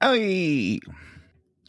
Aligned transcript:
¡Ay! 0.00 0.80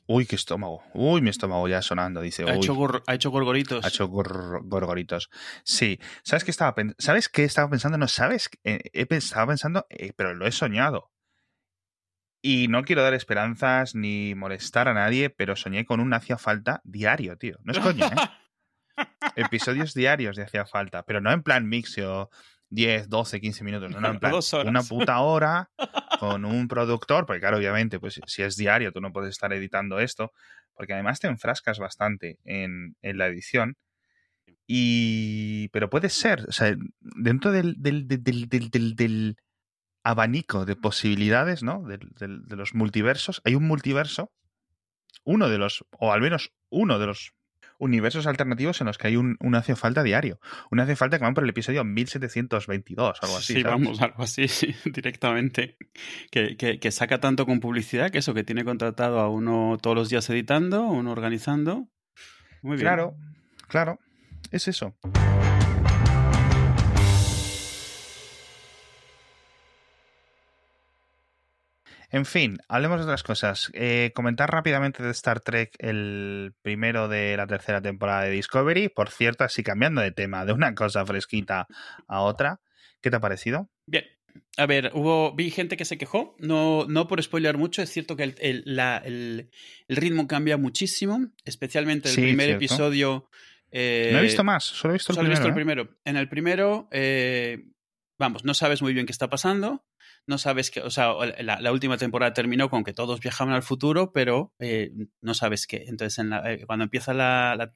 Uy, 0.07 0.25
qué 0.25 0.35
estómago. 0.35 0.83
Uy, 0.93 1.21
mi 1.21 1.29
estómago 1.29 1.67
ya 1.67 1.81
sonando, 1.81 2.21
dice. 2.21 2.43
Ha 2.43 2.47
uy. 2.53 2.57
hecho, 2.57 2.75
gor- 2.75 3.03
ha 3.07 3.13
hecho 3.13 3.29
gorgoritos. 3.29 3.85
Ha 3.85 3.89
hecho 3.89 4.09
gor- 4.09 4.61
gorgoritos. 4.63 5.29
Sí. 5.63 5.99
¿Sabes 6.23 6.43
qué 6.43 6.51
estaba 6.51 6.73
pensando? 6.75 6.95
¿Sabes 6.99 7.29
qué 7.29 7.43
estaba 7.43 7.69
pensando? 7.69 7.97
No, 7.97 8.07
¿sabes? 8.07 8.49
Eh, 8.63 8.79
he 8.93 9.07
estaba 9.15 9.47
pensando, 9.47 9.85
eh, 9.89 10.11
pero 10.15 10.33
lo 10.33 10.47
he 10.47 10.51
soñado. 10.51 11.11
Y 12.43 12.67
no 12.69 12.83
quiero 12.83 13.03
dar 13.03 13.13
esperanzas 13.13 13.93
ni 13.95 14.33
molestar 14.35 14.87
a 14.87 14.93
nadie, 14.95 15.29
pero 15.29 15.55
soñé 15.55 15.85
con 15.85 15.99
un 15.99 16.13
hacía 16.13 16.37
falta 16.37 16.81
diario, 16.83 17.37
tío. 17.37 17.57
No 17.63 17.71
es 17.71 17.79
coña, 17.79 18.07
¿eh? 18.07 18.97
Episodios 19.35 19.93
diarios 19.93 20.35
de 20.35 20.43
hacía 20.43 20.65
falta, 20.65 21.03
pero 21.03 21.21
no 21.21 21.31
en 21.31 21.43
plan 21.43 21.69
mixio 21.69 22.29
10, 22.71 23.07
12, 23.09 23.39
15 23.39 23.63
minutos, 23.63 23.91
no, 23.91 24.01
no, 24.01 24.09
en 24.09 24.19
plan 24.19 24.31
Dos 24.31 24.53
horas. 24.53 24.67
una 24.69 24.81
puta 24.83 25.19
hora 25.19 25.69
con 26.19 26.45
un 26.45 26.67
productor, 26.67 27.25
porque 27.27 27.39
claro, 27.41 27.57
obviamente, 27.57 27.99
pues 27.99 28.19
si 28.25 28.41
es 28.41 28.55
diario, 28.57 28.91
tú 28.91 28.99
no 29.01 29.11
puedes 29.13 29.29
estar 29.29 29.53
editando 29.53 29.99
esto, 29.99 30.31
porque 30.73 30.93
además 30.93 31.19
te 31.19 31.27
enfrascas 31.27 31.77
bastante 31.79 32.39
en, 32.45 32.95
en 33.01 33.17
la 33.17 33.27
edición. 33.27 33.75
Y. 34.67 35.67
Pero 35.69 35.89
puede 35.89 36.09
ser, 36.09 36.45
o 36.47 36.51
sea, 36.51 36.75
dentro 36.99 37.51
del, 37.51 37.75
del, 37.81 38.07
del, 38.07 38.23
del, 38.23 38.47
del- 38.49 38.69
del- 38.69 38.95
del 38.95 39.37
abanico 40.03 40.65
de 40.65 40.75
posibilidades, 40.75 41.61
¿no? 41.63 41.83
Del- 41.83 42.09
del- 42.17 42.43
de 42.45 42.55
los 42.55 42.73
multiversos, 42.73 43.41
hay 43.43 43.55
un 43.55 43.67
multiverso, 43.67 44.31
uno 45.23 45.49
de 45.49 45.57
los, 45.57 45.85
o 45.91 46.11
al 46.13 46.21
menos 46.21 46.51
uno 46.69 46.99
de 46.99 47.07
los 47.07 47.33
universos 47.81 48.27
alternativos 48.27 48.79
en 48.79 48.87
los 48.87 48.97
que 48.97 49.07
hay 49.07 49.17
un, 49.17 49.35
un 49.41 49.55
hace 49.55 49.75
falta 49.75 50.03
diario. 50.03 50.39
Un 50.71 50.79
hace 50.79 50.95
falta 50.95 51.17
que 51.17 51.23
van 51.25 51.33
por 51.33 51.43
el 51.43 51.49
episodio 51.49 51.83
1722, 51.83 53.17
algo 53.21 53.37
así. 53.37 53.53
sí, 53.55 53.61
¿sabes? 53.61 53.65
vamos, 53.65 54.01
algo 54.01 54.23
así, 54.23 54.47
sí, 54.47 54.73
directamente. 54.85 55.77
Que, 56.31 56.55
que- 56.57 56.79
que 56.79 56.91
saca 56.91 57.19
tanto 57.19 57.45
con 57.45 57.59
publicidad 57.59 58.09
que 58.11 58.19
eso, 58.19 58.33
que 58.33 58.43
tiene 58.43 58.63
contratado 58.63 59.19
a 59.19 59.29
uno 59.29 59.77
todos 59.81 59.95
los 59.95 60.09
días 60.09 60.29
editando, 60.29 60.83
uno 60.83 61.11
organizando. 61.11 61.87
Muy 62.61 62.75
bien. 62.77 62.81
Claro, 62.87 63.15
claro, 63.67 63.99
es 64.51 64.67
eso. 64.67 64.95
En 72.13 72.25
fin, 72.25 72.57
hablemos 72.67 72.97
de 72.99 73.03
otras 73.05 73.23
cosas. 73.23 73.71
Eh, 73.73 74.11
comentar 74.13 74.51
rápidamente 74.51 75.01
de 75.01 75.11
Star 75.11 75.39
Trek, 75.39 75.73
el 75.79 76.53
primero 76.61 77.07
de 77.07 77.37
la 77.37 77.47
tercera 77.47 77.81
temporada 77.81 78.23
de 78.23 78.31
Discovery. 78.31 78.89
Por 78.89 79.09
cierto, 79.09 79.45
así 79.45 79.63
cambiando 79.63 80.01
de 80.01 80.11
tema, 80.11 80.45
de 80.45 80.51
una 80.51 80.75
cosa 80.75 81.05
fresquita 81.05 81.67
a 82.07 82.21
otra. 82.21 82.59
¿Qué 83.01 83.09
te 83.09 83.15
ha 83.15 83.21
parecido? 83.21 83.69
Bien. 83.85 84.03
A 84.57 84.65
ver, 84.65 84.91
hubo, 84.93 85.33
vi 85.35 85.51
gente 85.51 85.75
que 85.75 85.83
se 85.85 85.97
quejó, 85.97 86.35
no, 86.39 86.85
no 86.87 87.07
por 87.07 87.21
spoilear 87.21 87.57
mucho, 87.57 87.81
es 87.81 87.89
cierto 87.89 88.15
que 88.15 88.23
el, 88.23 88.35
el- 88.39 88.63
la- 88.65 88.97
el- 89.03 89.49
el 89.89 89.95
ritmo 89.97 90.25
cambia 90.27 90.55
muchísimo, 90.55 91.27
especialmente 91.43 92.07
el 92.09 92.15
Sí, 92.15 92.21
primer 92.21 92.45
cierto. 92.47 92.63
episodio. 92.65 93.29
eh, 93.71 94.09
no 94.13 94.19
he 94.19 94.23
visto 94.23 94.43
más, 94.45 94.63
solo 94.63 94.93
he 94.93 94.95
visto 94.95 95.11
el 95.11 95.15
Solo 95.15 95.27
he 95.27 95.31
primero. 95.31 95.39
visto 95.39 95.47
el 95.47 95.51
¿eh? 95.51 95.55
primero. 95.55 95.99
En 96.05 96.15
el 96.17 96.29
primero, 96.29 96.87
eh, 96.91 97.65
vamos, 98.17 98.45
no 98.45 98.53
sabes 98.53 98.81
muy 98.81 98.93
bien 98.93 99.05
qué 99.05 99.11
está 99.11 99.29
pasando. 99.29 99.83
No 100.27 100.37
sabes 100.37 100.71
que, 100.71 100.81
o 100.81 100.89
sea, 100.89 101.13
la, 101.39 101.59
la 101.59 101.71
última 101.71 101.97
temporada 101.97 102.33
terminó 102.33 102.69
con 102.69 102.83
que 102.83 102.93
todos 102.93 103.19
viajaban 103.19 103.53
al 103.53 103.63
futuro, 103.63 104.11
pero 104.13 104.53
eh, 104.59 104.91
no 105.21 105.33
sabes 105.33 105.67
qué. 105.67 105.85
Entonces, 105.87 106.19
en 106.19 106.29
la- 106.29 106.51
eh, 106.53 106.65
cuando 106.65 106.83
empieza 106.83 107.13
la, 107.13 107.73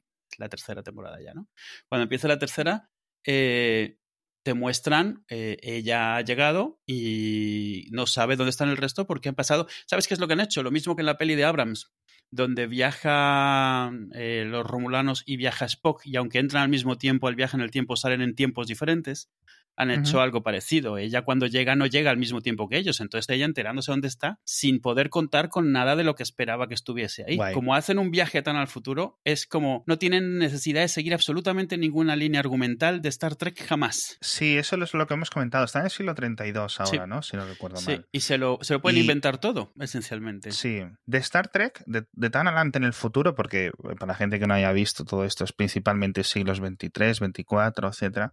tercera 0.50 0.82
temporada 0.82 1.18
ya, 1.22 1.34
¿no? 1.34 1.48
Cuando 1.88 2.04
empieza 2.04 2.28
la 2.28 2.38
tercera, 2.38 2.90
eh, 3.26 3.98
te 4.44 4.54
muestran, 4.54 5.24
ella 5.28 6.16
ha 6.16 6.20
llegado 6.20 6.80
y 6.86 7.88
no 7.90 8.06
sabe 8.06 8.36
dónde 8.36 8.50
están 8.50 8.68
el 8.68 8.76
resto 8.76 9.04
porque 9.06 9.28
han 9.28 9.34
pasado. 9.34 9.66
¿Sabes 9.86 10.06
qué 10.06 10.14
es 10.14 10.20
lo 10.20 10.28
que 10.28 10.34
han 10.34 10.40
hecho? 10.40 10.62
Lo 10.62 10.70
mismo 10.70 10.94
que 10.94 11.02
en 11.02 11.06
la 11.06 11.18
peli 11.18 11.34
de 11.34 11.44
Abrams, 11.44 11.92
donde 12.30 12.68
viajan 12.68 14.10
los 14.14 14.64
romulanos 14.64 15.24
y 15.26 15.36
viaja 15.36 15.64
Spock, 15.64 16.02
y 16.06 16.14
aunque 16.16 16.38
entran 16.38 16.62
al 16.62 16.68
mismo 16.68 16.96
tiempo, 16.96 17.28
el 17.28 17.34
viaje 17.34 17.56
en 17.56 17.62
el 17.62 17.72
tiempo 17.72 17.96
salen 17.96 18.20
en 18.22 18.36
tiempos 18.36 18.68
diferentes, 18.68 19.30
han 19.76 19.90
hecho 19.90 20.20
algo 20.20 20.42
parecido. 20.42 20.98
Ella 20.98 21.22
cuando 21.22 21.46
llega 21.46 21.76
no 21.76 21.86
llega 21.86 22.10
al 22.10 22.16
mismo 22.16 22.40
tiempo 22.40 22.68
que 22.68 22.78
ellos, 22.78 23.00
entonces 23.00 23.28
ella 23.34 23.44
enterándose 23.44 23.90
dónde 23.92 24.08
está 24.08 24.40
sin 24.44 24.80
poder 24.80 25.10
contar 25.10 25.48
con 25.48 25.70
nada 25.72 25.96
de 25.96 26.04
lo 26.04 26.14
que 26.14 26.22
esperaba 26.22 26.66
que 26.68 26.74
estuviese 26.74 27.24
ahí. 27.28 27.36
Guay. 27.36 27.54
Como 27.54 27.74
hacen 27.74 27.98
un 27.98 28.10
viaje 28.10 28.42
tan 28.42 28.56
al 28.56 28.68
futuro, 28.68 29.18
es 29.24 29.46
como 29.46 29.84
no 29.86 29.98
tienen 29.98 30.38
necesidad 30.38 30.80
de 30.80 30.88
seguir 30.88 31.14
absolutamente 31.14 31.76
ninguna 31.78 32.16
línea 32.16 32.40
argumental 32.40 33.02
de 33.02 33.08
Star 33.10 33.36
Trek 33.36 33.62
jamás. 33.66 34.16
Sí, 34.20 34.56
eso 34.56 34.76
es 34.82 34.94
lo 34.94 35.06
que 35.06 35.14
hemos 35.14 35.30
comentado. 35.30 35.64
Está 35.64 35.80
en 35.80 35.84
el 35.86 35.90
siglo 35.90 36.14
32 36.14 36.80
ahora, 36.80 36.90
Sí. 36.90 36.98
¿no? 37.08 37.22
Si 37.22 37.36
no 37.36 37.46
recuerdo 37.46 37.76
Sí, 37.76 37.90
mal. 37.90 38.06
y 38.12 38.20
se 38.20 38.38
lo, 38.38 38.58
se 38.62 38.74
lo 38.74 38.80
pueden 38.82 38.98
Y- 38.98 39.00
inventar 39.02 39.38
todo, 39.38 39.72
esencialmente. 39.78 40.52
Sí, 40.52 40.80
de 41.06 41.18
Star 41.18 41.48
Trek, 41.48 41.82
de, 41.86 42.04
de 42.12 42.30
tan 42.30 42.46
adelante 42.48 42.78
en 42.78 42.84
el 42.84 42.92
futuro, 42.92 43.34
porque 43.34 43.66
eh, 43.66 43.72
para 43.98 44.12
la 44.12 44.14
gente 44.14 44.38
que 44.38 44.46
no 44.46 44.54
haya 44.54 44.72
visto 44.72 45.04
todo 45.04 45.24
esto 45.24 45.44
es 45.44 45.52
principalmente 45.52 46.24
siglos 46.24 46.60
23, 46.60 47.20
24, 47.20 47.88
etcétera. 47.88 48.32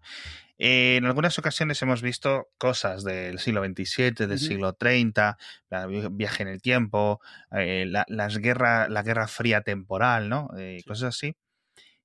Eh, 0.58 0.98
en 0.98 1.06
algunas 1.06 1.38
ocasiones 1.40 1.82
hemos 1.82 2.02
visto 2.02 2.50
cosas 2.58 3.04
del 3.04 3.40
siglo 3.40 3.62
27, 3.62 4.28
del 4.28 4.40
siglo 4.40 4.74
30, 4.74 5.38
la 5.70 5.86
vi- 5.88 6.08
viaje 6.12 6.44
en 6.44 6.50
el 6.50 6.62
tiempo, 6.62 7.22
eh, 7.52 7.86
la, 7.88 8.06
las 8.08 8.38
guerra, 8.38 8.88
la 8.90 9.04
guerra 9.04 9.28
fría 9.28 9.62
temporal, 9.62 10.30
¿no? 10.30 10.50
Eh, 10.58 10.78
Sí. 10.82 10.88
Cosas 10.88 11.16
así. 11.16 11.36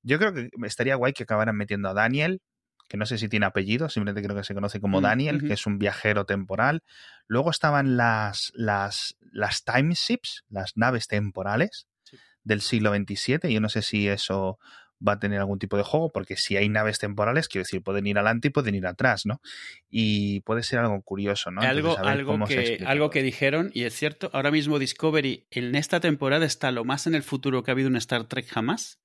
Yo 0.03 0.19
creo 0.19 0.33
que 0.33 0.49
estaría 0.65 0.95
guay 0.97 1.13
que 1.13 1.25
acabaran 1.25 1.57
metiendo 1.57 1.89
a 1.89 1.95
Daniel, 1.95 2.41
que 2.89 2.97
no 2.97 3.05
sé 3.05 3.19
si 3.19 3.29
tiene 3.29 3.45
apellido, 3.45 3.89
simplemente 3.91 4.23
creo 4.27 4.37
que 4.37 4.45
se 4.45 4.55
conoce 4.55 4.81
como 4.81 5.01
Mm, 5.01 5.03
Daniel, 5.03 5.43
que 5.47 5.53
es 5.53 5.67
un 5.67 5.79
viajero 5.79 6.25
temporal. 6.25 6.83
Luego 7.27 7.51
estaban 7.51 7.97
las, 7.99 8.51
las, 8.55 9.17
las 9.33 9.63
time 9.65 9.93
ships, 9.95 10.45
las 10.49 10.77
naves 10.77 11.07
temporales 11.07 11.87
Sí. 12.05 12.17
del 12.45 12.63
siglo 12.63 12.95
XXVII. 12.95 13.53
Yo 13.53 13.61
no 13.61 13.69
sé 13.69 13.83
si 13.83 14.09
eso 14.09 14.59
va 15.07 15.13
a 15.13 15.19
tener 15.19 15.39
algún 15.39 15.59
tipo 15.59 15.77
de 15.77 15.83
juego, 15.83 16.11
porque 16.11 16.37
si 16.37 16.57
hay 16.57 16.69
naves 16.69 16.99
temporales, 16.99 17.49
quiero 17.49 17.65
decir, 17.65 17.83
pueden 17.83 18.07
ir 18.07 18.19
adelante 18.19 18.49
y 18.49 18.51
pueden 18.51 18.75
ir 18.75 18.87
atrás, 18.87 19.27
¿no? 19.27 19.41
Y 19.91 20.41
puede 20.41 20.63
ser 20.63 20.81
algo 20.81 21.01
curioso, 21.03 21.51
¿no? 21.51 21.61
algo, 21.61 21.91
Entonces, 21.91 22.07
algo, 22.07 22.47
que, 22.47 22.85
algo 22.87 23.11
que 23.11 23.23
dijeron, 23.23 23.71
y 23.75 23.85
es 23.85 23.95
cierto, 23.95 24.31
ahora 24.33 24.51
mismo 24.51 24.79
Discovery 24.79 25.47
en 25.51 25.75
esta 25.75 26.01
temporada 26.01 26.47
está 26.47 26.71
lo 26.71 26.85
más 26.85 27.07
en 27.07 27.15
el 27.15 27.23
futuro 27.23 27.63
que 27.63 27.71
ha 27.71 27.73
habido 27.73 27.89
en 27.89 27.97
Star 27.97 28.25
Trek 28.25 28.47
jamás. 28.49 29.01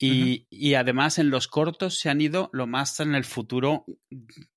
Y, 0.00 0.46
y 0.48 0.74
además 0.74 1.18
en 1.18 1.30
los 1.30 1.48
cortos 1.48 1.98
se 1.98 2.08
han 2.08 2.20
ido 2.20 2.50
lo 2.52 2.68
más 2.68 3.00
en 3.00 3.16
el 3.16 3.24
futuro 3.24 3.84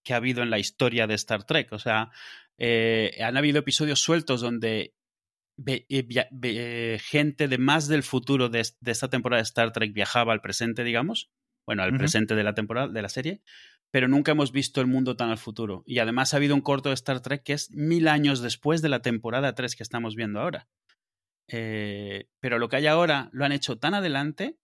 que 0.04 0.14
ha 0.14 0.18
habido 0.18 0.44
en 0.44 0.52
la 0.52 0.60
historia 0.60 1.08
de 1.08 1.16
Star 1.16 1.46
Trek. 1.46 1.74
O 1.74 1.80
sea, 1.80 2.12
eh, 2.60 3.18
han 3.24 3.38
habido 3.38 3.58
episodios 3.58 4.00
sueltos 4.00 4.42
donde 4.42 4.94
gente 7.04 7.48
de 7.48 7.58
más 7.58 7.88
del 7.88 8.04
futuro 8.04 8.50
de, 8.50 8.62
es- 8.62 8.78
de 8.80 8.92
esta 8.92 9.10
temporada 9.10 9.40
de 9.42 9.44
Star 9.46 9.72
Trek 9.72 9.94
viajaba 9.94 10.34
al 10.34 10.42
presente, 10.42 10.84
digamos. 10.84 11.30
Bueno, 11.66 11.84
al 11.84 11.92
presente 12.00 12.36
de 12.36 12.44
la 12.44 12.54
temporada, 12.54 12.88
de 12.88 13.02
la 13.02 13.10
serie. 13.10 13.42
Pero 13.92 14.08
nunca 14.08 14.32
hemos 14.32 14.52
visto 14.52 14.82
el 14.82 14.88
mundo 14.88 15.16
tan 15.16 15.30
al 15.30 15.38
futuro. 15.38 15.84
Y 15.86 16.00
además 16.00 16.34
ha 16.34 16.38
habido 16.38 16.56
un 16.56 16.62
corto 16.62 16.90
de 16.90 16.96
Star 16.96 17.22
Trek 17.22 17.44
que 17.44 17.54
es 17.54 17.70
mil 17.72 18.08
años 18.08 18.42
después 18.42 18.82
de 18.82 18.90
la 18.90 19.02
temporada 19.02 19.54
3 19.54 19.76
que 19.76 19.84
estamos 19.84 20.16
viendo 20.16 20.40
ahora. 20.40 20.68
Eh, 21.48 22.28
pero 22.40 22.58
lo 22.60 22.70
que 22.70 22.78
hay 22.78 22.88
ahora 22.88 23.30
lo 23.34 23.44
han 23.46 23.52
hecho 23.52 23.78
tan 23.78 23.94
adelante 23.94 24.58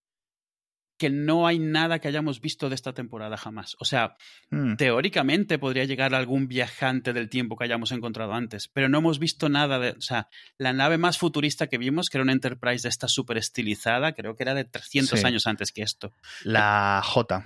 que 0.97 1.09
no 1.09 1.45
hay 1.47 1.59
nada 1.59 1.99
que 1.99 2.07
hayamos 2.07 2.41
visto 2.41 2.69
de 2.69 2.75
esta 2.75 2.93
temporada 2.93 3.37
jamás. 3.37 3.75
O 3.79 3.85
sea, 3.85 4.15
Mm, 4.49 4.77
teóricamente 4.77 5.59
podría 5.59 5.83
llegar 5.83 6.15
algún 6.15 6.47
viajante 6.47 7.11
del 7.11 7.27
tiempo 7.27 7.57
que 7.57 7.65
hayamos 7.65 7.91
encontrado 7.91 8.33
antes, 8.33 8.69
pero 8.69 8.87
no 8.87 8.99
hemos 8.99 9.19
visto 9.19 9.49
nada 9.49 9.77
de, 9.77 9.89
o 9.91 9.99
sea, 10.01 10.29
la 10.57 10.71
nave 10.71 10.97
más 10.97 11.17
futurista 11.17 11.67
que 11.67 11.77
vimos, 11.77 12.09
que 12.09 12.17
era 12.17 12.23
una 12.23 12.31
Enterprise 12.31 12.83
de 12.83 12.89
esta 12.89 13.09
súper 13.09 13.37
estilizada, 13.37 14.13
creo 14.13 14.35
que 14.37 14.43
era 14.43 14.53
de 14.53 14.63
300 14.63 15.19
Sí. 15.19 15.25
años 15.25 15.47
antes 15.47 15.73
que 15.73 15.81
esto. 15.81 16.13
La 16.43 17.01
J. 17.03 17.45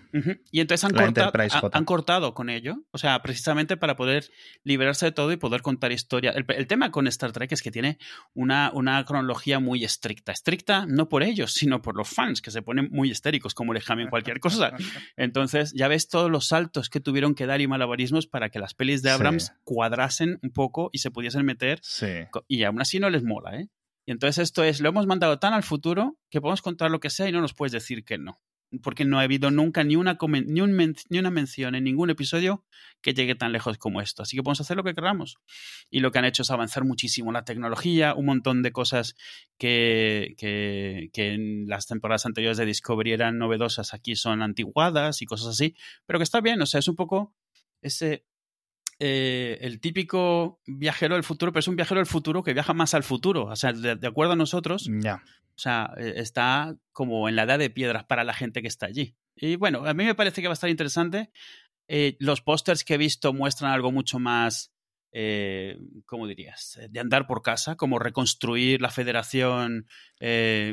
Y 0.51 0.59
entonces 0.59 0.83
han, 0.83 0.91
cortado, 0.93 1.31
J. 1.31 1.69
han 1.77 1.85
cortado 1.85 2.33
con 2.35 2.49
ello, 2.51 2.75
o 2.91 2.99
sea, 2.99 3.19
precisamente 3.23 3.77
para 3.77 3.95
poder 3.95 4.29
liberarse 4.63 5.07
de 5.07 5.11
todo 5.11 5.31
y 5.31 5.37
poder 5.37 5.61
contar 5.63 5.91
historia. 5.91 6.29
El, 6.31 6.45
el 6.49 6.67
tema 6.67 6.91
con 6.91 7.07
Star 7.07 7.31
Trek 7.31 7.51
es 7.51 7.63
que 7.63 7.71
tiene 7.71 7.97
una, 8.35 8.69
una 8.75 9.03
cronología 9.05 9.59
muy 9.59 9.83
estricta. 9.83 10.31
Estricta 10.31 10.85
no 10.87 11.09
por 11.09 11.23
ellos, 11.23 11.53
sino 11.53 11.81
por 11.81 11.95
los 11.97 12.09
fans, 12.09 12.41
que 12.43 12.51
se 12.51 12.61
ponen 12.61 12.89
muy 12.91 13.09
histéricos, 13.41 13.53
como 13.53 13.73
le 13.73 13.79
llamen 13.81 14.09
cualquier 14.09 14.39
cosa. 14.39 14.73
Entonces, 15.17 15.73
ya 15.75 15.87
ves 15.87 16.07
todos 16.07 16.29
los 16.29 16.47
saltos 16.47 16.89
que 16.89 16.99
tuvieron 16.99 17.35
que 17.35 17.45
dar 17.45 17.61
y 17.61 17.67
malabarismos 17.67 18.27
para 18.27 18.49
que 18.49 18.59
las 18.59 18.73
pelis 18.73 19.01
de 19.01 19.09
Sí. 19.09 19.15
Abrams 19.15 19.53
cuadrasen 19.63 20.39
un 20.41 20.51
poco 20.51 20.89
y 20.93 20.99
se 20.99 21.11
pudiesen 21.11 21.45
meter. 21.45 21.79
Sí. 21.81 22.07
Y 22.47 22.63
aún 22.63 22.81
así 22.81 22.99
no 22.99 23.09
les 23.09 23.23
mola, 23.23 23.59
¿eh? 23.59 23.67
Y 24.05 24.11
entonces 24.11 24.39
esto 24.43 24.63
es, 24.63 24.81
lo 24.81 24.89
hemos 24.89 25.05
mandado 25.05 25.37
tan 25.37 25.53
al 25.53 25.63
futuro 25.63 26.17
que 26.29 26.41
podemos 26.41 26.61
contar 26.61 26.89
lo 26.89 26.99
que 26.99 27.09
sea 27.09 27.29
y 27.29 27.31
no 27.31 27.39
nos 27.41 27.53
puedes 27.53 27.71
decir 27.71 28.03
que 28.03 28.17
no. 28.17 28.39
Porque 28.81 29.03
no 29.03 29.19
ha 29.19 29.23
habido 29.23 29.51
nunca 29.51 29.83
ni 29.83 29.95
una, 29.95 30.17
ni, 30.45 30.61
un 30.61 30.95
ni 31.09 31.19
una 31.19 31.29
mención 31.29 31.75
en 31.75 31.83
ningún 31.83 32.09
episodio 32.09 32.65
que 33.01 33.13
llegue 33.13 33.35
tan 33.35 33.51
lejos 33.51 33.77
como 33.77 34.01
esto. 34.01 34.23
Así 34.23 34.37
que 34.37 34.43
podemos 34.43 34.61
hacer 34.61 34.77
lo 34.77 34.83
que 34.83 34.93
queramos. 34.93 35.37
Y 35.89 35.99
lo 35.99 36.11
que 36.11 36.19
han 36.19 36.25
hecho 36.25 36.43
es 36.43 36.51
avanzar 36.51 36.85
muchísimo 36.85 37.31
la 37.31 37.43
tecnología, 37.43 38.13
un 38.15 38.27
montón 38.27 38.61
de 38.63 38.71
cosas 38.71 39.15
que, 39.57 40.35
que, 40.37 41.09
que 41.11 41.33
en 41.33 41.67
las 41.67 41.87
temporadas 41.87 42.25
anteriores 42.25 42.57
de 42.57 42.65
Discovery 42.65 43.11
eran 43.11 43.37
novedosas, 43.37 43.93
aquí 43.93 44.15
son 44.15 44.41
antiguadas 44.41 45.21
y 45.21 45.25
cosas 45.25 45.49
así. 45.49 45.75
Pero 46.05 46.19
que 46.19 46.23
está 46.23 46.39
bien, 46.39 46.61
o 46.61 46.65
sea, 46.65 46.79
es 46.79 46.87
un 46.87 46.95
poco 46.95 47.35
ese, 47.81 48.25
eh, 49.03 49.57
el 49.61 49.79
típico 49.79 50.61
viajero 50.67 51.15
del 51.15 51.23
futuro, 51.23 51.51
pero 51.51 51.61
es 51.61 51.67
un 51.67 51.75
viajero 51.75 51.97
del 51.97 52.05
futuro 52.05 52.43
que 52.43 52.53
viaja 52.53 52.75
más 52.75 52.93
al 52.93 53.01
futuro. 53.01 53.45
O 53.45 53.55
sea, 53.55 53.73
de, 53.73 54.07
acuerdo 54.07 54.33
a 54.33 54.35
nosotros, 54.35 54.87
ya. 54.99 55.23
o 55.55 55.57
sea, 55.57 55.91
eh, 55.97 56.13
está 56.17 56.75
como 56.91 57.27
en 57.27 57.35
la 57.35 57.43
edad 57.43 57.57
de 57.57 57.71
piedras 57.71 58.03
para 58.03 58.23
la 58.23 58.35
gente 58.35 58.61
que 58.61 58.67
está 58.67 58.85
allí. 58.85 59.15
Y 59.35 59.55
bueno, 59.55 59.87
a 59.87 59.95
mí 59.95 60.03
me 60.03 60.13
parece 60.13 60.43
que 60.43 60.47
va 60.47 60.51
a 60.51 60.53
estar 60.53 60.69
interesante. 60.69 61.31
Eh, 61.87 62.15
los 62.19 62.41
pósters 62.41 62.83
que 62.83 62.93
he 62.93 62.97
visto 62.99 63.33
muestran 63.33 63.71
algo 63.71 63.91
mucho 63.91 64.19
más, 64.19 64.71
¿cómo 66.05 66.27
dirías? 66.27 66.79
De 66.87 66.99
andar 66.99 67.25
por 67.25 67.41
casa, 67.41 67.75
como 67.77 67.97
reconstruir 67.97 68.83
la 68.83 68.91
federación, 68.91 69.87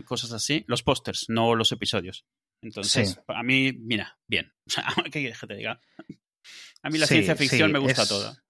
cosas 0.04 0.32
así. 0.32 0.66
Los 0.68 0.82
pósters, 0.82 1.24
no 1.30 1.54
los 1.54 1.72
episodios. 1.72 2.26
Entonces, 2.60 3.18
a 3.26 3.42
mí, 3.42 3.72
mira, 3.72 4.18
bien. 4.26 4.52
¿Qué 5.04 5.20
quieres 5.20 5.40
que 5.40 5.46
te 5.46 5.54
diga? 5.54 5.80
A 6.82 6.90
mí 6.90 6.98
la 6.98 7.06
ciencia 7.06 7.36
ficción 7.36 7.72
me 7.72 7.78
gusta 7.78 8.06
toda. 8.06 8.42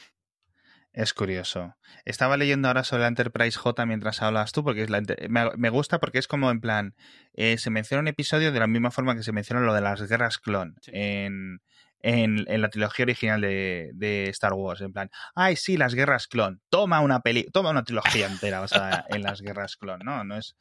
Es 0.92 1.12
curioso. 1.12 1.76
Estaba 2.04 2.36
leyendo 2.36 2.66
ahora 2.66 2.82
sobre 2.82 3.02
la 3.02 3.08
Enterprise 3.08 3.56
J 3.56 3.86
mientras 3.86 4.20
hablas 4.20 4.52
tú, 4.52 4.64
porque 4.64 4.82
es 4.82 4.90
la, 4.90 5.00
me, 5.28 5.70
gusta 5.70 6.00
porque 6.00 6.18
es 6.18 6.26
como 6.26 6.50
en 6.50 6.60
plan, 6.60 6.94
eh, 7.34 7.56
se 7.58 7.70
menciona 7.70 8.00
un 8.00 8.08
episodio 8.08 8.50
de 8.50 8.58
la 8.58 8.66
misma 8.66 8.90
forma 8.90 9.14
que 9.14 9.22
se 9.22 9.32
menciona 9.32 9.60
lo 9.60 9.74
de 9.74 9.80
las 9.80 10.02
guerras 10.02 10.38
clon 10.38 10.74
en, 10.86 11.60
en, 12.00 12.60
la 12.60 12.68
trilogía 12.68 13.04
original 13.04 13.40
de, 13.40 13.90
de, 13.94 14.24
Star 14.30 14.54
Wars. 14.54 14.80
En 14.80 14.92
plan, 14.92 15.10
ay, 15.34 15.56
sí, 15.56 15.76
las 15.76 15.94
guerras 15.94 16.26
clon. 16.26 16.60
Toma 16.68 17.00
una 17.00 17.20
peli, 17.20 17.44
toma 17.52 17.70
una 17.70 17.84
trilogía 17.84 18.26
entera 18.26 18.62
o 18.62 18.68
sea, 18.68 19.04
en 19.08 19.22
las 19.22 19.40
guerras 19.40 19.76
clon, 19.76 20.00
¿no? 20.00 20.24
No 20.24 20.36
es. 20.36 20.56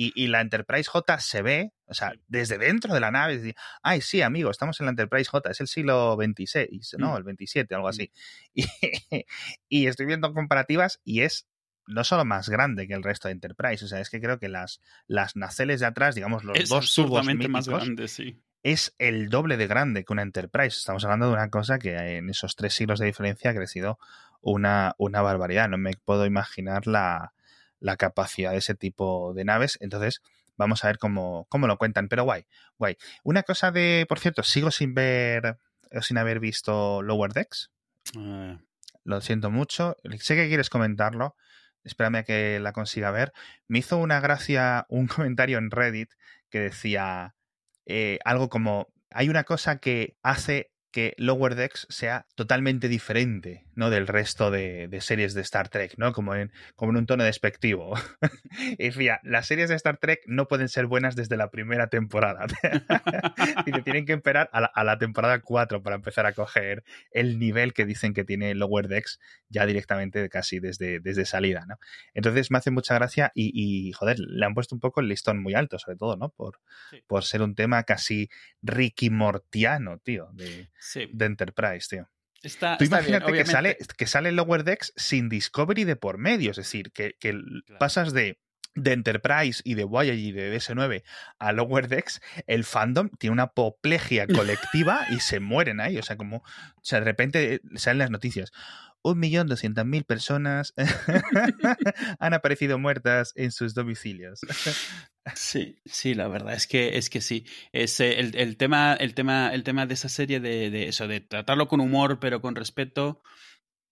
Y, 0.00 0.28
la 0.28 0.40
Enterprise 0.40 0.88
J 0.88 1.18
se 1.18 1.42
ve, 1.42 1.72
o 1.86 1.92
sea, 1.92 2.12
desde 2.28 2.56
dentro 2.56 2.94
de 2.94 3.00
la 3.00 3.10
nave, 3.10 3.34
es 3.34 3.40
decir, 3.40 3.56
ay, 3.82 4.00
sí, 4.00 4.22
amigo, 4.22 4.48
estamos 4.48 4.78
en 4.78 4.86
la 4.86 4.90
Enterprise 4.90 5.28
J, 5.28 5.50
es 5.50 5.60
el 5.60 5.66
siglo 5.66 6.16
XXVI, 6.16 6.80
¿no? 6.98 7.14
Mm. 7.14 7.16
El 7.16 7.22
27, 7.24 7.74
algo 7.74 7.88
así. 7.88 8.12
Y, 8.54 8.64
y, 9.68 9.86
estoy 9.88 10.06
viendo 10.06 10.32
comparativas 10.32 11.00
y 11.04 11.22
es 11.22 11.48
no 11.88 12.04
solo 12.04 12.24
más 12.24 12.48
grande 12.48 12.86
que 12.86 12.94
el 12.94 13.02
resto 13.02 13.26
de 13.26 13.32
Enterprise, 13.32 13.84
o 13.84 13.88
sea, 13.88 13.98
es 13.98 14.08
que 14.08 14.20
creo 14.20 14.38
que 14.38 14.48
las, 14.48 14.80
las 15.08 15.34
naceles 15.34 15.80
de 15.80 15.86
atrás, 15.86 16.14
digamos, 16.14 16.44
los 16.44 16.68
dos 16.68 16.94
tubos 16.94 17.26
míticos, 17.26 17.50
más 17.50 17.68
grande, 17.68 18.06
sí 18.06 18.40
es 18.62 18.94
el 18.98 19.28
doble 19.30 19.56
de 19.56 19.66
grande 19.66 20.04
que 20.04 20.12
una 20.12 20.22
Enterprise. 20.22 20.78
Estamos 20.78 21.04
hablando 21.04 21.26
de 21.26 21.32
una 21.32 21.48
cosa 21.48 21.78
que 21.78 21.96
en 21.96 22.28
esos 22.28 22.56
tres 22.56 22.74
siglos 22.74 22.98
de 22.98 23.06
diferencia 23.06 23.50
ha 23.50 23.54
crecido 23.54 23.98
una, 24.40 24.94
una 24.98 25.22
barbaridad. 25.22 25.68
No 25.68 25.78
me 25.78 25.92
puedo 26.04 26.26
imaginar 26.26 26.86
la, 26.86 27.32
la, 27.80 27.96
capacidad 27.96 28.52
de 28.52 28.58
ese 28.58 28.74
tipo 28.74 29.32
de 29.34 29.44
naves. 29.44 29.78
Entonces, 29.80 30.22
vamos 30.56 30.84
a 30.84 30.88
ver 30.88 30.98
cómo, 30.98 31.46
cómo 31.48 31.66
lo 31.66 31.78
cuentan. 31.78 32.08
Pero 32.08 32.24
guay, 32.24 32.46
guay. 32.78 32.96
Una 33.24 33.42
cosa 33.42 33.70
de, 33.70 34.06
por 34.08 34.18
cierto, 34.18 34.42
sigo 34.42 34.70
sin 34.70 34.94
ver, 34.94 35.58
sin 36.02 36.18
haber 36.18 36.40
visto 36.40 37.02
Lower 37.02 37.32
Decks. 37.32 37.70
Ah. 38.16 38.58
Lo 39.04 39.20
siento 39.20 39.50
mucho. 39.50 39.96
Sé 40.18 40.36
que 40.36 40.48
quieres 40.48 40.70
comentarlo. 40.70 41.36
Espérame 41.84 42.16
a 42.16 42.22
que 42.24 42.60
la 42.60 42.72
consiga 42.72 43.10
ver. 43.10 43.32
Me 43.66 43.78
hizo 43.78 43.96
una 43.96 44.20
gracia 44.20 44.86
un 44.88 45.06
comentario 45.06 45.58
en 45.58 45.70
Reddit 45.70 46.10
que 46.50 46.60
decía 46.60 47.34
eh, 47.86 48.18
algo 48.24 48.48
como, 48.48 48.88
hay 49.10 49.28
una 49.28 49.44
cosa 49.44 49.78
que 49.78 50.16
hace 50.22 50.70
que 50.90 51.14
Lower 51.18 51.54
Decks 51.54 51.86
sea 51.90 52.26
totalmente 52.34 52.88
diferente 52.88 53.67
¿no? 53.78 53.90
del 53.90 54.08
resto 54.08 54.50
de, 54.50 54.88
series 55.00 55.34
de 55.34 55.40
Star 55.42 55.68
Trek, 55.68 55.94
¿no? 55.98 56.12
Como 56.12 56.34
en, 56.34 56.50
como 56.74 56.90
en 56.90 56.96
un 56.98 57.06
tono 57.06 57.22
despectivo. 57.22 57.94
y 58.76 58.88
decía, 58.88 59.20
las 59.22 59.46
series 59.46 59.68
de 59.68 59.76
Star 59.76 59.98
Trek 59.98 60.22
no 60.26 60.48
pueden 60.48 60.68
ser 60.68 60.86
buenas 60.86 61.14
desde 61.14 61.36
la 61.36 61.52
primera 61.52 61.86
temporada. 61.86 62.46
y 63.66 63.70
te 63.70 63.82
tienen 63.82 64.04
que 64.04 64.14
esperar 64.14 64.50
a 64.52 64.82
la, 64.82 64.98
temporada 64.98 65.38
4 65.40 65.80
para 65.84 65.94
empezar 65.94 66.26
a 66.26 66.32
coger 66.32 66.82
el 67.12 67.38
nivel 67.38 67.72
que 67.72 67.86
dicen 67.86 68.14
que 68.14 68.24
tiene 68.24 68.56
Lower 68.56 68.88
Decks 68.88 69.20
ya 69.48 69.64
directamente 69.64 70.28
casi 70.28 70.58
desde, 70.58 70.98
desde 70.98 71.24
salida, 71.24 71.64
¿no? 71.68 71.78
Entonces 72.14 72.50
me 72.50 72.58
hace 72.58 72.72
mucha 72.72 72.96
gracia 72.96 73.30
y, 73.32 73.92
joder, 73.92 74.18
le 74.18 74.44
han 74.44 74.54
puesto 74.54 74.74
un 74.74 74.80
poco 74.80 75.00
el 75.00 75.06
listón 75.06 75.40
muy 75.40 75.54
alto, 75.54 75.78
sobre 75.78 75.96
todo, 75.96 76.16
¿no? 76.16 76.30
Por, 76.30 76.58
por 77.06 77.22
ser 77.22 77.42
un 77.42 77.54
tema 77.54 77.84
casi 77.84 78.28
Ricky 78.60 79.08
Mortiano, 79.10 79.98
tío, 79.98 80.30
de, 80.32 80.68
de 81.12 81.24
Enterprise, 81.24 81.86
tío. 81.88 82.08
Tú 82.78 82.84
imagínate 82.84 83.32
que, 83.32 83.44
sale, 83.46 83.76
que 83.96 84.06
sale 84.06 84.32
Lower 84.32 84.64
Decks 84.64 84.92
sin 84.96 85.28
Discovery 85.28 85.84
de 85.84 85.96
por 85.96 86.18
medio, 86.18 86.50
es 86.52 86.56
decir, 86.56 86.92
que, 86.92 87.16
pasas 87.78 88.12
de, 88.12 88.38
de 88.82 88.92
Enterprise 88.92 89.60
y 89.64 89.74
de 89.74 89.84
Voyager 89.84 90.18
y 90.18 90.32
de 90.32 90.56
DS9 90.56 91.02
a 91.38 91.52
Lower 91.52 91.88
Decks, 91.88 92.20
el 92.46 92.64
fandom 92.64 93.10
tiene 93.18 93.32
una 93.32 93.44
apoplejia 93.44 94.26
colectiva 94.34 95.06
y 95.10 95.20
se 95.20 95.40
mueren 95.40 95.80
ahí. 95.80 95.98
O 95.98 96.02
sea, 96.02 96.16
como, 96.16 96.38
o 96.38 96.82
sea, 96.82 97.00
de 97.00 97.04
repente 97.04 97.60
salen 97.76 97.98
las 97.98 98.10
noticias. 98.10 98.52
1.200.000 99.04 100.04
personas 100.04 100.74
han 102.18 102.34
aparecido 102.34 102.78
muertas 102.78 103.32
en 103.36 103.52
sus 103.52 103.74
domicilios. 103.74 104.40
Sí, 105.34 105.76
sí, 105.84 106.14
la 106.14 106.26
verdad 106.26 106.54
es 106.54 106.66
que 106.66 106.96
es 106.96 107.10
que 107.10 107.20
sí. 107.20 107.44
Es, 107.72 108.00
eh, 108.00 108.18
el, 108.18 108.56
tema, 108.56 108.94
el, 108.94 109.12
tema, 109.12 109.52
el 109.52 109.62
tema 109.62 109.84
de 109.84 109.92
esa 109.92 110.08
serie 110.08 110.40
de, 110.40 110.88
eso, 110.88 111.06
de 111.06 111.20
tratarlo 111.20 111.68
con 111.68 111.80
humor 111.80 112.18
pero 112.18 112.40
con 112.40 112.54
respeto, 112.54 113.22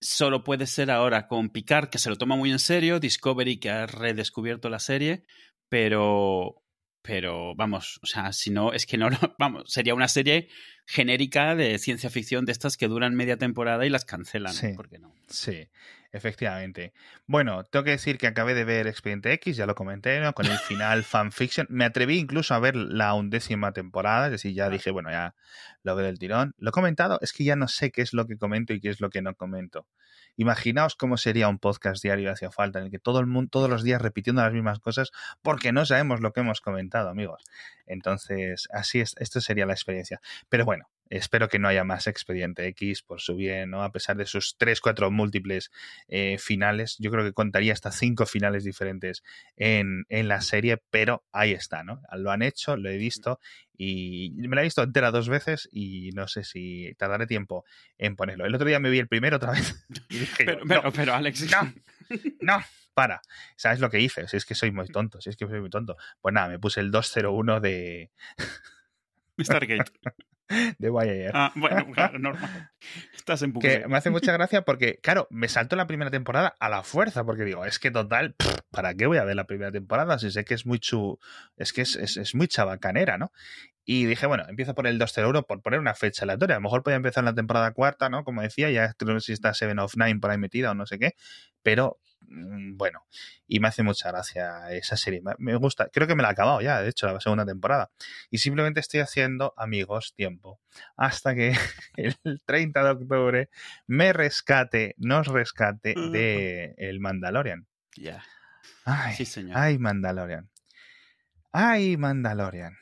solo 0.01 0.45
puede 0.45 0.67
ser 0.67 0.91
ahora 0.91 1.29
con 1.29 1.51
Picard, 1.51 1.89
que 1.89 1.99
se 1.99 2.11
lo 2.11 2.17
toma 2.17 2.37
muy 2.37 2.51
en 2.53 2.59
serio, 2.59 3.01
Discovery, 3.01 3.59
que 3.59 3.71
ha 3.71 3.87
redescubierto 3.87 4.69
la 4.69 4.79
serie, 4.79 5.25
pero, 5.69 6.63
pero 7.07 7.55
vamos, 7.55 8.01
o 8.03 8.07
sea, 8.07 8.33
si 8.33 8.51
no, 8.51 8.73
es 8.73 8.85
que 8.85 8.99
no, 8.99 9.09
vamos, 9.39 9.71
sería 9.71 9.95
una 9.95 10.09
serie 10.09 10.49
genérica 10.87 11.55
de 11.55 11.79
ciencia 11.79 12.11
ficción 12.11 12.45
de 12.45 12.53
estas 12.53 12.77
que 12.77 12.89
duran 12.89 13.15
media 13.15 13.37
temporada 13.37 13.87
y 13.87 13.91
las 13.91 14.05
cancelan. 14.05 14.53
Sí, 14.53 14.73
¿Por 14.75 14.89
qué 14.89 14.99
no? 14.99 15.15
Sí, 15.29 15.69
efectivamente. 16.11 16.93
Bueno, 17.27 17.63
tengo 17.65 17.85
que 17.85 17.93
decir 17.93 18.19
que 18.19 18.27
acabé 18.27 18.55
de 18.55 18.65
ver 18.65 18.89
Expediente 18.89 19.33
X, 19.35 19.57
ya 19.57 19.67
lo 19.67 19.77
comenté, 19.77 20.19
¿no? 20.19 20.33
Con 20.33 20.47
el 20.47 20.59
final 20.69 21.05
fanfiction. 21.05 21.69
Me 21.71 21.85
atreví 21.85 22.19
incluso 22.19 22.55
a 22.55 22.59
ver 22.59 22.75
la 22.75 23.15
undécima 23.15 23.73
temporada, 23.73 24.27
es 24.27 24.33
decir, 24.33 24.53
ya 24.53 24.69
dije, 24.69 24.91
bueno, 24.91 25.11
ya 25.11 25.37
lo 25.85 25.95
veo 25.95 26.07
del 26.07 26.19
tirón. 26.19 26.55
Lo 26.59 26.71
he 26.71 26.73
comentado, 26.73 27.21
es 27.23 27.33
que 27.33 27.45
ya 27.45 27.55
no 27.55 27.69
sé 27.69 27.93
qué 27.93 28.03
es 28.03 28.13
lo 28.13 28.27
que 28.27 28.37
comento 28.37 28.73
y 28.73 28.81
qué 28.81 28.89
es 28.89 29.01
lo 29.01 29.11
que 29.11 29.23
no 29.23 29.35
comento. 29.37 29.87
Imaginaos 30.37 30.97
cómo 30.97 31.17
sería 31.17 31.49
un 31.49 31.59
podcast 31.59 32.03
diario 32.03 32.31
hacia 32.31 32.51
falta, 32.51 32.79
en 32.79 32.87
el 32.87 32.91
que 32.91 32.99
todo 32.99 33.21
el 33.21 33.27
mundo, 33.27 33.49
todos 33.51 33.71
los 33.71 33.83
días 33.83 34.01
repitiendo 34.01 34.43
las 34.43 34.53
mismas 34.53 34.79
cosas, 34.79 35.11
porque 35.43 35.73
no 35.73 35.85
sabemos 35.87 36.21
lo 36.21 36.33
que 36.33 36.41
hemos 36.41 36.61
comentado, 36.61 37.09
amigos. 37.09 37.43
Entonces, 37.87 38.69
así 38.71 39.01
es, 39.01 39.15
esto 39.19 39.41
sería 39.41 39.67
la 39.67 39.73
experiencia. 39.73 40.21
Pero 40.49 40.65
bueno, 40.65 40.89
Espero 41.09 41.49
que 41.49 41.59
no 41.59 41.69
haya 41.69 41.85
más 41.85 42.07
Expediente 42.07 42.67
X 42.69 43.03
por 43.03 43.21
su 43.21 43.37
bien, 43.37 43.71
¿no? 43.71 43.83
A 43.83 43.93
pesar 43.93 44.17
de 44.17 44.27
sus 44.27 44.57
tres, 44.57 44.81
cuatro 44.81 45.11
múltiples 45.11 45.71
eh, 46.09 46.37
finales. 46.39 46.97
Yo 46.99 47.11
creo 47.11 47.25
que 47.25 47.33
contaría 47.33 47.73
hasta 47.73 47.93
cinco 47.93 48.27
finales 48.27 48.65
diferentes 48.65 49.23
en, 49.57 50.05
en, 50.09 50.29
la 50.29 50.41
serie, 50.41 50.83
pero 50.91 51.25
ahí 51.33 51.53
está, 51.53 51.85
¿no? 51.85 52.01
Lo 52.13 52.31
han 52.31 52.43
hecho, 52.43 52.77
lo 52.77 52.91
he 52.91 52.97
visto 52.97 53.39
y 53.79 54.33
me 54.37 54.57
la 54.57 54.63
he 54.63 54.65
visto 54.65 54.83
entera 54.83 55.11
dos 55.11 55.29
veces 55.29 55.69
y 55.71 56.11
no 56.15 56.29
sé 56.29 56.45
si 56.45 56.95
tardaré 56.97 57.27
tiempo 57.27 57.65
en 57.99 58.17
ponerlo. 58.17 58.47
El 58.47 58.55
otro 58.55 58.67
día 58.67 58.81
me 58.81 58.91
vi 58.91 58.99
el 58.99 59.09
primero 59.09 59.37
otra 59.37 59.53
vez. 59.53 59.87
pero, 60.39 60.61
pero, 60.67 60.93
pero, 60.93 61.15
Alex. 61.15 61.51
No, 61.51 61.73
no, 62.41 62.63
para. 62.95 63.21
¿Sabes 63.57 63.81
lo 63.81 63.91
que 63.91 64.01
hice? 64.01 64.27
Si 64.29 64.37
es 64.37 64.45
que 64.45 64.55
soy 64.55 64.71
muy 64.71 64.89
tonto, 64.89 65.21
si 65.21 65.31
es 65.31 65.37
que 65.37 65.47
soy 65.47 65.61
muy 65.61 65.71
tonto. 65.71 65.97
Pues 66.21 66.33
nada, 66.33 66.49
me 66.49 66.59
puse 66.59 66.81
el 66.81 66.91
201 66.91 67.61
de. 67.61 68.11
Stargate. 69.41 69.93
de 70.79 70.91
Voyager. 70.91 71.33
Ah, 71.35 71.53
bueno, 71.55 71.87
claro, 71.95 72.19
normal. 72.19 72.71
Estás 73.15 73.43
en 73.43 73.53
Que 73.55 73.87
me 73.89 73.97
hace 73.97 74.11
mucha 74.11 74.33
gracia 74.37 74.63
porque, 74.63 74.99
claro, 75.03 75.27
me 75.31 75.49
salto 75.49 75.77
la 75.77 75.87
primera 75.87 76.11
temporada 76.11 76.55
a 76.59 76.69
la 76.69 76.83
fuerza, 76.83 77.25
porque 77.25 77.45
digo, 77.45 77.65
es 77.65 77.79
que 77.79 77.91
total, 77.91 78.37
¿para 78.71 78.95
qué 78.95 79.07
voy 79.07 79.19
a 79.19 79.25
ver 79.25 79.37
la 79.37 79.47
primera 79.47 79.73
temporada? 79.73 80.19
Si 80.19 80.31
sé 80.31 80.45
que 80.45 80.55
es 80.55 80.67
muy 80.67 80.79
chu, 80.79 81.19
es 81.57 81.73
que 81.73 81.83
es, 81.83 81.97
es, 81.97 82.17
es 82.17 82.35
muy 82.35 82.49
chabacanera, 82.49 83.19
¿no? 83.19 83.33
Y 83.89 84.07
dije, 84.07 84.27
bueno, 84.27 84.45
empiezo 84.49 84.75
por 84.75 84.89
el 84.89 84.99
201 84.99 85.45
por 85.45 85.63
poner 85.63 85.79
una 85.79 85.95
fecha 85.95 86.25
aleatoria. 86.25 86.57
A 86.57 86.59
lo 86.59 86.65
mejor 86.65 86.83
podía 86.83 86.97
empezar 86.97 87.23
en 87.23 87.27
la 87.27 87.35
temporada 87.35 87.71
cuarta, 87.71 88.09
¿no? 88.09 88.25
Como 88.25 88.43
decía, 88.43 88.69
ya 88.69 88.89
sé 88.99 89.21
si 89.21 89.33
está 89.33 89.55
Seven 89.55 89.79
of 89.79 89.97
Nine 89.97 90.19
por 90.19 90.33
ahí 90.33 90.39
metida 90.39 90.73
o 90.73 90.75
no 90.75 90.87
sé 90.87 90.99
qué. 90.99 91.15
Pero 91.63 92.01
bueno, 92.29 93.07
y 93.47 93.61
me 93.61 93.69
hace 93.69 93.83
mucha 93.83 94.11
gracia 94.11 94.71
esa 94.73 94.97
serie. 94.97 95.23
Me 95.39 95.55
gusta, 95.57 95.89
creo 95.93 96.07
que 96.07 96.15
me 96.15 96.23
la 96.23 96.31
he 96.31 96.33
acabado 96.33 96.61
ya, 96.61 96.83
de 96.83 96.89
hecho, 96.89 97.07
la 97.07 97.21
segunda 97.21 97.47
temporada. 97.47 97.91
Y 98.31 98.39
simplemente 98.39 98.81
estoy 98.81 99.01
haciendo, 99.01 99.55
amigos, 99.57 100.15
tiempo. 100.15 100.61
Hasta 100.97 101.35
que 101.35 101.55
el 101.97 102.17
30 102.45 102.85
de 102.85 102.91
octubre 102.91 103.51
me 103.87 104.13
rescate, 104.13 104.95
nos 104.99 105.29
rescate 105.29 105.95
de 105.95 106.75
el 106.79 107.01
Mandalorian. 107.01 107.67
Ya. 107.97 108.25
Ay, 108.85 109.15
sí, 109.15 109.25
señor. 109.25 109.57
Ay, 109.57 109.79
Mandalorian. 109.79 110.51
Ay, 111.53 111.97
Mandalorian. 111.97 112.77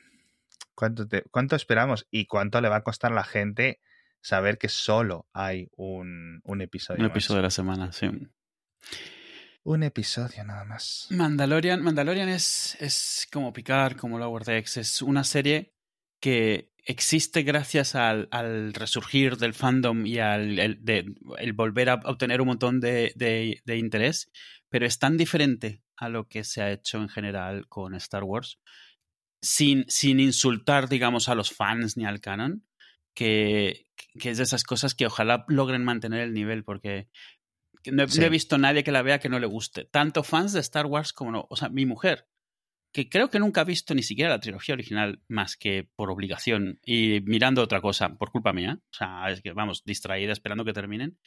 ¿Cuánto, 0.73 1.07
¿Cuánto 1.31 1.55
esperamos 1.55 2.07
y 2.11 2.25
cuánto 2.25 2.59
le 2.59 2.69
va 2.69 2.77
a 2.77 2.83
costar 2.83 3.13
a 3.13 3.15
la 3.15 3.23
gente 3.23 3.79
saber 4.19 4.57
que 4.57 4.67
solo 4.67 5.27
hay 5.31 5.69
un, 5.77 6.41
un 6.43 6.61
episodio? 6.61 6.99
Un 6.99 7.11
episodio 7.11 7.37
de 7.37 7.43
la 7.43 7.51
semana, 7.51 7.91
sí. 7.93 8.09
Un 9.65 9.81
episodio 9.81 10.43
nada 10.43 10.63
más. 10.63 11.07
Mandalorian, 11.09 11.81
Mandalorian 11.81 12.29
es, 12.29 12.77
es 12.79 13.27
como 13.31 13.51
Picard, 13.51 13.97
como 13.97 14.19
Lower 14.19 14.43
Decks. 14.43 14.77
Es 14.77 15.01
una 15.01 15.23
serie 15.23 15.73
que 16.21 16.71
existe 16.83 17.41
gracias 17.41 17.95
al, 17.95 18.29
resurgir 18.75 19.37
del 19.37 19.55
fandom 19.55 20.05
y 20.05 20.19
al 20.19 20.59
el, 20.59 21.53
volver 21.53 21.89
a 21.89 21.95
obtener 21.95 22.41
un 22.41 22.47
montón 22.49 22.79
de, 22.79 23.11
de, 23.15 23.77
interés, 23.77 24.31
pero 24.69 24.85
es 24.85 24.99
tan 24.99 25.17
diferente 25.17 25.81
a 25.97 26.09
lo 26.09 26.27
que 26.27 26.43
se 26.43 26.61
ha 26.61 26.71
hecho 26.71 26.99
en 26.99 27.09
general 27.09 27.67
con 27.67 27.95
Star 27.95 28.23
Wars, 28.23 28.59
sin, 29.41 29.85
sin 29.87 30.19
insultar, 30.19 30.89
digamos, 30.89 31.27
a 31.27 31.33
los 31.33 31.51
fans 31.51 31.97
ni 31.97 32.05
al 32.05 32.21
canon, 32.21 32.67
que, 33.15 33.87
que, 34.19 34.29
es 34.29 34.37
de 34.37 34.43
esas 34.43 34.63
cosas 34.63 34.93
que 34.93 35.07
ojalá 35.07 35.43
logren 35.47 35.83
mantener 35.83 36.19
el 36.19 36.33
nivel, 36.33 36.63
porque 36.63 37.09
no 37.91 38.03
he, 38.03 38.29
visto 38.29 38.57
nadie 38.57 38.83
que 38.83 38.91
la 38.91 39.01
vea 39.01 39.19
que 39.19 39.29
no 39.29 39.39
le 39.39 39.47
guste. 39.47 39.85
Tanto 39.85 40.23
fans 40.23 40.53
de 40.53 40.59
Star 40.59 40.85
Wars 40.85 41.13
como 41.13 41.31
no. 41.31 41.47
O 41.49 41.55
sea, 41.55 41.69
mi 41.69 41.85
mujer, 41.85 42.27
que 42.91 43.09
creo 43.09 43.29
que 43.29 43.39
nunca 43.39 43.61
ha 43.61 43.65
visto 43.65 43.93
ni 43.93 44.03
siquiera 44.03 44.29
la 44.29 44.39
trilogía 44.39 44.73
original 44.73 45.21
más 45.27 45.57
que 45.57 45.89
por 45.95 46.09
obligación 46.09 46.79
y 46.83 47.21
mirando 47.25 47.61
otra 47.61 47.81
cosa, 47.81 48.15
por 48.15 48.31
culpa 48.31 48.53
mía. 48.53 48.79
O 48.91 48.93
sea, 48.93 49.29
es 49.29 49.41
que 49.41 49.53
vamos, 49.53 49.83
distraída 49.83 50.31
esperando 50.31 50.65
que 50.65 50.73
terminen. 50.73 51.17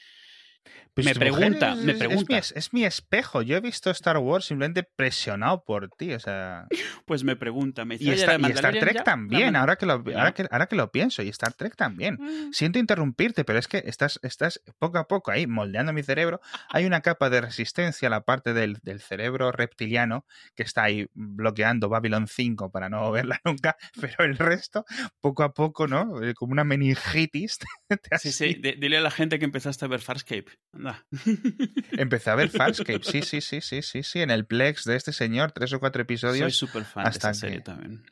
Pues 0.94 1.06
me 1.06 1.14
pregunta, 1.14 1.76
me 1.76 1.94
pregunta. 1.94 2.38
Es 2.38 2.72
mi, 2.72 2.84
espejo. 2.84 3.42
Yo 3.42 3.56
he 3.56 3.60
visto 3.60 3.90
Star 3.90 4.18
Wars 4.18 4.46
simplemente 4.46 4.82
presionado 4.82 5.62
por 5.64 5.90
ti, 5.90 6.12
o 6.12 6.20
sea. 6.20 6.66
Pues 7.06 7.24
me 7.24 7.36
pregunta, 7.36 7.86
me 7.86 7.96
dice, 7.96 8.10
y, 8.10 8.50
Star 8.50 8.78
Trek 8.78 9.02
también, 9.02 9.56
ahora 9.56 9.76
que, 9.76 9.86
lo, 9.86 9.94
ahora, 9.94 10.32
que, 10.34 10.46
ahora 10.50 10.66
que 10.66 10.76
lo 10.76 10.90
pienso, 10.90 11.22
y 11.22 11.28
Star 11.30 11.54
Trek 11.54 11.74
también. 11.74 12.18
Mm. 12.20 12.52
Siento 12.52 12.78
interrumpirte, 12.78 13.44
pero 13.44 13.58
es 13.58 13.66
que 13.66 13.82
estás, 13.86 14.20
estás 14.22 14.60
poco 14.78 14.98
a 14.98 15.08
poco 15.08 15.30
ahí 15.30 15.46
moldeando 15.46 15.94
mi 15.94 16.02
cerebro. 16.02 16.40
Hay 16.68 16.84
una 16.84 17.00
capa 17.00 17.30
de 17.30 17.40
resistencia 17.40 18.08
a 18.08 18.10
la 18.10 18.24
parte 18.24 18.52
del, 18.52 18.78
del 18.82 19.00
cerebro 19.00 19.52
reptiliano 19.52 20.26
que 20.54 20.64
está 20.64 20.82
ahí 20.82 21.06
bloqueando 21.14 21.88
Babylon 21.88 22.26
5 22.26 22.70
para 22.70 22.88
no 22.88 23.10
verla 23.12 23.40
nunca, 23.44 23.76
pero 24.00 24.24
el 24.24 24.36
resto, 24.36 24.84
poco 25.20 25.44
a 25.44 25.54
poco, 25.54 25.86
¿no? 25.86 26.22
Eh, 26.22 26.34
como 26.34 26.52
una 26.52 26.64
meningitis. 26.64 27.58
sí, 28.20 28.32
sí, 28.32 28.54
dile 28.54 28.98
a 28.98 29.00
la 29.00 29.10
gente 29.10 29.38
que 29.38 29.44
empezaste 29.44 29.84
a 29.84 29.88
ver 29.88 30.00
Farscape. 30.00 30.47
Empecé 31.92 32.30
a 32.30 32.34
ver 32.34 32.50
Farscape, 32.50 33.02
sí, 33.02 33.22
sí, 33.22 33.40
sí, 33.40 33.60
sí, 33.60 33.82
sí, 33.82 34.02
sí, 34.02 34.20
en 34.20 34.30
el 34.30 34.46
Plex 34.46 34.84
de 34.84 34.96
este 34.96 35.12
señor, 35.12 35.52
tres 35.52 35.72
o 35.72 35.80
cuatro 35.80 36.02
episodios. 36.02 36.56
Soy 36.56 36.68
súper 36.68 36.84
fan 36.84 37.06
hasta 37.06 37.28
de 37.28 37.32
esa 37.32 37.40
serie 37.40 37.60
también. 37.60 38.04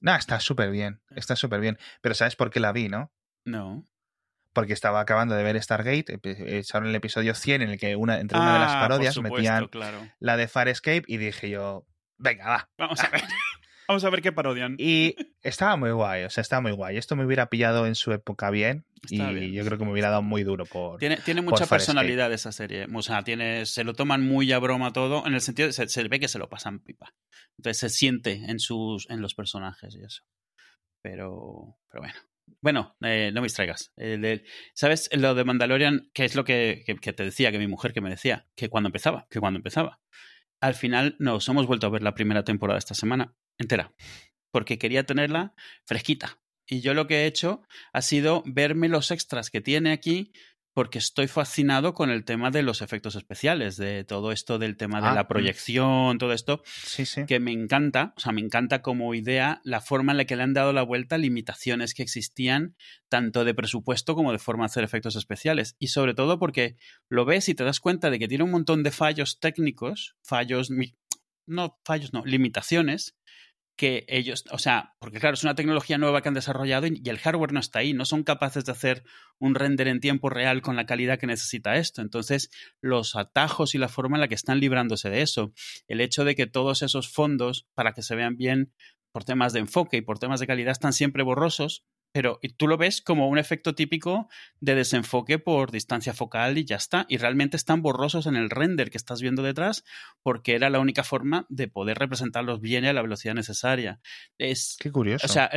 No, 0.00 0.14
está 0.14 0.40
súper 0.40 0.70
bien, 0.70 1.02
está 1.10 1.36
súper 1.36 1.60
bien. 1.60 1.78
Pero 2.00 2.14
¿sabes 2.14 2.36
por 2.36 2.50
qué 2.50 2.60
la 2.60 2.72
vi, 2.72 2.88
no? 2.88 3.12
No. 3.44 3.86
Porque 4.52 4.72
estaba 4.72 5.00
acabando 5.00 5.34
de 5.34 5.42
ver 5.44 5.62
Stargate, 5.62 6.18
echaron 6.58 6.88
el 6.88 6.94
episodio 6.94 7.34
100 7.34 7.62
en 7.62 7.70
el 7.70 7.78
que 7.78 7.96
una, 7.96 8.18
entre 8.18 8.38
una 8.38 8.54
de 8.54 8.58
las 8.60 8.74
ah, 8.74 8.80
parodias 8.80 9.16
metían 9.18 9.68
la 10.18 10.36
de 10.36 10.48
Farscape 10.48 11.04
y 11.06 11.18
dije 11.18 11.50
yo, 11.50 11.86
venga, 12.16 12.48
va. 12.48 12.70
Vamos 12.78 13.00
a 13.00 13.08
ver. 13.10 13.22
Vamos 13.90 14.04
a 14.04 14.10
ver 14.10 14.22
qué 14.22 14.30
parodian. 14.30 14.76
Y 14.78 15.16
estaba 15.42 15.76
muy 15.76 15.90
guay, 15.90 16.22
o 16.22 16.30
sea, 16.30 16.42
estaba 16.42 16.62
muy 16.62 16.70
guay. 16.70 16.96
Esto 16.96 17.16
me 17.16 17.24
hubiera 17.24 17.50
pillado 17.50 17.88
en 17.88 17.96
su 17.96 18.12
época 18.12 18.48
bien 18.48 18.86
y 19.08 19.50
yo 19.50 19.64
creo 19.64 19.78
que 19.78 19.84
me 19.84 19.90
hubiera 19.90 20.10
dado 20.10 20.22
muy 20.22 20.44
duro 20.44 20.64
por. 20.64 21.00
Tiene, 21.00 21.16
tiene 21.16 21.42
mucha 21.42 21.66
personalidad 21.66 22.32
esa 22.32 22.52
serie. 22.52 22.86
O 22.94 23.02
sea, 23.02 23.24
tiene, 23.24 23.66
se 23.66 23.82
lo 23.82 23.92
toman 23.94 24.22
muy 24.24 24.52
a 24.52 24.60
broma 24.60 24.92
todo, 24.92 25.26
en 25.26 25.34
el 25.34 25.40
sentido 25.40 25.66
de 25.66 25.72
se, 25.72 25.88
se 25.88 26.06
ve 26.06 26.20
que 26.20 26.28
se 26.28 26.38
lo 26.38 26.48
pasan 26.48 26.78
pipa. 26.78 27.12
Entonces 27.58 27.80
se 27.80 27.88
siente 27.88 28.44
en, 28.46 28.60
sus, 28.60 29.10
en 29.10 29.20
los 29.22 29.34
personajes 29.34 29.96
y 29.96 30.04
eso. 30.04 30.22
Pero, 31.02 31.76
pero 31.90 32.02
bueno. 32.02 32.14
Bueno, 32.60 32.96
eh, 33.02 33.32
no 33.34 33.40
me 33.40 33.46
distraigas. 33.46 33.92
¿Sabes? 34.72 35.10
Lo 35.12 35.34
de 35.34 35.42
Mandalorian, 35.42 36.10
que 36.14 36.24
es 36.24 36.36
lo 36.36 36.44
que, 36.44 36.84
que, 36.86 37.12
te 37.12 37.24
decía, 37.24 37.50
que 37.50 37.58
mi 37.58 37.66
mujer 37.66 37.92
que 37.92 38.00
me 38.00 38.10
decía, 38.10 38.46
que 38.54 38.68
cuando 38.68 38.86
empezaba, 38.86 39.26
que 39.30 39.40
cuando 39.40 39.58
empezaba. 39.58 40.00
Al 40.60 40.74
final 40.74 41.16
nos 41.18 41.48
hemos 41.48 41.66
vuelto 41.66 41.88
a 41.88 41.90
ver 41.90 42.04
la 42.04 42.14
primera 42.14 42.44
temporada 42.44 42.78
esta 42.78 42.94
semana 42.94 43.34
entera, 43.60 43.94
porque 44.50 44.78
quería 44.78 45.04
tenerla 45.04 45.54
fresquita. 45.84 46.38
Y 46.66 46.80
yo 46.80 46.94
lo 46.94 47.06
que 47.06 47.22
he 47.22 47.26
hecho 47.26 47.62
ha 47.92 48.02
sido 48.02 48.42
verme 48.46 48.88
los 48.88 49.10
extras 49.10 49.50
que 49.50 49.60
tiene 49.60 49.92
aquí 49.92 50.32
porque 50.72 50.98
estoy 50.98 51.26
fascinado 51.26 51.94
con 51.94 52.10
el 52.10 52.24
tema 52.24 52.50
de 52.50 52.62
los 52.62 52.80
efectos 52.80 53.16
especiales, 53.16 53.76
de 53.76 54.04
todo 54.04 54.30
esto 54.30 54.58
del 54.58 54.76
tema 54.76 55.00
de 55.00 55.08
ah, 55.08 55.14
la 55.14 55.26
proyección, 55.26 56.18
todo 56.18 56.32
esto, 56.32 56.62
sí, 56.64 57.04
sí. 57.04 57.26
que 57.26 57.40
me 57.40 57.52
encanta, 57.52 58.14
o 58.16 58.20
sea, 58.20 58.32
me 58.32 58.40
encanta 58.40 58.80
como 58.80 59.14
idea 59.14 59.60
la 59.64 59.80
forma 59.80 60.12
en 60.12 60.18
la 60.18 60.24
que 60.26 60.36
le 60.36 60.44
han 60.44 60.54
dado 60.54 60.72
la 60.72 60.82
vuelta 60.82 61.16
a 61.16 61.18
limitaciones 61.18 61.92
que 61.92 62.02
existían, 62.02 62.76
tanto 63.08 63.44
de 63.44 63.52
presupuesto 63.52 64.14
como 64.14 64.30
de 64.32 64.38
forma 64.38 64.64
de 64.64 64.66
hacer 64.66 64.84
efectos 64.84 65.16
especiales. 65.16 65.74
Y 65.80 65.88
sobre 65.88 66.14
todo 66.14 66.38
porque 66.38 66.76
lo 67.08 67.24
ves 67.24 67.48
y 67.48 67.54
te 67.54 67.64
das 67.64 67.80
cuenta 67.80 68.08
de 68.08 68.20
que 68.20 68.28
tiene 68.28 68.44
un 68.44 68.52
montón 68.52 68.84
de 68.84 68.92
fallos 68.92 69.40
técnicos, 69.40 70.16
fallos, 70.22 70.70
no 71.46 71.80
fallos, 71.84 72.12
no, 72.12 72.24
limitaciones, 72.24 73.16
que 73.76 74.04
ellos, 74.08 74.44
o 74.50 74.58
sea, 74.58 74.94
porque 74.98 75.20
claro, 75.20 75.34
es 75.34 75.42
una 75.42 75.54
tecnología 75.54 75.96
nueva 75.96 76.20
que 76.20 76.28
han 76.28 76.34
desarrollado 76.34 76.86
y, 76.86 77.02
el 77.06 77.18
hardware 77.18 77.52
no 77.52 77.60
está 77.60 77.78
ahí, 77.78 77.94
no 77.94 78.04
son 78.04 78.24
capaces 78.24 78.64
de 78.64 78.72
hacer 78.72 79.04
un 79.38 79.54
render 79.54 79.88
en 79.88 80.00
tiempo 80.00 80.28
real 80.28 80.60
con 80.60 80.76
la 80.76 80.86
calidad 80.86 81.18
que 81.18 81.26
necesita 81.26 81.76
esto. 81.76 82.02
Entonces, 82.02 82.50
los 82.80 83.16
atajos 83.16 83.74
y 83.74 83.78
la 83.78 83.88
forma 83.88 84.16
en 84.16 84.20
la 84.20 84.28
que 84.28 84.34
están 84.34 84.60
librándose 84.60 85.08
de 85.08 85.22
eso, 85.22 85.52
el 85.88 86.00
hecho 86.00 86.24
de 86.24 86.34
que 86.34 86.46
todos 86.46 86.82
esos 86.82 87.10
fondos, 87.10 87.66
para 87.74 87.92
que 87.92 88.02
se 88.02 88.14
vean 88.14 88.36
bien 88.36 88.72
por 89.12 89.24
temas 89.24 89.52
de 89.52 89.60
enfoque 89.60 89.96
y 89.96 90.02
por 90.02 90.18
temas 90.18 90.40
de 90.40 90.46
calidad, 90.46 90.72
están 90.72 90.92
siempre 90.92 91.22
borrosos, 91.22 91.84
pero 92.12 92.40
tú 92.56 92.66
lo 92.66 92.76
ves 92.76 93.00
como 93.00 93.28
un 93.28 93.38
efecto 93.38 93.74
típico 93.74 94.28
de 94.60 94.74
desenfoque 94.74 95.38
por 95.38 95.70
distancia 95.70 96.12
focal 96.12 96.58
y 96.58 96.64
ya 96.64 96.76
está. 96.76 97.06
Y 97.08 97.18
realmente 97.18 97.56
están 97.56 97.82
borrosos 97.82 98.26
en 98.26 98.36
el 98.36 98.50
render 98.50 98.90
que 98.90 98.98
estás 98.98 99.20
viendo 99.20 99.42
detrás 99.42 99.84
porque 100.22 100.54
era 100.54 100.70
la 100.70 100.80
única 100.80 101.04
forma 101.04 101.46
de 101.48 101.68
poder 101.68 101.98
representarlos 101.98 102.60
bien 102.60 102.84
a 102.84 102.92
la 102.92 103.02
velocidad 103.02 103.34
necesaria. 103.34 104.00
Es, 104.38 104.76
Qué 104.80 104.90
curioso. 104.90 105.26
O 105.26 105.28
sea, 105.28 105.50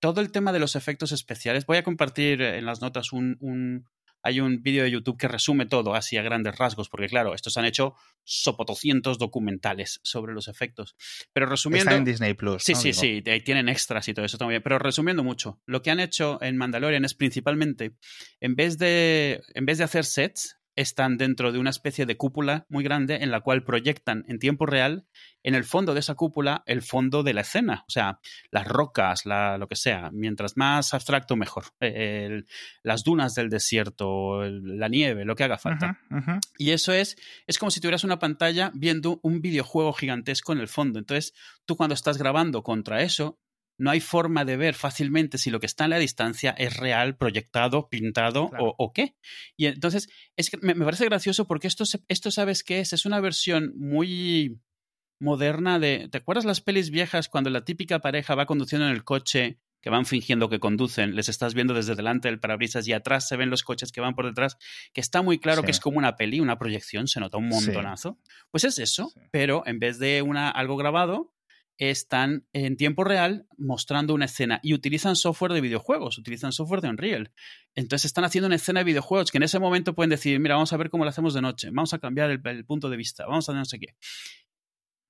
todo 0.00 0.20
el 0.20 0.30
tema 0.30 0.52
de 0.52 0.60
los 0.60 0.76
efectos 0.76 1.12
especiales, 1.12 1.66
voy 1.66 1.78
a 1.78 1.82
compartir 1.82 2.40
en 2.40 2.66
las 2.66 2.80
notas 2.80 3.12
un, 3.12 3.86
hay 4.26 4.40
un 4.40 4.60
vídeo 4.60 4.82
de 4.82 4.90
YouTube 4.90 5.16
que 5.16 5.28
resume 5.28 5.66
todo 5.66 5.94
así 5.94 6.16
a 6.16 6.22
grandes 6.22 6.56
rasgos, 6.58 6.88
porque 6.88 7.06
claro, 7.06 7.32
estos 7.32 7.56
han 7.56 7.64
hecho 7.64 7.94
sopotocientos 8.24 9.18
documentales 9.18 10.00
sobre 10.02 10.34
los 10.34 10.48
efectos. 10.48 10.96
Pero 11.32 11.46
resumiendo... 11.46 11.90
Está 11.90 11.98
en 11.98 12.04
Disney 12.04 12.34
Plus. 12.34 12.64
Sí, 12.64 12.74
sí, 12.74 12.92
sí, 12.92 13.22
tienen 13.44 13.68
extras 13.68 14.08
y 14.08 14.14
todo 14.14 14.26
eso 14.26 14.36
también. 14.36 14.62
Pero 14.62 14.80
resumiendo 14.80 15.22
mucho, 15.22 15.60
lo 15.64 15.80
que 15.80 15.92
han 15.92 16.00
hecho 16.00 16.42
en 16.42 16.56
Mandalorian 16.56 17.04
es 17.04 17.14
principalmente, 17.14 17.92
en 18.40 18.56
vez 18.56 18.78
de, 18.78 19.42
en 19.54 19.64
vez 19.64 19.78
de 19.78 19.84
hacer 19.84 20.04
sets, 20.04 20.58
están 20.76 21.16
dentro 21.16 21.50
de 21.50 21.58
una 21.58 21.70
especie 21.70 22.06
de 22.06 22.16
cúpula 22.16 22.66
muy 22.68 22.84
grande 22.84 23.16
en 23.16 23.30
la 23.30 23.40
cual 23.40 23.64
proyectan 23.64 24.24
en 24.28 24.38
tiempo 24.38 24.66
real 24.66 25.06
en 25.42 25.54
el 25.54 25.64
fondo 25.64 25.94
de 25.94 26.00
esa 26.00 26.14
cúpula 26.14 26.62
el 26.66 26.82
fondo 26.82 27.22
de 27.22 27.32
la 27.32 27.40
escena, 27.40 27.84
o 27.88 27.90
sea, 27.90 28.20
las 28.50 28.68
rocas, 28.68 29.26
la, 29.26 29.58
lo 29.58 29.68
que 29.68 29.76
sea, 29.76 30.10
mientras 30.12 30.56
más 30.56 30.92
abstracto 30.92 31.36
mejor, 31.36 31.64
eh, 31.80 32.42
las 32.82 33.04
dunas 33.04 33.34
del 33.34 33.48
desierto, 33.48 34.44
la 34.44 34.88
nieve, 34.88 35.24
lo 35.24 35.34
que 35.34 35.44
haga 35.44 35.58
falta. 35.58 35.98
Y 36.58 36.70
eso 36.70 36.92
es, 36.92 37.16
es 37.46 37.58
como 37.58 37.70
si 37.70 37.80
tuvieras 37.80 38.04
una 38.04 38.18
pantalla 38.18 38.70
viendo 38.74 39.18
un 39.22 39.40
videojuego 39.40 39.92
gigantesco 39.92 40.52
en 40.52 40.58
el 40.58 40.68
fondo. 40.68 40.98
Entonces, 40.98 41.32
tú 41.64 41.76
cuando 41.76 41.94
estás 41.94 42.18
grabando 42.18 42.62
contra 42.62 43.02
eso, 43.02 43.38
no 43.78 43.90
hay 43.90 44.00
forma 44.00 44.44
de 44.44 44.56
ver 44.56 44.74
fácilmente 44.74 45.38
si 45.38 45.50
lo 45.50 45.60
que 45.60 45.66
está 45.66 45.84
en 45.84 45.90
la 45.90 45.98
distancia 45.98 46.50
es 46.56 46.76
real, 46.76 47.16
proyectado, 47.16 47.88
pintado 47.88 48.50
o, 48.58 48.92
qué. 48.92 49.16
Y 49.56 49.66
entonces, 49.66 50.08
es 50.36 50.50
que 50.50 50.58
me, 50.58 50.74
parece 50.74 51.04
gracioso 51.04 51.46
porque 51.46 51.66
esto, 51.66 51.84
esto, 52.08 52.30
¿sabes 52.30 52.64
qué 52.64 52.80
es? 52.80 52.92
Es 52.92 53.06
una 53.06 53.20
versión 53.20 53.72
muy 53.76 54.60
moderna 55.20 55.78
de... 55.78 56.08
¿Te 56.10 56.18
acuerdas 56.18 56.44
las 56.44 56.60
pelis 56.60 56.90
viejas 56.90 57.28
cuando 57.28 57.50
la 57.50 57.64
típica 57.64 58.00
pareja 58.00 58.34
va 58.34 58.46
conduciendo 58.46 58.86
en 58.86 58.92
el 58.92 59.04
coche 59.04 59.60
que 59.86 59.90
van 59.90 60.04
fingiendo 60.04 60.48
que 60.48 60.58
conducen, 60.58 61.14
les 61.14 61.28
estás 61.28 61.54
viendo 61.54 61.72
desde 61.72 61.94
delante 61.94 62.26
del 62.26 62.40
parabrisas 62.40 62.88
y 62.88 62.92
atrás 62.92 63.28
se 63.28 63.36
ven 63.36 63.50
los 63.50 63.62
coches 63.62 63.92
que 63.92 64.00
van 64.00 64.16
por 64.16 64.26
detrás, 64.26 64.58
que 64.92 65.00
está 65.00 65.22
muy 65.22 65.38
claro 65.38 65.62
que 65.62 65.70
es 65.70 65.78
como 65.78 65.98
una 65.98 66.16
peli, 66.16 66.40
una 66.40 66.58
proyección, 66.58 67.06
se 67.06 67.20
nota 67.20 67.38
un 67.38 67.48
montonazo. 67.48 68.18
Pues 68.50 68.64
es 68.64 68.80
eso, 68.80 69.12
pero 69.30 69.62
en 69.64 69.78
vez 69.78 70.00
de 70.00 70.22
una, 70.22 70.50
algo 70.50 70.76
grabado, 70.76 71.35
están 71.78 72.46
en 72.52 72.76
tiempo 72.76 73.04
real 73.04 73.46
mostrando 73.58 74.14
una 74.14 74.24
escena 74.24 74.60
y 74.62 74.74
utilizan 74.74 75.16
software 75.16 75.52
de 75.52 75.60
videojuegos, 75.60 76.18
utilizan 76.18 76.52
software 76.52 76.80
de 76.80 76.88
Unreal. 76.88 77.32
Entonces 77.74 78.06
están 78.06 78.24
haciendo 78.24 78.46
una 78.46 78.56
escena 78.56 78.80
de 78.80 78.84
videojuegos 78.84 79.30
que 79.30 79.38
en 79.38 79.42
ese 79.42 79.58
momento 79.58 79.94
pueden 79.94 80.10
decir, 80.10 80.40
mira, 80.40 80.54
vamos 80.54 80.72
a 80.72 80.76
ver 80.76 80.90
cómo 80.90 81.04
lo 81.04 81.10
hacemos 81.10 81.34
de 81.34 81.42
noche, 81.42 81.68
vamos 81.70 81.92
a 81.92 81.98
cambiar 81.98 82.30
el, 82.30 82.64
punto 82.64 82.88
de 82.88 82.96
vista, 82.96 83.26
vamos 83.26 83.48
a 83.48 83.54
no 83.54 83.64
sé 83.64 83.78
qué. 83.78 83.96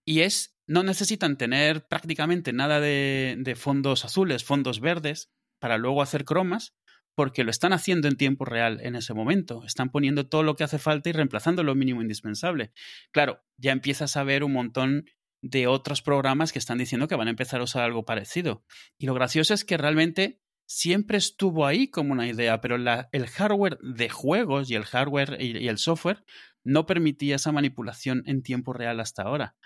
Y 0.05 0.21
es, 0.21 0.57
no 0.67 0.83
necesitan 0.83 1.37
tener 1.37 1.87
prácticamente 1.87 2.53
nada 2.53 2.81
de, 2.81 3.37
de 3.39 3.55
fondos 3.57 4.05
azules, 4.05 4.45
fondos 4.45 4.81
verdes, 4.81 5.31
para 5.59 5.79
luego 5.79 6.03
hacer 6.03 6.25
cromas, 6.25 6.75
porque 7.17 7.45
lo 7.45 7.51
están 7.51 7.73
haciendo 7.73 8.09
en 8.09 8.17
tiempo 8.17 8.45
real 8.45 8.79
en 8.83 8.95
ese 8.95 9.15
momento. 9.15 9.65
Están 9.65 9.91
poniendo 9.91 10.29
todo 10.29 10.43
lo 10.43 10.55
que 10.55 10.65
hace 10.65 10.79
falta 10.79 11.09
y 11.09 11.13
reemplazando 11.13 11.65
lo 11.65 11.75
mínimo 11.75 12.03
indispensable. 12.03 12.73
Claro, 13.11 13.43
ya 13.57 13.73
empiezas 13.73 14.17
a 14.17 14.23
ver 14.23 14.45
un 14.45 14.53
montón 14.53 15.07
de 15.43 15.67
otros 15.67 16.03
programas 16.03 16.53
que 16.53 16.59
están 16.59 16.79
diciendo 16.79 17.09
que 17.09 17.17
van 17.17 17.29
a 17.29 17.31
empezar 17.31 17.61
a 17.61 17.65
usar 17.65 17.83
algo 17.83 18.05
parecido. 18.05 18.65
Y 18.99 19.07
lo 19.07 19.15
gracioso 19.15 19.55
es 19.55 19.65
que 19.65 19.77
realmente 19.77 20.41
siempre 20.67 21.19
estuvo 21.19 21.67
ahí 21.67 21.89
como 21.89 22.13
una 22.13 22.29
idea, 22.29 22.61
pero 22.61 22.77
el 22.77 23.27
hardware 23.27 23.79
de 23.81 24.09
juegos 24.09 24.71
y 24.71 24.75
el 24.75 24.85
hardware 24.85 25.37
y, 25.41 25.69
el 25.69 25.79
software 25.79 26.25
no 26.65 26.87
permitía 26.87 27.37
esa 27.37 27.53
manipulación 27.53 28.23
en 28.27 28.43
tiempo 28.43 28.73
real 28.73 29.01
hasta 29.01 29.23
ahora. 29.23 29.57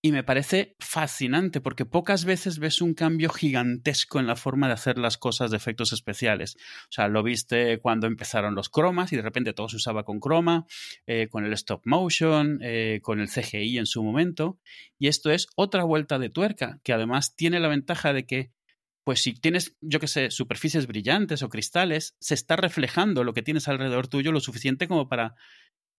Y 0.00 0.12
me 0.12 0.22
parece 0.22 0.76
fascinante 0.78 1.60
porque 1.60 1.84
pocas 1.84 2.24
veces 2.24 2.60
ves 2.60 2.80
un 2.80 2.94
cambio 2.94 3.30
gigantesco 3.30 4.20
en 4.20 4.28
la 4.28 4.36
forma 4.36 4.68
de 4.68 4.74
hacer 4.74 4.96
las 4.96 5.18
cosas 5.18 5.50
de 5.50 5.56
efectos 5.56 5.92
especiales. 5.92 6.56
O 6.84 6.92
sea, 6.92 7.08
lo 7.08 7.22
viste 7.24 7.80
cuando 7.80 8.06
empezaron 8.06 8.54
los 8.54 8.68
cromas 8.68 9.12
y 9.12 9.16
de 9.16 9.22
repente 9.22 9.52
todo 9.52 9.68
se 9.68 9.76
usaba 9.76 10.04
con 10.04 10.20
croma, 10.20 10.66
eh, 11.06 11.28
con 11.28 11.44
el 11.44 11.52
stop 11.54 11.82
motion, 11.84 12.60
eh, 12.62 13.00
con 13.02 13.18
el 13.18 13.28
CGI 13.28 13.78
en 13.78 13.86
su 13.86 14.04
momento. 14.04 14.60
Y 14.98 15.08
esto 15.08 15.30
es 15.30 15.48
otra 15.56 15.82
vuelta 15.82 16.18
de 16.18 16.30
tuerca, 16.30 16.80
que 16.84 16.92
además 16.92 17.34
tiene 17.34 17.58
la 17.58 17.68
ventaja 17.68 18.12
de 18.12 18.24
que 18.24 18.52
pues 19.02 19.22
si 19.22 19.32
tienes, 19.32 19.74
yo 19.80 20.00
qué 20.00 20.06
sé, 20.06 20.30
superficies 20.30 20.86
brillantes 20.86 21.42
o 21.42 21.48
cristales, 21.48 22.14
se 22.20 22.34
está 22.34 22.56
reflejando 22.56 23.24
lo 23.24 23.32
que 23.32 23.40
tienes 23.40 23.66
alrededor 23.66 24.06
tuyo 24.06 24.32
lo 24.32 24.40
suficiente 24.40 24.86
como 24.86 25.08
para 25.08 25.34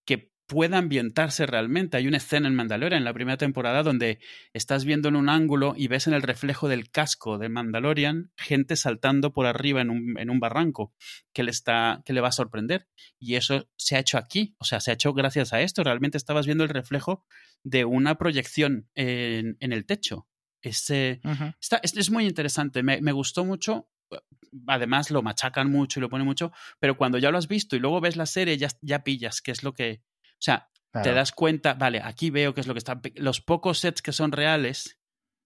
que 0.06 0.32
pueda 0.50 0.79
ambientarse 0.79 1.46
realmente. 1.46 1.96
Hay 1.96 2.08
una 2.08 2.18
escena 2.18 2.48
en 2.48 2.56
Mandalorian 2.56 2.98
en 2.98 3.06
la 3.06 3.13
primera 3.13 3.38
temporada 3.38 3.84
donde 3.84 4.20
estás 4.51 4.84
viendo 4.84 5.08
en 5.08 5.15
un 5.15 5.29
ángulo 5.29 5.75
y 5.77 5.88
ves 5.88 6.08
en 6.08 6.15
el 6.15 6.24
reflejo 6.24 6.68
del 6.68 6.89
casco 6.89 7.38
de 7.38 7.50
Mandalorian 7.50 8.32
gente 8.36 8.75
saltando 8.75 9.32
por 9.32 9.46
arriba 9.46 9.79
en 9.79 9.91
un, 9.91 10.18
en 10.18 10.32
un 10.32 10.39
barranco 10.39 10.96
que 11.34 11.44
le, 11.44 11.51
está, 11.51 12.01
que 12.03 12.13
le 12.13 12.22
va 12.22 12.29
a 12.29 12.34
sorprender. 12.34 12.88
Y 13.20 13.36
eso 13.36 13.70
se 13.77 13.96
ha 13.96 14.00
hecho 14.00 14.18
aquí, 14.18 14.56
o 14.58 14.65
sea, 14.65 14.79
se 14.79 14.89
ha 14.89 14.96
hecho 14.96 15.13
gracias 15.13 15.53
a 15.53 15.62
esto. 15.62 15.84
Realmente 15.84 16.18
estabas 16.18 16.48
viendo 16.48 16.63
el 16.63 16.70
reflejo 16.72 17.24
de 17.63 17.86
una 17.86 18.18
proyección 18.18 18.89
en, 18.96 19.56
en 19.60 19.72
el 19.72 19.86
techo. 19.86 20.27
Está, 20.62 21.77
es, 21.84 22.10
muy 22.10 22.25
interesante, 22.25 22.82
me, 22.82 23.00
me 23.01 23.12
gustó 23.12 23.46
mucho 23.46 23.88
además 24.65 25.12
lo 25.12 25.22
machacan 25.22 25.72
mucho 25.72 26.00
y 26.00 26.01
lo 26.01 26.10
ponen 26.10 26.25
mucho, 26.25 26.51
pero 26.79 26.98
cuando 26.98 27.20
ya 27.20 27.29
lo 27.29 27.38
has 27.38 27.48
visto 27.48 27.75
y 27.75 27.79
luego 27.79 28.01
ves 28.01 28.15
la 28.15 28.25
serie 28.25 28.58
ya, 28.58 28.70
ya 28.82 29.03
pillas 29.03 29.41
qué 29.41 29.51
es 29.51 29.63
lo 29.63 29.75
que, 29.75 30.01
o 30.39 30.41
sea, 30.41 30.69
te 31.03 31.13
das 31.13 31.31
cuenta, 31.31 31.74
vale, 31.74 32.01
aquí 32.03 32.29
veo 32.29 32.53
qué 32.53 32.62
es 32.62 32.67
lo 32.67 32.74
que 32.74 32.79
está. 32.79 33.00
Los 33.15 33.41
pocos 33.41 33.79
sets 33.79 34.01
que 34.01 34.13
son 34.13 34.31
reales, 34.31 35.00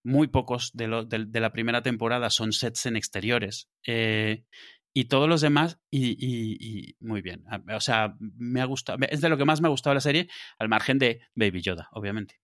muy 0.03 0.27
pocos 0.27 0.71
de, 0.73 0.87
lo, 0.87 1.03
de, 1.05 1.39
la 1.39 1.51
primera 1.51 1.81
temporada 1.81 2.29
son 2.29 2.53
sets 2.53 2.85
en 2.85 2.95
exteriores. 2.95 3.69
Eh, 3.85 4.45
y 4.93 5.05
todos 5.05 5.27
los 5.27 5.41
demás, 5.41 5.79
y, 5.89 6.15
y, 6.19 6.95
muy 6.99 7.21
bien. 7.21 7.43
O 7.73 7.79
sea, 7.79 8.15
me 8.19 8.61
ha 8.61 8.65
gustado. 8.65 8.99
Es 9.09 9.21
de 9.21 9.29
lo 9.29 9.37
que 9.37 9.45
más 9.45 9.59
me 9.59 9.67
ha 9.67 9.71
gustado 9.71 9.95
la 9.95 10.01
serie, 10.01 10.29
al 10.59 10.69
margen 10.69 10.99
de 10.99 11.21
Baby 11.33 11.61
Yoda, 11.61 11.89
obviamente. 11.91 12.39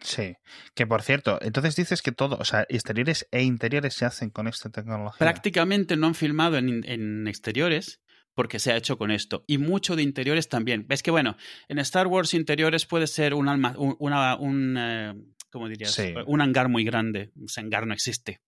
Sí, 0.00 0.34
que 0.74 0.86
por 0.86 1.02
cierto, 1.02 1.38
entonces 1.42 1.76
dices 1.76 2.02
que 2.02 2.10
todo, 2.10 2.36
o 2.36 2.44
sea, 2.44 2.66
exteriores 2.68 3.28
e 3.30 3.42
interiores 3.42 3.94
se 3.94 4.04
hacen 4.04 4.30
con 4.30 4.48
esta 4.48 4.70
tecnología. 4.70 5.18
Prácticamente 5.18 5.96
no 5.96 6.08
han 6.08 6.14
filmado 6.14 6.56
en, 6.56 6.82
en 6.88 7.28
exteriores, 7.28 8.01
porque 8.34 8.58
se 8.58 8.72
ha 8.72 8.76
hecho 8.76 8.98
con 8.98 9.10
esto. 9.10 9.44
Y 9.46 9.58
mucho 9.58 9.96
de 9.96 10.02
interiores 10.02 10.48
también. 10.48 10.86
Ves 10.88 11.02
que, 11.02 11.10
bueno, 11.10 11.36
en 11.68 11.78
Star 11.78 12.06
Wars 12.06 12.34
interiores 12.34 12.86
puede 12.86 13.06
ser 13.06 13.34
un, 13.34 13.48
alma, 13.48 13.74
un, 13.76 13.96
una, 13.98 14.36
un 14.36 14.76
eh, 14.78 15.14
¿cómo 15.50 15.68
dirías? 15.68 15.96
Un 16.26 16.40
hangar 16.40 16.68
muy 16.68 16.84
grande. 16.84 17.30
Ese 17.44 17.60
hangar 17.60 17.86
no 17.86 17.94
existe. 17.94 18.40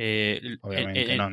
Eh, 0.00 0.40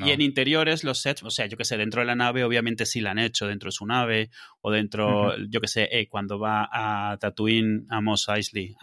Y 0.07 0.11
en 0.11 0.21
interiores, 0.21 0.83
los 0.83 0.99
sets, 0.99 1.21
o 1.21 1.29
sea, 1.29 1.45
yo 1.45 1.55
que 1.55 1.65
sé, 1.65 1.77
dentro 1.77 2.01
de 2.01 2.07
la 2.07 2.15
nave, 2.15 2.43
obviamente 2.43 2.87
sí 2.87 2.99
la 2.99 3.11
han 3.11 3.19
hecho, 3.19 3.45
dentro 3.45 3.67
de 3.67 3.71
su 3.71 3.85
nave, 3.85 4.31
o 4.61 4.71
dentro, 4.71 5.37
yo 5.37 5.61
que 5.61 5.67
sé, 5.67 5.87
eh, 5.91 6.07
cuando 6.09 6.39
va 6.39 6.67
a 6.71 7.15
Tatooine, 7.17 7.85
a 7.89 8.01
Mos 8.01 8.27
Eisley, 8.27 8.75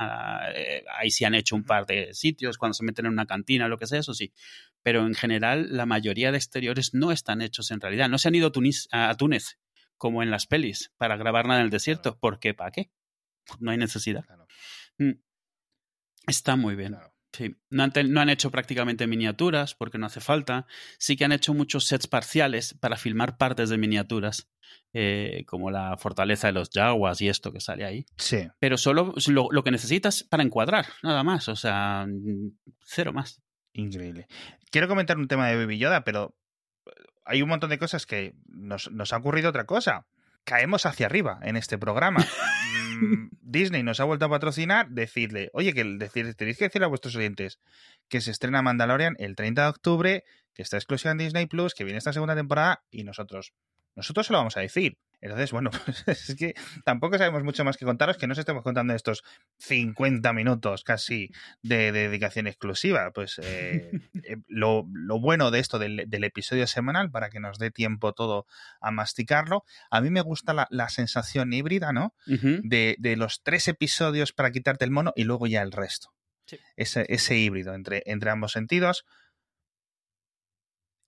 eh, 0.55 0.85
ahí 0.97 1.11
sí 1.11 1.25
han 1.25 1.35
hecho 1.35 1.57
un 1.57 1.65
par 1.65 1.85
de 1.85 2.15
sitios, 2.15 2.59
cuando 2.59 2.75
se 2.75 2.85
meten 2.85 3.07
en 3.07 3.13
una 3.13 3.27
cantina, 3.27 3.67
lo 3.67 3.77
que 3.77 3.89
sea, 3.89 3.99
eso 3.99 4.15
sí. 4.15 4.33
Pero 4.85 5.05
en 5.05 5.15
general, 5.15 5.67
la 5.77 5.85
mayoría 5.85 6.31
de 6.31 6.39
exteriores 6.39 6.95
no 6.95 7.11
están 7.11 7.43
hechos 7.43 7.73
en 7.73 7.81
realidad. 7.81 8.09
No 8.09 8.19
se 8.19 8.29
han 8.29 8.37
ido 8.37 8.53
a, 8.93 9.11
a 9.11 9.17
Túnez, 9.17 9.59
como 9.97 10.23
en 10.23 10.31
las 10.31 10.47
pelis, 10.47 10.93
para 10.97 11.17
grabar 11.17 11.47
nada 11.47 11.59
en 11.59 11.65
el 11.65 11.71
desierto. 11.71 12.19
¿Por 12.21 12.39
qué? 12.39 12.55
¿Para 12.55 12.71
qué? 12.71 12.91
No 13.59 13.73
hay 13.73 13.79
necesidad. 13.79 14.25
Mm. 14.99 15.13
Está 16.29 16.55
muy 16.55 16.77
bien. 16.77 16.97
Sí, 17.33 17.57
no 17.71 17.83
han, 17.85 18.29
hecho 18.29 18.51
prácticamente 18.51 19.07
miniaturas 19.07 19.75
porque 19.75 19.97
no 19.97 20.07
hace 20.07 20.21
falta. 20.21 20.67
Sí 20.99 21.17
que 21.17 21.25
han 21.25 21.33
hecho 21.33 21.55
muchos 21.55 21.87
sets 21.87 22.07
parciales 22.07 22.75
para 22.75 22.97
filmar 22.97 23.39
partes 23.39 23.71
de 23.71 23.79
miniaturas, 23.79 24.51
eh, 24.93 25.45
como 25.47 25.71
la 25.71 25.97
fortaleza 25.97 26.49
de 26.49 26.53
los 26.53 26.69
Jaguas 26.71 27.23
y 27.23 27.29
esto 27.29 27.51
que 27.51 27.61
sale 27.61 27.87
ahí. 27.87 28.05
Sí. 28.19 28.49
Pero 28.59 28.77
solo 28.77 29.15
lo, 29.29 29.49
lo, 29.51 29.65
que 29.65 29.71
necesitas 29.71 30.25
para 30.25 30.43
encuadrar, 30.43 30.87
nada 31.03 31.23
más. 31.23 31.49
O 31.49 31.57
sea, 31.57 32.07
cero 32.85 33.15
más. 33.15 33.41
Increíble. 33.73 34.27
Quiero 34.71 34.89
comentar 34.89 35.17
un 35.17 35.29
tema 35.29 35.49
de 35.49 35.57
Baby 35.57 35.79
Yoda, 35.79 36.05
pero 36.05 36.37
hay 37.25 37.41
un 37.41 37.49
montón 37.49 37.71
de 37.71 37.79
cosas 37.79 38.05
que 38.05 38.35
nos, 38.47 38.91
nos 38.91 39.13
ha 39.15 39.17
ocurrido 39.17 39.49
otra 39.49 39.65
cosa. 39.65 40.07
Caemos 40.45 40.85
hacia 40.85 41.07
arriba 41.07 41.39
en 41.43 41.57
este 41.57 41.79
programa. 41.79 42.27
Mm, 43.03 43.31
Disney 43.41 43.83
nos 43.83 43.99
ha 43.99 44.05
vuelto 44.05 44.27
a 44.27 44.29
patrocinar, 44.29 44.89
decirle, 44.91 45.51
oye, 45.55 45.75
que 45.75 45.83
decir, 45.83 46.33
tenéis 46.37 46.57
que 46.57 46.67
decirle 46.67 46.85
a 46.85 46.89
vuestros 46.89 47.17
oyentes 47.17 47.59
que 48.09 48.21
se 48.21 48.31
estrena 48.31 48.63
Mandalorian 48.63 49.17
el 49.19 49.35
30 49.35 49.63
de 49.63 49.69
octubre, 49.69 50.25
que 50.55 50.63
está 50.63 50.77
exclusiva 50.77 51.11
en 51.11 51.19
Disney 51.19 51.47
Plus, 51.47 51.75
que 51.75 51.83
viene 51.83 51.99
esta 51.99 52.13
segunda 52.13 52.37
temporada, 52.37 52.85
y 52.93 53.03
nosotros, 53.03 53.55
nosotros 53.95 54.27
se 54.27 54.33
lo 54.33 54.39
vamos 54.39 54.57
a 54.57 54.61
decir. 54.61 54.99
Entonces, 55.21 55.53
bueno, 55.53 55.71
pues 56.07 56.29
es 56.29 56.37
que 56.37 56.55
tampoco 56.85 57.17
sabemos 57.17 57.45
mucho 57.45 57.65
más 57.65 57.77
que 57.77 57.85
contaros 57.85 58.19
que 58.19 58.27
no 58.27 58.33
os 58.33 58.39
estemos 58.39 58.63
contando 58.63 58.93
estos 58.93 59.23
50 59.59 60.33
minutos 60.33 60.83
casi 60.83 61.31
de, 61.63 61.93
dedicación 61.93 62.49
exclusiva. 62.49 63.11
Pues 63.13 63.39
eh, 63.43 63.91
eh, 64.25 64.37
lo, 64.49 64.85
bueno 64.85 65.51
de 65.51 65.61
esto 65.61 65.79
del, 65.79 66.25
episodio 66.25 66.67
semanal, 66.67 67.11
para 67.11 67.31
que 67.31 67.41
nos 67.41 67.59
dé 67.59 67.71
tiempo 67.71 68.13
todo 68.13 68.47
a 68.81 68.91
masticarlo, 68.91 69.65
a 69.91 70.01
mí 70.01 70.11
me 70.11 70.21
gusta 70.21 70.67
la, 70.69 70.89
sensación 70.89 71.53
híbrida, 71.53 71.93
¿no? 71.93 72.15
de, 72.27 72.97
de, 72.99 73.17
los 73.17 73.43
tres 73.43 73.69
episodios 73.69 74.33
para 74.33 74.51
quitarte 74.51 74.85
el 74.85 74.91
mono 74.91 75.13
y 75.17 75.25
luego 75.25 75.47
ya 75.47 75.63
el 75.63 75.73
resto. 75.73 76.13
Ese, 76.77 77.07
ese 77.09 77.37
híbrido 77.37 77.75
entre, 77.75 78.03
entre 78.07 78.31
ambos 78.31 78.53
sentidos. 78.53 79.07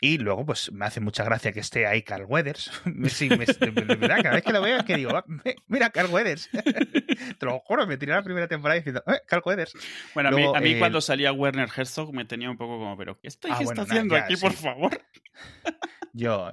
Y 0.00 0.18
luego, 0.18 0.44
pues 0.44 0.70
me 0.72 0.84
hace 0.84 1.00
mucha 1.00 1.24
gracia 1.24 1.52
que 1.52 1.60
esté 1.60 1.86
ahí 1.86 2.02
Carl 2.02 2.24
Weathers. 2.26 2.70
sí, 3.08 3.28
me, 3.30 3.46
cada 3.46 4.34
vez 4.34 4.42
que 4.42 4.52
lo 4.52 4.60
veo 4.60 4.78
es 4.78 4.84
que 4.84 4.96
digo, 4.96 5.16
ah, 5.16 5.24
mira, 5.66 5.90
Carl 5.90 6.10
Weathers. 6.10 6.50
Te 7.38 7.46
lo 7.46 7.60
juro, 7.60 7.86
me 7.86 7.96
tiré 7.96 8.12
la 8.12 8.22
primera 8.22 8.48
temporada 8.48 8.76
diciendo, 8.76 9.02
eh, 9.06 9.20
Carl 9.26 9.42
Weathers. 9.44 9.74
Bueno, 10.14 10.30
a 10.54 10.60
mí, 10.60 10.78
cuando 10.78 11.00
salía 11.00 11.32
Werner 11.32 11.68
Herzog 11.74 12.12
me 12.12 12.24
tenía 12.24 12.50
un 12.50 12.56
poco 12.56 12.78
como, 12.78 12.96
pero 12.96 13.18
¿qué 13.18 13.28
estoy 13.28 13.52
ah, 13.52 13.60
haciendo 13.76 14.16
aquí, 14.16 14.36
por 14.36 14.52
favor? 14.52 15.00
Yo. 16.14 16.48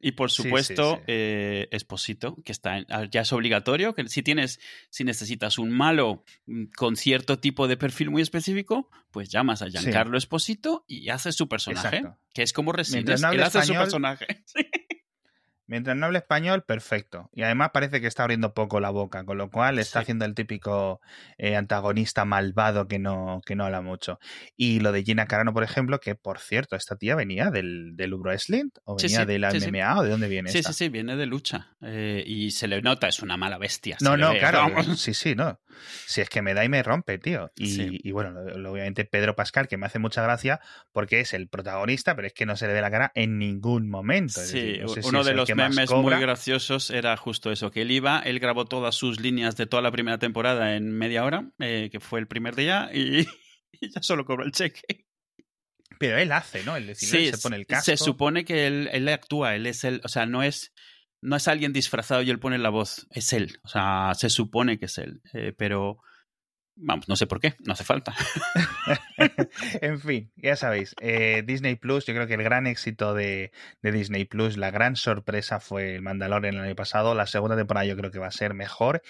Y 0.00 0.12
por 0.12 0.30
supuesto, 0.30 1.02
eh, 1.06 1.68
Esposito, 1.70 2.36
que 2.42 2.52
está 2.52 2.84
ah, 2.88 3.04
ya 3.10 3.20
es 3.20 3.32
obligatorio, 3.34 3.94
que 3.94 4.08
si 4.08 4.22
tienes, 4.22 4.60
si 4.88 5.04
necesitas 5.04 5.58
un 5.58 5.70
malo 5.70 6.24
mm, 6.46 6.64
con 6.74 6.96
cierto 6.96 7.38
tipo 7.38 7.68
de 7.68 7.76
perfil 7.76 8.10
muy 8.10 8.22
específico, 8.22 8.88
pues 9.14 9.28
llamas 9.28 9.62
a 9.62 9.68
Giancarlo 9.68 10.18
Esposito 10.18 10.84
y 10.88 11.08
haces 11.08 11.36
su 11.36 11.48
personaje, 11.48 12.02
que 12.32 12.42
es 12.42 12.52
como 12.52 12.72
Resident, 12.72 13.20
no 13.20 13.30
él 13.30 13.44
hace 13.44 13.62
su 13.62 13.72
personaje. 13.72 14.26
Mientras 15.66 15.96
no 15.96 16.06
hable 16.06 16.18
español, 16.18 16.62
perfecto. 16.62 17.30
Y 17.32 17.42
además 17.42 17.70
parece 17.72 18.00
que 18.00 18.06
está 18.06 18.22
abriendo 18.22 18.52
poco 18.52 18.80
la 18.80 18.90
boca, 18.90 19.24
con 19.24 19.38
lo 19.38 19.50
cual 19.50 19.78
está 19.78 20.00
haciendo 20.00 20.24
el 20.24 20.34
típico 20.34 21.00
eh, 21.38 21.56
antagonista 21.56 22.24
malvado 22.24 22.86
que 22.86 22.98
no, 22.98 23.40
que 23.46 23.56
no 23.56 23.64
habla 23.64 23.80
mucho. 23.80 24.18
Y 24.56 24.80
lo 24.80 24.92
de 24.92 25.02
Gina 25.02 25.26
Carano, 25.26 25.54
por 25.54 25.62
ejemplo, 25.62 26.00
que 26.00 26.14
por 26.14 26.38
cierto, 26.38 26.76
esta 26.76 26.96
tía 26.96 27.14
venía 27.14 27.50
del, 27.50 27.96
del 27.96 28.14
Wrestling 28.14 28.70
o 28.84 28.96
venía 28.96 29.24
de 29.24 29.38
la 29.38 29.52
MMA 29.52 29.98
o 29.98 30.02
de 30.02 30.10
dónde 30.10 30.28
viene. 30.28 30.50
Sí, 30.50 30.62
sí, 30.62 30.72
sí, 30.72 30.88
viene 30.88 31.16
de 31.16 31.26
lucha. 31.26 31.74
Eh, 31.80 32.22
y 32.26 32.50
se 32.50 32.68
le 32.68 32.82
nota, 32.82 33.08
es 33.08 33.20
una 33.20 33.36
mala 33.36 33.58
bestia. 33.58 33.96
No, 34.00 34.16
no, 34.16 34.32
claro. 34.38 34.68
Sí, 34.96 35.14
sí, 35.14 35.34
no. 35.34 35.60
Si 36.06 36.20
es 36.20 36.28
que 36.28 36.42
me 36.42 36.54
da 36.54 36.64
y 36.64 36.68
me 36.68 36.82
rompe, 36.82 37.18
tío. 37.18 37.50
Y, 37.56 38.06
y 38.08 38.12
bueno, 38.12 38.38
obviamente 38.68 39.04
Pedro 39.04 39.34
Pascal, 39.34 39.66
que 39.66 39.76
me 39.76 39.86
hace 39.86 39.98
mucha 39.98 40.22
gracia 40.22 40.60
porque 40.92 41.20
es 41.20 41.34
el 41.34 41.48
protagonista, 41.48 42.14
pero 42.14 42.26
es 42.26 42.32
que 42.32 42.46
no 42.46 42.56
se 42.56 42.66
le 42.66 42.74
ve 42.74 42.80
la 42.80 42.90
cara 42.90 43.12
en 43.14 43.38
ningún 43.38 43.88
momento. 43.88 44.40
sí, 44.40 44.80
uno 45.04 45.24
de 45.24 45.34
los 45.34 45.48
memes 45.68 45.90
muy 45.90 46.14
graciosos 46.20 46.90
era 46.90 47.16
justo 47.16 47.50
eso, 47.50 47.70
que 47.70 47.82
él 47.82 47.90
iba, 47.90 48.20
él 48.20 48.40
grabó 48.40 48.64
todas 48.64 48.94
sus 48.94 49.20
líneas 49.20 49.56
de 49.56 49.66
toda 49.66 49.82
la 49.82 49.90
primera 49.90 50.18
temporada 50.18 50.76
en 50.76 50.90
media 50.92 51.24
hora, 51.24 51.50
eh, 51.58 51.88
que 51.90 52.00
fue 52.00 52.20
el 52.20 52.26
primer 52.26 52.56
día, 52.56 52.90
y, 52.92 53.24
ya 53.94 54.02
solo 54.02 54.24
cobró 54.24 54.44
el 54.44 54.52
cheque. 54.52 55.06
Pero 55.98 56.18
él 56.18 56.32
hace, 56.32 56.64
¿no? 56.64 56.76
Él 56.76 56.94
se 56.96 57.38
pone 57.38 57.56
el 57.56 57.66
casco. 57.66 57.84
Se 57.84 57.96
supone 57.96 58.44
que 58.44 58.66
él, 58.66 58.88
él 58.92 59.08
actúa, 59.08 59.54
él 59.54 59.66
es 59.66 59.84
el, 59.84 60.00
o 60.04 60.08
sea, 60.08 60.26
no 60.26 60.42
es 60.42 60.72
no 61.24 61.36
es 61.36 61.48
alguien 61.48 61.72
disfrazado 61.72 62.20
y 62.20 62.28
él 62.28 62.38
pone 62.38 62.58
la 62.58 62.68
voz, 62.68 63.06
es 63.10 63.32
él. 63.32 63.58
O 63.64 63.68
sea, 63.68 64.12
se 64.14 64.28
supone 64.28 64.78
que 64.78 64.84
es 64.84 64.98
él. 64.98 65.22
Eh, 65.32 65.54
pero 65.56 65.98
Vamos, 66.76 67.08
no 67.08 67.14
sé 67.14 67.26
por 67.26 67.40
qué, 67.40 67.54
no 67.60 67.72
hace 67.72 67.84
falta. 67.84 68.14
en 69.80 70.00
fin, 70.00 70.32
ya 70.36 70.56
sabéis, 70.56 70.96
eh, 71.00 71.44
Disney 71.46 71.76
Plus, 71.76 72.04
yo 72.04 72.14
creo 72.14 72.26
que 72.26 72.34
el 72.34 72.42
gran 72.42 72.66
éxito 72.66 73.14
de, 73.14 73.52
Disney 73.82 74.24
Plus, 74.24 74.56
la 74.56 74.72
gran 74.72 74.96
sorpresa 74.96 75.60
fue 75.60 75.94
el 75.94 76.02
Mandalorian 76.02 76.56
el 76.56 76.62
año 76.62 76.74
pasado, 76.74 77.14
la 77.14 77.26
segunda 77.26 77.56
temporada 77.56 77.86
yo 77.86 77.96
creo 77.96 78.10
que 78.10 78.18
va 78.18 78.26
a 78.26 78.32
ser 78.32 78.54
mejor. 78.54 79.02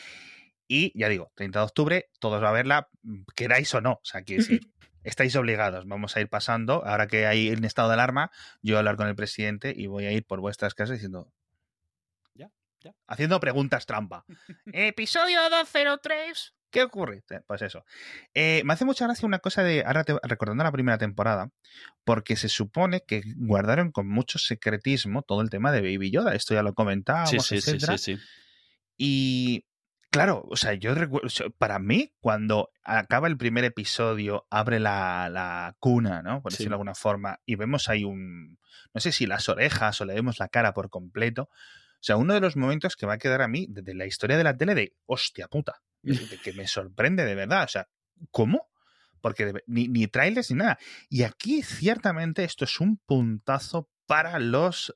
Y 0.68 0.98
ya 0.98 1.08
digo, 1.08 1.32
30 1.36 1.58
de 1.58 1.64
octubre, 1.64 2.10
todos 2.18 2.42
va 2.42 2.50
a 2.50 2.52
verla, 2.52 2.88
queráis 3.34 3.72
o 3.74 3.80
no, 3.80 3.92
o 3.92 4.04
sea, 4.04 4.22
que 4.22 4.36
estáis 5.02 5.34
obligados, 5.34 5.86
vamos 5.86 6.16
a 6.16 6.20
ir 6.20 6.28
pasando, 6.28 6.84
ahora 6.84 7.06
que 7.06 7.26
hay 7.26 7.50
un 7.50 7.64
estado 7.64 7.88
de 7.88 7.94
alarma, 7.94 8.30
yo 8.62 8.74
voy 8.74 8.76
a 8.76 8.78
hablar 8.80 8.96
con 8.96 9.08
el 9.08 9.14
presidente 9.14 9.72
y 9.74 9.86
voy 9.86 10.04
a 10.04 10.12
ir 10.12 10.26
por 10.26 10.40
vuestras 10.40 10.74
casas 10.74 10.96
diciendo, 10.96 11.32
ya, 12.34 12.50
ya. 12.80 12.94
Haciendo 13.06 13.40
preguntas 13.40 13.86
trampa. 13.86 14.26
Episodio 14.72 15.40
203 15.48 16.54
¿Qué 16.74 16.82
ocurre? 16.82 17.22
Pues 17.46 17.62
eso. 17.62 17.84
Eh, 18.34 18.62
me 18.64 18.72
hace 18.72 18.84
mucha 18.84 19.04
gracia 19.04 19.28
una 19.28 19.38
cosa 19.38 19.62
de, 19.62 19.84
ahora 19.86 20.04
recordando 20.24 20.64
la 20.64 20.72
primera 20.72 20.98
temporada, 20.98 21.52
porque 22.02 22.34
se 22.34 22.48
supone 22.48 23.04
que 23.06 23.22
guardaron 23.36 23.92
con 23.92 24.08
mucho 24.08 24.40
secretismo 24.40 25.22
todo 25.22 25.40
el 25.40 25.50
tema 25.50 25.70
de 25.70 25.82
Baby 25.82 26.10
Yoda. 26.10 26.34
Esto 26.34 26.52
ya 26.52 26.64
lo 26.64 26.74
comentábamos, 26.74 27.30
sí, 27.30 27.60
sí, 27.60 27.78
sí, 27.78 27.98
sí, 27.98 28.18
Y 28.96 29.66
claro, 30.10 30.44
o 30.50 30.56
sea, 30.56 30.74
yo 30.74 30.96
recuerdo, 30.96 31.28
para 31.58 31.78
mí, 31.78 32.12
cuando 32.18 32.72
acaba 32.82 33.28
el 33.28 33.36
primer 33.36 33.62
episodio, 33.62 34.44
abre 34.50 34.80
la, 34.80 35.28
la 35.30 35.76
cuna, 35.78 36.22
¿no? 36.22 36.42
Por 36.42 36.50
decirlo 36.50 36.70
de 36.70 36.74
alguna 36.74 36.96
forma, 36.96 37.38
y 37.46 37.54
vemos 37.54 37.88
ahí 37.88 38.02
un, 38.02 38.58
no 38.92 39.00
sé 39.00 39.12
si 39.12 39.26
las 39.26 39.48
orejas 39.48 40.00
o 40.00 40.06
le 40.06 40.14
vemos 40.14 40.40
la 40.40 40.48
cara 40.48 40.74
por 40.74 40.90
completo. 40.90 41.42
O 41.44 42.06
sea, 42.06 42.16
uno 42.16 42.34
de 42.34 42.40
los 42.40 42.56
momentos 42.56 42.96
que 42.96 43.06
va 43.06 43.12
a 43.12 43.18
quedar 43.18 43.42
a 43.42 43.48
mí 43.48 43.68
de 43.70 43.94
la 43.94 44.06
historia 44.06 44.36
de 44.36 44.42
la 44.42 44.56
tele 44.56 44.74
de 44.74 44.96
hostia 45.06 45.46
puta, 45.46 45.80
que 46.42 46.52
me 46.52 46.66
sorprende 46.66 47.24
de 47.24 47.34
verdad. 47.34 47.64
O 47.64 47.68
sea, 47.68 47.88
¿cómo? 48.30 48.68
Porque 49.20 49.52
ni, 49.66 49.88
ni 49.88 50.06
trailers 50.06 50.50
ni 50.50 50.58
nada. 50.58 50.78
Y 51.08 51.22
aquí, 51.22 51.62
ciertamente, 51.62 52.44
esto 52.44 52.64
es 52.64 52.80
un 52.80 52.98
puntazo 52.98 53.90
para 54.06 54.38
los 54.38 54.94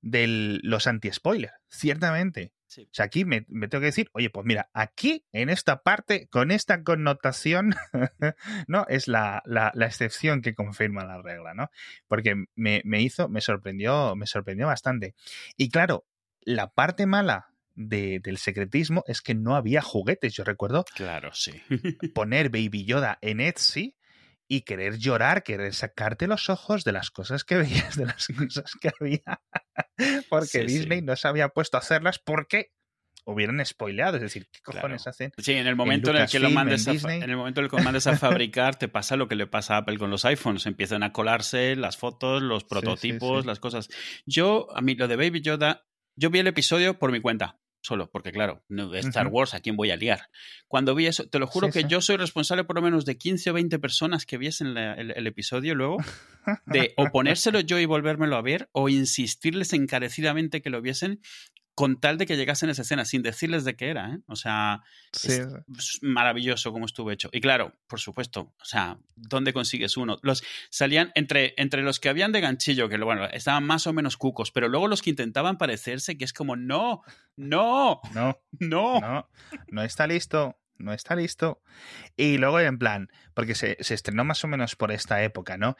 de 0.00 0.58
los 0.62 0.86
anti-spoiler, 0.86 1.52
ciertamente. 1.68 2.52
O 2.78 2.88
sea, 2.90 3.04
aquí 3.04 3.24
me, 3.24 3.42
tengo 3.42 3.80
que 3.80 3.86
decir, 3.86 4.10
oye, 4.12 4.30
pues 4.30 4.46
mira, 4.46 4.70
aquí, 4.72 5.26
en 5.32 5.50
esta 5.50 5.82
parte, 5.82 6.28
con 6.28 6.50
esta 6.50 6.82
connotación, 6.82 7.74
¿no? 8.66 8.86
Es 8.88 9.08
la, 9.08 9.42
la, 9.44 9.70
excepción 9.86 10.40
que 10.40 10.54
confirma 10.54 11.04
la 11.04 11.20
regla, 11.20 11.54
¿no? 11.54 11.70
Porque 12.08 12.34
me, 12.54 12.80
me, 12.84 13.02
hizo, 13.02 13.28
me 13.28 13.40
sorprendió, 13.40 14.16
me 14.16 14.26
sorprendió 14.26 14.66
bastante. 14.66 15.14
Y 15.56 15.68
claro, 15.68 16.06
la 16.40 16.72
parte 16.72 17.06
mala 17.06 17.51
de, 17.74 18.20
del 18.20 18.38
secretismo 18.38 19.04
es 19.06 19.22
que 19.22 19.34
no 19.34 19.56
había 19.56 19.82
juguetes. 19.82 20.34
Yo 20.34 20.44
recuerdo 20.44 20.84
claro, 20.94 21.30
sí. 21.32 21.52
poner 22.14 22.50
Baby 22.50 22.84
Yoda 22.84 23.18
en 23.20 23.40
Etsy 23.40 23.96
y 24.48 24.62
querer 24.62 24.98
llorar, 24.98 25.42
querer 25.42 25.72
sacarte 25.74 26.26
los 26.26 26.50
ojos 26.50 26.84
de 26.84 26.92
las 26.92 27.10
cosas 27.10 27.44
que 27.44 27.56
veías, 27.56 27.96
de 27.96 28.06
las 28.06 28.26
cosas 28.26 28.72
que 28.80 28.90
había. 29.00 29.40
porque 30.28 30.64
Disney 30.64 31.00
no 31.02 31.16
se 31.16 31.28
había 31.28 31.48
puesto 31.48 31.76
a 31.76 31.80
hacerlas 31.80 32.18
porque 32.18 32.72
hubieran 33.24 33.64
spoileado, 33.64 34.16
es 34.16 34.22
decir, 34.22 34.48
¿qué 34.52 34.60
cojones 34.62 35.06
hacen? 35.06 35.32
Sí, 35.38 35.52
en 35.52 35.66
el 35.66 35.76
momento 35.76 36.10
en, 36.10 36.16
el 36.16 36.28
que 36.28 36.40
lo 36.40 36.50
mandes 36.50 36.88
a, 36.88 36.92
en 36.92 37.30
el 37.30 37.36
momento 37.36 37.60
en 37.60 37.64
el 37.64 37.70
que 37.70 37.76
lo 37.76 37.82
mandes 37.82 38.06
a 38.06 38.16
fabricar, 38.16 38.76
te 38.76 38.88
pasa 38.88 39.16
lo 39.16 39.28
que 39.28 39.36
le 39.36 39.46
pasa 39.46 39.76
a 39.76 39.78
Apple 39.78 39.96
con 39.96 40.10
los 40.10 40.24
iPhones, 40.24 40.66
empiezan 40.66 41.02
a 41.02 41.12
colarse 41.12 41.76
las 41.76 41.96
fotos, 41.96 42.42
los 42.42 42.64
prototipos, 42.64 43.46
las 43.46 43.60
cosas. 43.60 43.88
Yo, 44.26 44.68
a 44.74 44.80
mí 44.80 44.96
lo 44.96 45.08
de 45.08 45.16
Baby 45.16 45.40
Yoda 45.40 45.84
yo 46.16 46.30
vi 46.30 46.38
el 46.38 46.46
episodio 46.46 46.98
por 46.98 47.12
mi 47.12 47.20
cuenta, 47.20 47.58
solo, 47.82 48.10
porque 48.10 48.32
claro, 48.32 48.64
no, 48.68 48.94
Star 48.94 49.26
Wars, 49.26 49.54
¿a 49.54 49.60
quién 49.60 49.76
voy 49.76 49.90
a 49.90 49.96
liar? 49.96 50.28
Cuando 50.68 50.94
vi 50.94 51.06
eso, 51.06 51.28
te 51.28 51.38
lo 51.38 51.46
juro 51.46 51.70
que 51.70 51.84
yo 51.84 52.00
soy 52.00 52.16
responsable 52.16 52.64
por 52.64 52.76
lo 52.76 52.82
menos 52.82 53.04
de 53.04 53.18
15 53.18 53.50
o 53.50 53.54
20 53.54 53.78
personas 53.78 54.24
que 54.24 54.38
viesen 54.38 54.76
el, 54.76 55.26
episodio 55.26 55.74
luego, 55.74 55.98
de 56.66 56.94
o 56.96 57.06
ponérselo 57.12 57.60
yo 57.60 57.78
y 57.78 57.84
volvérmelo 57.84 58.36
a 58.36 58.42
ver, 58.42 58.68
o 58.72 58.88
insistirles 58.88 59.72
encarecidamente 59.72 60.62
que 60.62 60.70
lo 60.70 60.80
viesen, 60.80 61.20
con 61.74 62.00
tal 62.00 62.18
de 62.18 62.26
que 62.26 62.36
llegasen 62.36 62.68
a 62.68 62.72
esa 62.72 62.82
escena, 62.82 63.04
sin 63.04 63.22
decirles 63.22 63.64
de 63.64 63.76
qué 63.76 63.88
era, 63.88 64.14
¿eh? 64.14 64.18
O 64.26 64.36
sea, 64.36 64.82
es 65.12 65.48
maravilloso 66.02 66.72
como 66.72 66.84
estuvo 66.84 67.10
hecho. 67.10 67.30
Y 67.32 67.40
claro, 67.40 67.74
por 67.86 68.00
supuesto, 68.00 68.54
o 68.60 68.64
sea, 68.64 68.98
¿dónde 69.16 69.52
consigues 69.52 69.96
uno? 69.96 70.18
Los 70.22 70.42
salían 70.70 71.12
entre, 71.14 71.54
entre 71.56 71.82
los 71.82 71.98
que 71.98 72.08
habían 72.08 72.32
de 72.32 72.40
ganchillo, 72.40 72.88
que 72.88 72.98
bueno, 72.98 73.24
estaban 73.24 73.64
más 73.64 73.86
o 73.86 73.92
menos 73.92 74.16
cucos, 74.16 74.52
pero 74.52 74.68
luego 74.68 74.86
los 74.88 75.00
que 75.00 75.10
intentaban 75.10 75.56
parecerse, 75.56 76.18
que 76.18 76.24
es 76.24 76.32
como, 76.32 76.56
no, 76.56 77.02
no, 77.36 78.00
no, 78.12 78.40
no, 78.60 79.00
no, 79.00 79.28
no 79.68 79.82
está 79.82 80.06
listo 80.06 80.58
no 80.78 80.92
está 80.92 81.14
listo. 81.14 81.62
Y 82.16 82.38
luego, 82.38 82.60
en 82.60 82.76
plan, 82.76 83.08
porque 83.34 83.54
se, 83.54 83.76
se, 83.80 83.94
estrenó 83.94 84.24
más 84.24 84.42
o 84.42 84.48
menos 84.48 84.74
por 84.74 84.90
esta 84.90 85.22
época, 85.22 85.56
¿no? 85.56 85.76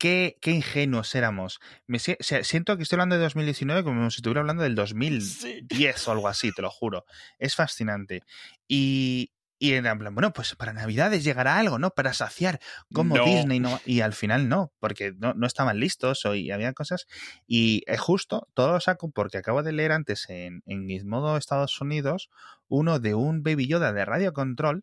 Qué, 0.00 0.38
ingenuos 0.46 1.14
éramos. 1.14 1.60
Me 1.86 1.98
siento 1.98 2.76
que 2.76 2.82
estoy 2.82 2.96
hablando 2.96 3.16
de 3.16 3.22
2019 3.22 3.84
como 3.84 4.10
si 4.10 4.16
estuviera 4.16 4.40
hablando 4.40 4.62
del 4.62 4.74
2010 4.74 6.08
o 6.08 6.12
algo 6.12 6.26
así, 6.26 6.52
te 6.52 6.62
lo 6.62 6.70
juro. 6.70 7.04
Es 7.38 7.54
fascinante. 7.54 8.22
Y, 8.66 9.30
y 9.62 9.74
en 9.74 9.82
plan, 9.98 10.14
bueno, 10.14 10.32
pues 10.32 10.54
para 10.54 10.72
Navidades 10.72 11.22
llegará 11.22 11.58
algo, 11.58 11.78
¿no? 11.78 11.90
Para 11.90 12.14
saciar 12.14 12.60
como 12.94 13.22
Disney, 13.22 13.60
¿no? 13.60 13.78
Y 13.84 14.00
al 14.00 14.14
final 14.14 14.48
no, 14.48 14.72
porque 14.80 15.12
no, 15.18 15.34
no 15.34 15.46
estaban 15.46 15.78
listos 15.78 16.26
y 16.34 16.50
había 16.50 16.72
cosas. 16.72 17.06
Y 17.46 17.82
es 17.86 18.00
justo, 18.00 18.48
todo 18.54 18.72
lo 18.72 18.80
saco 18.80 19.10
porque 19.10 19.36
acabo 19.36 19.62
de 19.62 19.72
leer 19.72 19.92
antes 19.92 20.30
en, 20.30 20.62
en 20.64 20.88
Gizmodo 20.88 21.36
Estados 21.36 21.78
Unidos 21.78 22.30
uno 22.68 23.00
de 23.00 23.14
un 23.14 23.42
Baby 23.42 23.66
Yoda 23.66 23.92
de 23.92 24.06
radio 24.06 24.32
control 24.32 24.82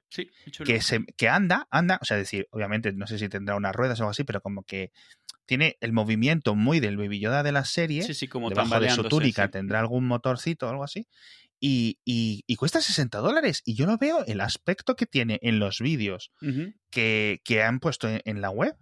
que, 0.63 0.82
se, 0.82 1.04
que 1.18 1.28
anda, 1.28 1.68
anda, 1.72 1.98
o 2.00 2.06
sea, 2.06 2.18
decir, 2.18 2.48
obviamente 2.52 2.94
no 2.94 3.08
sé 3.08 3.18
si 3.18 3.30
tendrá 3.30 3.56
unas 3.56 3.76
ruedas 3.76 4.00
o 4.00 4.04
algo 4.04 4.12
así, 4.12 4.26
pero 4.26 4.42
como 4.42 4.62
que 4.62 4.92
tiene 5.48 5.78
el 5.80 5.92
movimiento 5.92 6.54
muy 6.54 6.80
del 6.80 6.98
Baby 6.98 7.20
Yoda 7.20 7.42
de 7.42 7.54
la 7.54 7.66
serie. 7.66 8.04
Sí, 8.04 8.13
sí, 8.13 8.28
como 8.28 8.50
debajo 8.50 8.80
de 8.80 8.92
su 8.92 9.06
túnica 9.06 9.50
tendrá 9.50 9.80
algún 9.80 10.06
motorcito 10.06 10.68
o 10.68 10.70
algo 10.70 10.84
así 10.84 11.08
y, 11.60 12.00
y, 12.06 12.56
cuesta 12.56 12.82
60 12.82 13.17
dólares. 13.20 13.62
Y 13.65 13.76
yo 13.76 13.86
lo 13.86 13.98
veo, 13.98 14.26
el 14.26 14.41
aspecto 14.41 14.96
que 14.96 15.06
tiene 15.06 15.39
en 15.41 15.60
los 15.60 15.80
vídeos 15.80 16.32
que, 16.91 17.41
que, 17.43 17.63
han 17.63 17.80
puesto 17.80 18.08
en, 18.10 18.41
la 18.41 18.50
web. 18.50 18.76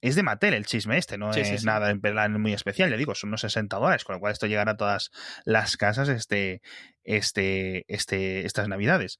Es 0.00 0.16
de 0.16 0.22
Mattel 0.22 0.54
el 0.54 0.64
chisme 0.64 0.96
este, 0.96 1.18
no 1.18 1.30
es 1.30 1.64
nada 1.64 1.90
en 1.90 2.00
plan 2.00 2.40
muy 2.40 2.54
especial, 2.54 2.88
le 2.88 2.96
digo, 2.96 3.14
son 3.14 3.28
unos 3.28 3.42
60 3.42 3.76
dólares, 3.76 4.04
con 4.04 4.14
lo 4.14 4.20
cual 4.20 4.32
esto 4.32 4.46
llegará 4.46 4.72
a 4.72 4.76
todas 4.78 5.10
las 5.44 5.76
casas 5.76 6.08
este, 6.08 6.62
este, 7.04 7.84
este, 7.86 8.46
estas 8.46 8.66
navidades. 8.68 9.18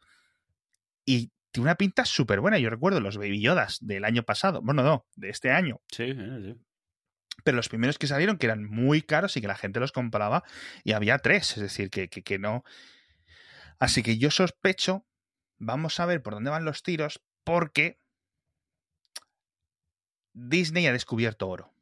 Y 1.05 1.33
tiene 1.53 1.67
una 1.67 1.75
pinta 1.75 2.07
súper 2.07 2.41
buena. 2.41 2.59
Yo 2.59 2.71
recuerdo 2.71 3.01
los 3.01 3.19
Baby 3.19 3.43
Yodas 3.43 3.79
del 3.83 4.07
año 4.07 4.23
pasado, 4.23 4.63
bueno, 4.63 4.83
no, 4.83 5.07
de 5.17 5.29
este 5.29 5.51
año. 5.51 5.81
Sí, 5.91 6.15
sí 6.15 6.57
pero 7.45 7.57
los 7.57 7.69
primeros 7.69 7.99
que 7.99 8.07
salieron, 8.07 8.39
que 8.39 8.47
eran 8.47 8.65
muy 8.65 9.03
caros 9.03 9.37
y 9.37 9.41
que 9.41 9.49
la 9.49 9.57
gente 9.57 9.81
los 9.81 9.93
compraba, 9.93 10.45
y 10.85 10.93
había 10.93 11.19
tres, 11.19 11.57
es 11.57 11.63
decir, 11.63 11.91
que, 11.91 12.09
que, 12.09 12.39
no. 12.39 12.65
Así 13.79 14.03
que 14.03 14.19
yo 14.19 14.31
sospecho, 14.31 15.07
vamos 15.59 16.01
a 16.01 16.07
ver 16.07 16.23
por 16.23 16.35
dónde 16.35 16.51
van 16.51 16.65
los 16.65 16.83
tiros, 16.83 17.21
porque 17.45 17.99
Disney 20.33 20.87
ha 20.87 20.93
descubierto 20.93 21.49
oro. 21.49 21.73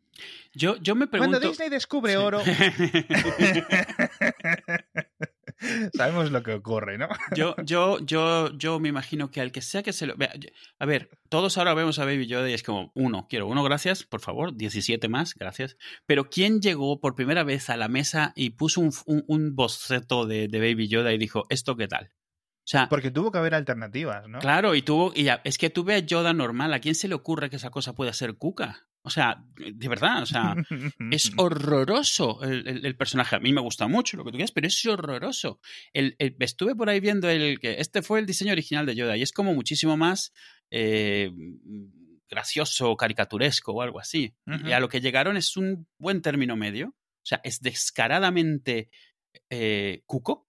Yo, 0.53 0.77
yo 0.77 0.94
me 0.94 1.07
pregunto. 1.07 1.38
Cuando 1.38 1.49
Disney 1.49 1.68
descubre 1.68 2.16
oro. 2.16 2.42
Sabemos 5.94 6.31
lo 6.31 6.42
que 6.42 6.53
ocurre, 6.53 6.99
¿no? 6.99 7.09
yo, 7.37 7.55
yo, 7.64 7.99
yo, 8.01 8.57
yo 8.57 8.81
me 8.81 8.88
imagino 8.88 9.31
que 9.31 9.40
al 9.40 9.53
que 9.53 9.62
sea 9.62 9.83
que 9.83 9.92
se 9.92 10.07
lo. 10.07 10.14
A 10.79 10.87
ver, 10.87 11.11
todos 11.29 11.59
ahora 11.59 11.75
vemos 11.75 11.99
a 11.99 12.05
Baby 12.05 12.27
Yoda 12.27 12.49
y 12.49 12.55
es 12.55 12.62
como, 12.62 12.92
uno, 12.94 13.27
quiero 13.29 13.47
uno, 13.47 13.62
gracias, 13.62 14.05
por 14.05 14.21
favor, 14.21 14.57
17 14.57 15.09
más, 15.09 15.35
gracias. 15.35 15.77
Pero 16.07 16.31
¿quién 16.31 16.61
llegó 16.61 17.01
por 17.01 17.14
primera 17.14 17.44
vez 17.44 17.71
a 17.71 17.77
la 17.77 17.88
mesa 17.88 18.33
y 18.37 18.51
puso 18.51 18.81
un, 18.81 18.92
un, 19.27 19.55
boceto 19.55 20.27
de, 20.27 20.49
de 20.49 20.59
Baby 20.59 20.88
Yoda 20.88 21.12
y 21.12 21.18
dijo, 21.18 21.47
¿esto 21.49 21.77
qué 21.77 21.88
tal? 21.88 22.12
O 22.68 22.70
sea, 22.70 22.87
Porque 22.87 23.11
tuvo 23.11 23.33
que 23.33 23.38
haber 23.38 23.54
alternativas, 23.54 24.28
¿no? 24.28 24.40
Claro, 24.40 24.74
y 24.74 24.83
tuvo, 24.83 25.11
y 25.14 25.26
es 25.42 25.57
que 25.57 25.70
tuve 25.70 25.94
a 25.94 26.00
Yoda 26.00 26.35
normal. 26.35 26.74
¿A 26.74 26.81
quién 26.81 26.94
se 26.94 27.09
le 27.09 27.14
ocurre 27.14 27.48
que 27.48 27.57
esa 27.57 27.70
cosa 27.70 27.94
pueda 27.94 28.12
ser 28.12 28.35
Cuca? 28.35 28.87
O 29.00 29.09
sea, 29.09 29.42
de 29.57 29.88
verdad, 29.88 30.22
o 30.22 30.26
sea, 30.26 30.54
es 31.11 31.33
horroroso 31.38 32.42
el, 32.42 32.94
personaje. 32.94 33.37
A 33.37 33.40
mí 33.40 33.54
me 33.54 33.62
gusta 33.62 33.88
mucho 33.88 34.18
lo 34.18 34.24
que 34.24 34.33
tú 34.33 34.37
quieras, 34.37 34.52
pero 34.52 34.66
es 34.66 34.85
horroroso. 34.85 35.62
El, 35.94 36.14
estuve 36.18 36.74
por 36.74 36.90
ahí 36.90 37.00
viendo 37.00 37.31
el 37.31 37.59
que 37.59 37.76
este 37.78 38.02
fue 38.02 38.18
el 38.18 38.26
diseño 38.26 38.52
original 38.52 38.85
de 38.85 38.96
Yoda 38.96 39.16
y 39.16 39.22
es 39.22 39.33
como 39.33 39.54
muchísimo 39.54 39.96
más 39.96 40.35
eh, 40.70 41.31
gracioso, 42.28 42.94
caricaturesco 42.98 43.72
o 43.72 43.81
algo 43.81 43.98
así. 43.98 44.35
Y 44.66 44.72
a 44.72 44.81
lo 44.81 44.90
que 44.90 45.00
llegaron 45.00 45.38
es 45.38 45.57
un 45.57 45.88
buen 45.96 46.20
término 46.20 46.54
medio. 46.54 46.88
O 46.88 47.26
sea, 47.28 47.40
es 47.44 47.62
descaradamente 47.62 48.90
eh, 49.48 50.02
cuco 50.04 50.48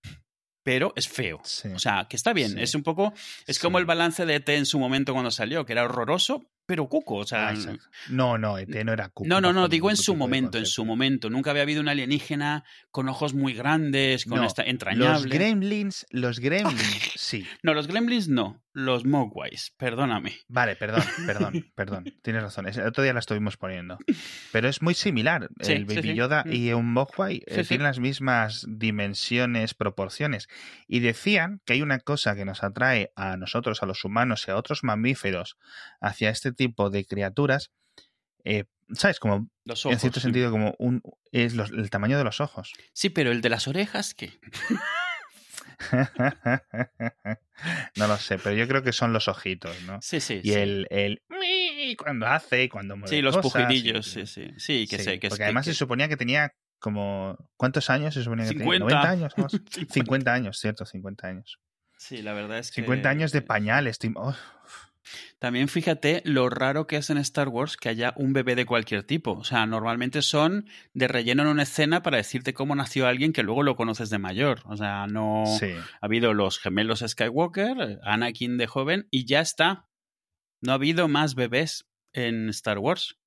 pero 0.69 0.93
es 0.95 1.08
feo. 1.08 1.41
O 1.73 1.79
sea, 1.79 2.05
que 2.08 2.15
está 2.15 2.32
bien. 2.32 2.60
Es 2.60 2.75
un 2.75 2.84
poco. 2.84 3.12
Es 3.47 3.58
como 3.58 3.79
el 3.79 3.86
balance 3.86 4.27
de 4.27 4.36
ET 4.36 4.49
en 4.49 4.67
su 4.67 4.77
momento 4.77 5.13
cuando 5.13 5.32
salió, 5.32 5.65
que 5.65 5.73
era 5.73 5.84
horroroso, 5.84 6.45
pero 6.67 6.88
cuco, 6.88 7.15
o 7.15 7.25
sea... 7.25 7.55
no, 8.10 8.38
no, 8.38 8.60
ET 8.60 8.69
no 8.86 8.93
era 8.93 9.10
cuco. 9.10 9.27
No, 9.27 9.41
no, 9.41 9.51
no, 9.51 9.67
digo 9.67 9.89
en 9.89 9.97
su 9.97 10.15
momento, 10.15 10.60
en 10.60 10.67
su 10.67 10.86
momento. 10.86 11.32
Nunca 11.32 11.49
había 11.49 11.63
habido 11.63 11.82
un 11.82 11.89
alienígena 11.89 12.65
con 12.91 13.10
ojos 13.10 13.34
muy 13.34 13.55
grandes, 13.55 14.25
con 14.25 14.43
esta 14.43 14.62
entrañable. 14.62 15.13
Los 15.13 15.25
gremlins, 15.25 16.05
los 16.12 16.39
gremlins, 16.39 17.13
sí. 17.15 17.47
No, 17.63 17.73
los 17.73 17.88
gremlins 17.88 18.27
no, 18.27 18.62
los 18.73 19.05
mogwais, 19.05 19.73
perdóname. 19.77 20.38
Vale, 20.47 20.75
perdón, 20.75 21.03
perdón, 21.25 21.71
perdón, 21.75 22.05
tienes 22.21 22.43
razón, 22.43 22.67
el 22.67 22.82
otro 22.82 23.03
día 23.03 23.13
la 23.13 23.19
estuvimos 23.19 23.58
poniendo. 23.58 23.97
Pero 24.51 24.69
es 24.69 24.82
muy 24.82 24.93
similar, 24.93 25.49
el 25.60 25.86
Baby 25.86 26.15
Yoda 26.15 26.43
mm. 26.45 26.53
y 26.53 26.73
un 26.73 26.91
mogwai 26.93 27.41
eh, 27.47 27.63
tienen 27.63 27.86
las 27.86 27.99
mismas 27.99 28.65
dimensiones, 28.67 29.73
proporciones. 29.73 30.47
Y 30.88 30.99
decían 30.99 31.62
que 31.65 31.73
hay 31.73 31.82
una 31.82 31.99
cosa 31.99 32.36
que 32.36 32.45
nos 32.45 32.63
atrae 32.63 33.12
a 33.15 33.38
nosotros, 33.38 33.82
a 33.84 33.86
los 33.86 34.03
humanos 34.05 34.45
y 34.47 34.51
a 34.51 34.55
otros 34.55 34.84
mamíferos 34.84 35.58
hacia 36.01 36.29
este 36.29 36.51
tipo 36.51 36.89
de 36.89 37.05
criaturas, 37.05 37.71
eh, 38.43 38.65
¿sabes? 38.93 39.19
Como 39.19 39.49
en 39.65 39.99
cierto 39.99 40.19
sentido, 40.19 40.51
como 40.51 40.75
un 40.79 41.01
es 41.32 41.53
el 41.53 41.89
tamaño 41.89 42.17
de 42.17 42.23
los 42.23 42.41
ojos. 42.41 42.73
Sí, 42.93 43.10
pero 43.10 43.32
el 43.32 43.41
de 43.41 43.49
las 43.49 43.67
orejas, 43.67 44.13
¿qué? 44.13 44.39
no 47.96 48.08
lo 48.08 48.18
sé, 48.18 48.38
pero 48.39 48.56
yo 48.56 48.68
creo 48.68 48.84
que 48.84 48.92
son 48.92 49.13
los 49.13 49.28
ojitos, 49.28 49.82
¿no? 49.84 50.00
Sí, 50.02 50.20
sí. 50.20 50.42
Y 50.44 50.50
sí. 50.52 50.56
el, 50.56 50.88
el 50.89 51.22
cuando 51.98 52.28
hace 52.28 52.63
y 52.63 52.70
cuando 52.70 52.96
mueve 52.98 53.15
Sí, 53.15 53.22
los 53.22 53.36
cosas, 53.36 53.63
pujidillos, 53.65 54.08
y- 54.08 54.12
sí, 54.12 54.26
sí. 54.28 54.54
Sí, 54.58 54.88
que 54.88 54.98
sí, 54.98 55.04
sé, 55.04 55.20
que 55.20 55.30
Porque 55.30 55.39
que- 55.39 55.44
además 55.46 55.65
que- 55.65 55.72
se 55.74 55.78
suponía 55.78 56.08
que 56.08 56.18
tenía 56.18 56.54
como... 56.80 57.38
¿Cuántos 57.58 57.89
años 57.89 58.13
se 58.13 58.24
suponía 58.24 58.46
que 58.46 58.52
50. 58.52 58.88
tenía? 58.88 59.04
¿90 59.04 59.10
años? 59.10 59.34
Así. 59.38 59.58
50. 59.58 59.94
50 59.94 60.34
años, 60.34 60.60
cierto, 60.60 60.86
50 60.86 61.28
años. 61.28 61.60
Sí, 61.98 62.22
la 62.22 62.34
verdad 62.34 62.60
es 62.60 62.70
que... 62.72 62.82
50 62.82 63.10
años 63.10 63.32
de 63.32 63.42
pañales. 63.42 64.00
tío. 64.00 64.12
Oh, 64.15 64.36
También 65.39 65.67
fíjate 65.67 66.22
lo 66.26 66.50
raro 66.50 66.88
que 66.88 66.98
es 66.98 67.10
en 67.10 67.17
Star 67.17 67.48
Wars 67.48 67.78
que 67.78 67.89
haya 67.89 68.13
un 68.17 68.34
bebé 68.34 68.56
de 68.56 68.65
cualquier 68.65 69.04
tipo. 69.04 69.32
O 69.32 69.43
sea, 69.43 69.65
normalmente 69.65 70.22
son 70.22 70.67
de 70.93 71.08
relleno 71.08 71.43
en 71.43 71.50
una 71.50 71.63
escena 71.63 72.02
para 72.02 72.17
decirte 72.17 72.54
cómo 72.54 72.76
nació 72.76 73.08
alguien 73.08 73.34
que 73.34 73.43
luego 73.43 73.63
lo 73.63 73.76
conoces 73.76 74.10
de 74.10 74.19
mayor. 74.19 74.62
O 74.65 74.78
sea, 74.78 75.08
no 75.08 75.43
sí. 75.60 75.72
ha 75.72 76.06
habido 76.06 76.34
los 76.34 76.60
gemelos 76.60 77.04
Skywalker, 77.08 78.00
Anakin 78.04 78.58
de 78.58 78.67
joven 78.67 79.08
y 79.12 79.26
ya 79.26 79.39
está. 79.41 79.88
No 80.62 80.74
ha 80.74 80.76
habido 80.76 81.08
más 81.08 81.36
bebés 81.36 81.89
en 82.13 82.50
Star 82.50 82.80
Wars. 82.80 83.17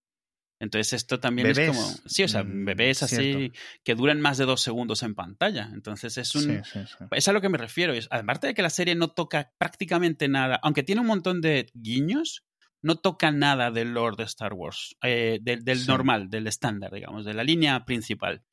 Entonces 0.63 0.93
esto 0.93 1.19
también 1.19 1.49
es 1.49 1.59
como... 1.59 1.83
Sí, 2.07 2.23
o 2.23 2.29
sea, 2.29 2.45
mm, 2.45 2.65
bebés 2.65 3.03
así 3.03 3.17
cierto. 3.17 3.59
que 3.83 3.97
duran 3.97 4.21
más 4.21 4.39
de 4.39 4.45
dos 4.45 4.63
segundos 4.63 5.03
en 5.03 5.17
pantalla. 5.17 5.69
Entonces 5.75 6.17
es 6.19 6.37
un... 6.37 6.43
Sí, 6.43 6.61
sí, 6.63 6.79
sí. 6.87 7.05
Es 7.11 7.27
a 7.27 7.33
lo 7.33 7.41
que 7.41 7.49
me 7.49 7.59
refiero. 7.59 7.93
Aparte 8.11 8.47
de 8.47 8.55
que 8.55 8.63
la 8.63 8.71
serie 8.71 8.95
no 8.95 9.09
toca 9.09 9.51
prácticamente 9.59 10.29
nada, 10.29 10.61
aunque 10.63 10.85
tiene 10.85 11.01
un 11.01 11.09
montón 11.09 11.41
de 11.41 11.69
guiños, 11.75 12.45
no 12.81 12.95
toca 12.95 13.33
nada 13.33 13.73
del 13.73 13.93
lore 13.93 14.15
de 14.17 14.23
Star 14.23 14.53
Wars, 14.53 14.97
eh, 15.03 15.41
del, 15.43 15.65
del 15.65 15.85
normal, 15.85 16.31
del 16.31 16.47
estándar, 16.47 16.93
digamos, 16.93 17.25
de 17.25 17.35
la 17.35 17.43
línea 17.43 17.85
principal. 17.85 18.45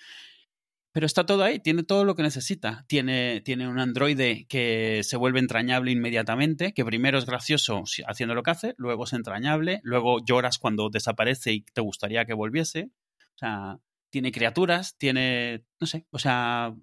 Pero 0.91 1.05
está 1.05 1.25
todo 1.25 1.43
ahí, 1.43 1.59
tiene 1.59 1.83
todo 1.83 2.03
lo 2.03 2.15
que 2.15 2.23
necesita. 2.23 2.83
Tiene, 2.87 3.41
tiene 3.41 3.67
un 3.67 3.79
androide 3.79 4.45
que 4.49 5.01
se 5.03 5.17
vuelve 5.17 5.39
entrañable 5.39 5.91
inmediatamente, 5.91 6.73
que 6.73 6.83
primero 6.83 7.19
es 7.19 7.25
gracioso 7.25 7.83
haciendo 8.07 8.33
lo 8.33 8.41
que 8.41 8.51
hace, 8.51 8.73
luego 8.77 9.03
es 9.03 9.13
entrañable, 9.13 9.81
luego 9.83 10.23
lloras 10.25 10.57
cuando 10.57 10.89
desaparece 10.89 11.53
y 11.53 11.61
te 11.61 11.81
gustaría 11.81 12.25
que 12.25 12.33
volviese. 12.33 12.89
O 13.35 13.37
sea, 13.37 13.79
tiene 14.09 14.31
criaturas, 14.31 14.97
tiene, 14.97 15.63
no 15.79 15.85
sé, 15.85 16.05
o 16.09 16.19
sea, 16.19 16.73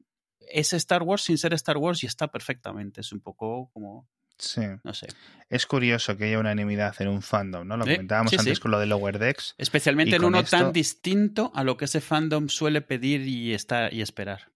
es 0.41 0.73
Star 0.73 1.03
Wars 1.03 1.23
sin 1.23 1.39
ser 1.39 1.53
Star 1.55 1.77
Wars 1.77 2.03
y 2.05 2.07
está 2.07 2.29
perfectamente. 2.29 3.01
Es 3.01 3.13
un 3.13 3.21
poco 3.21 3.71
como, 3.73 4.09
Sí. 4.39 4.63
no 4.85 4.93
sé. 4.95 5.09
Es 5.49 5.67
curioso 5.67 6.17
que 6.17 6.25
haya 6.25 6.39
unanimidad 6.39 6.95
en 7.01 7.09
un 7.09 7.23
fandom, 7.23 7.67
¿no? 7.67 7.77
Lo 7.77 7.85
comentábamos 7.85 8.31
sí, 8.31 8.37
antes 8.39 8.59
sí. 8.59 8.63
con 8.63 8.71
lo 8.73 8.81
de 8.81 8.87
Lower 8.87 9.19
Decks. 9.19 9.55
Especialmente 9.59 10.17
en 10.17 10.25
uno 10.25 10.41
esto- 10.41 10.57
tan 10.57 10.73
distinto 10.73 11.53
a 11.55 11.63
lo 11.65 11.77
que 11.77 11.85
ese 11.85 12.01
fandom 12.01 12.49
suele 12.49 12.81
pedir 12.81 13.23
y, 13.23 13.55
estar, 13.55 13.93
y 13.95 14.03
esperar. 14.03 14.51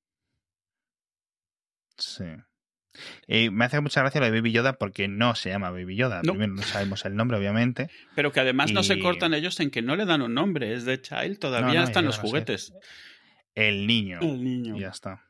Sí. 1.97 2.25
Y 3.29 3.51
me 3.51 3.67
hace 3.67 3.81
mucha 3.81 4.01
gracia 4.01 4.21
lo 4.21 4.27
de 4.27 4.33
Baby 4.33 4.53
Yoda 4.53 4.73
porque 4.79 5.07
no 5.07 5.35
se 5.37 5.51
llama 5.51 5.71
Baby 5.71 5.97
Yoda. 5.97 6.23
No. 6.25 6.33
Primero 6.33 6.55
no 6.55 6.63
sabemos 6.63 7.05
el 7.05 7.15
nombre, 7.15 7.39
obviamente. 7.39 7.89
Pero 8.17 8.33
que 8.33 8.41
además 8.41 8.73
no 8.73 8.83
se 8.83 8.99
cortan 8.99 9.33
ellos 9.33 9.61
en 9.61 9.71
que 9.71 9.81
no 9.83 9.95
le 9.97 10.07
dan 10.07 10.23
un 10.23 10.35
nombre. 10.35 10.75
Es 10.75 10.85
de 10.85 11.01
Child, 11.01 11.39
todavía 11.39 11.69
No, 11.75 11.81
no, 11.81 11.85
están 11.85 12.05
los 12.05 12.19
juguetes. 12.19 12.73
El 13.55 13.87
niño. 13.87 14.19
El 14.21 14.43
niño. 14.43 14.77
Y 14.77 14.81
ya 14.81 14.89
está. 14.89 15.25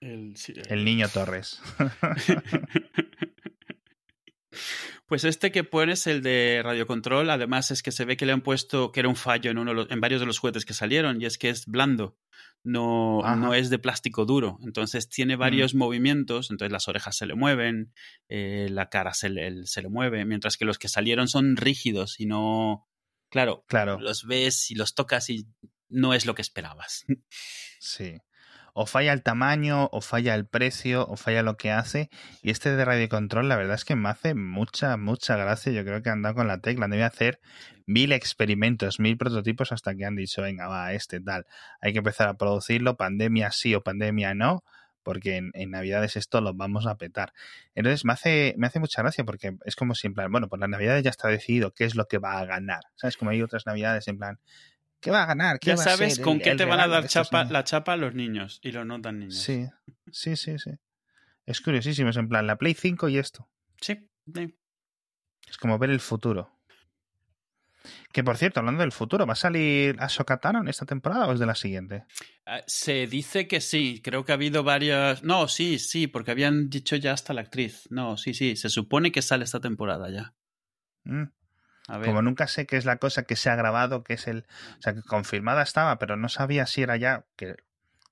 El, 0.00 0.36
sí, 0.36 0.54
El 0.68 0.84
niño 0.84 1.08
Torres. 1.08 1.60
Pues 5.06 5.24
este 5.24 5.50
que 5.52 5.64
pones, 5.64 6.06
el 6.06 6.22
de 6.22 6.60
radiocontrol, 6.62 7.28
además 7.30 7.70
es 7.70 7.82
que 7.82 7.92
se 7.92 8.04
ve 8.04 8.16
que 8.16 8.26
le 8.26 8.32
han 8.32 8.42
puesto 8.42 8.92
que 8.92 9.00
era 9.00 9.08
un 9.08 9.16
fallo 9.16 9.50
en, 9.50 9.58
uno 9.58 9.86
en 9.88 10.00
varios 10.00 10.20
de 10.20 10.26
los 10.26 10.38
juguetes 10.38 10.64
que 10.64 10.74
salieron, 10.74 11.20
y 11.20 11.26
es 11.26 11.38
que 11.38 11.50
es 11.50 11.66
blando, 11.66 12.16
no, 12.64 13.20
Ajá. 13.24 13.36
no 13.36 13.54
es 13.54 13.70
de 13.70 13.78
plástico 13.78 14.24
duro. 14.24 14.58
Entonces 14.62 15.08
tiene 15.08 15.36
varios 15.36 15.74
movimientos, 15.74 16.50
entonces 16.50 16.72
las 16.72 16.88
orejas 16.88 17.16
se 17.16 17.26
le 17.26 17.34
mueven, 17.34 17.92
eh, 18.28 18.68
la 18.70 18.88
cara 18.88 19.14
se 19.14 19.28
le, 19.28 19.66
se 19.66 19.82
le 19.82 19.88
mueve, 19.88 20.24
mientras 20.24 20.56
que 20.56 20.64
los 20.64 20.78
que 20.78 20.88
salieron 20.88 21.28
son 21.28 21.56
rígidos 21.56 22.20
y 22.20 22.26
no. 22.26 22.88
Claro, 23.28 23.64
Claro, 23.66 23.98
los 23.98 24.26
ves 24.26 24.70
y 24.70 24.74
los 24.74 24.94
tocas 24.94 25.30
y 25.30 25.46
no 25.88 26.14
es 26.14 26.26
lo 26.26 26.34
que 26.34 26.42
esperabas. 26.42 27.04
sí. 27.80 28.18
O 28.74 28.86
falla 28.86 29.12
el 29.12 29.22
tamaño, 29.22 29.88
o 29.92 30.00
falla 30.00 30.34
el 30.34 30.46
precio, 30.46 31.06
o 31.06 31.16
falla 31.16 31.42
lo 31.42 31.56
que 31.56 31.70
hace. 31.70 32.08
Y 32.42 32.50
este 32.50 32.74
de 32.74 32.84
Radio 32.84 33.08
Control, 33.08 33.48
la 33.48 33.56
verdad 33.56 33.74
es 33.74 33.84
que 33.84 33.96
me 33.96 34.08
hace 34.08 34.34
mucha, 34.34 34.96
mucha 34.96 35.36
gracia. 35.36 35.72
Yo 35.72 35.84
creo 35.84 36.02
que 36.02 36.10
han 36.10 36.22
dado 36.22 36.36
con 36.36 36.48
la 36.48 36.60
tecla. 36.60 36.88
Debe 36.88 37.04
hacer 37.04 37.40
mil 37.86 38.12
experimentos, 38.12 39.00
mil 39.00 39.16
prototipos 39.16 39.72
hasta 39.72 39.94
que 39.94 40.04
han 40.04 40.16
dicho, 40.16 40.42
venga, 40.42 40.68
va, 40.68 40.92
este 40.92 41.20
tal. 41.20 41.46
Hay 41.80 41.92
que 41.92 41.98
empezar 41.98 42.28
a 42.28 42.34
producirlo, 42.34 42.96
pandemia 42.96 43.50
sí 43.50 43.74
o 43.74 43.82
pandemia 43.82 44.34
no, 44.34 44.64
porque 45.02 45.36
en, 45.36 45.70
Navidades 45.70 46.16
esto 46.16 46.40
lo 46.40 46.54
vamos 46.54 46.86
a 46.86 46.96
petar. 46.96 47.32
Entonces 47.74 48.04
me 48.04 48.12
hace, 48.12 48.54
me 48.56 48.66
hace 48.66 48.80
mucha 48.80 49.02
gracia 49.02 49.24
porque 49.24 49.56
es 49.64 49.76
como 49.76 49.94
si 49.94 50.06
en 50.06 50.14
plan, 50.14 50.30
bueno, 50.30 50.48
pues 50.48 50.60
las 50.60 50.68
Navidades 50.68 51.02
ya 51.02 51.10
está 51.10 51.28
decidido 51.28 51.72
qué 51.72 51.84
es 51.84 51.94
lo 51.94 52.06
que 52.06 52.18
va 52.18 52.38
a 52.38 52.44
ganar. 52.44 52.82
¿Sabes? 52.96 53.16
Como 53.16 53.30
hay 53.30 53.42
otras 53.42 53.66
Navidades 53.66 54.08
en 54.08 54.18
plan, 54.18 54.38
¿qué 55.02 55.10
va 55.10 55.24
a 55.24 55.26
ganar? 55.26 55.58
¿Qué 55.60 55.70
Ya 55.70 55.76
va 55.76 55.82
a 55.82 55.84
sabes 55.84 56.14
ser 56.14 56.24
con 56.24 56.36
el- 56.36 56.42
qué 56.42 56.50
el 56.52 56.56
te 56.56 56.64
van 56.64 56.80
a 56.80 56.88
dar 56.88 57.06
chapa, 57.06 57.44
la 57.44 57.64
chapa 57.64 57.92
a 57.92 57.96
los 57.98 58.14
niños 58.14 58.58
y 58.62 58.72
los 58.72 58.86
no 58.86 58.98
tan 59.02 59.18
niños. 59.18 59.36
Sí, 59.38 59.66
sí, 60.10 60.36
sí, 60.36 60.58
sí. 60.58 60.70
Es 61.44 61.60
curiosísimo, 61.60 62.08
es 62.08 62.16
en 62.16 62.28
plan 62.28 62.46
la 62.46 62.56
Play 62.56 62.72
5 62.74 63.08
y 63.10 63.18
esto. 63.18 63.48
Sí, 63.80 64.08
sí. 64.34 64.54
Es 65.48 65.58
como 65.58 65.78
ver 65.78 65.90
el 65.90 66.00
futuro. 66.00 66.58
Que 68.12 68.22
por 68.22 68.36
cierto, 68.36 68.60
hablando 68.60 68.82
del 68.82 68.92
futuro, 68.92 69.26
¿va 69.26 69.32
a 69.32 69.36
salir 69.36 69.96
Ahsoka 69.98 70.36
Tano 70.38 70.60
en 70.60 70.68
esta 70.68 70.86
temporada 70.86 71.26
o 71.26 71.32
es 71.32 71.40
de 71.40 71.46
la 71.46 71.56
siguiente? 71.56 72.04
Ah, 72.46 72.60
Se 72.66 73.06
dice 73.08 73.48
que 73.48 73.60
sí, 73.60 74.00
creo 74.04 74.24
que 74.24 74.30
ha 74.32 74.36
habido 74.36 74.62
varias... 74.62 75.24
No, 75.24 75.48
sí, 75.48 75.78
sí, 75.80 76.06
porque 76.06 76.30
habían 76.30 76.70
dicho 76.70 76.94
ya 76.94 77.12
hasta 77.12 77.34
la 77.34 77.40
actriz. 77.40 77.88
No, 77.90 78.16
sí, 78.16 78.34
sí, 78.34 78.54
se 78.54 78.68
supone 78.68 79.10
que 79.10 79.20
sale 79.22 79.42
esta 79.44 79.58
temporada 79.60 80.10
ya. 80.10 80.34
Mm. 81.04 81.24
A 81.92 81.98
ver. 81.98 82.06
Como 82.06 82.22
nunca 82.22 82.46
sé 82.46 82.64
qué 82.64 82.78
es 82.78 82.86
la 82.86 82.96
cosa 82.96 83.24
que 83.24 83.36
se 83.36 83.50
ha 83.50 83.54
grabado, 83.54 84.02
que 84.02 84.14
es 84.14 84.26
el. 84.26 84.46
O 84.78 84.82
sea, 84.82 84.94
que 84.94 85.02
confirmada 85.02 85.62
estaba, 85.62 85.98
pero 85.98 86.16
no 86.16 86.30
sabía 86.30 86.64
si 86.64 86.82
era 86.82 86.96
ya 86.96 87.26
que 87.36 87.56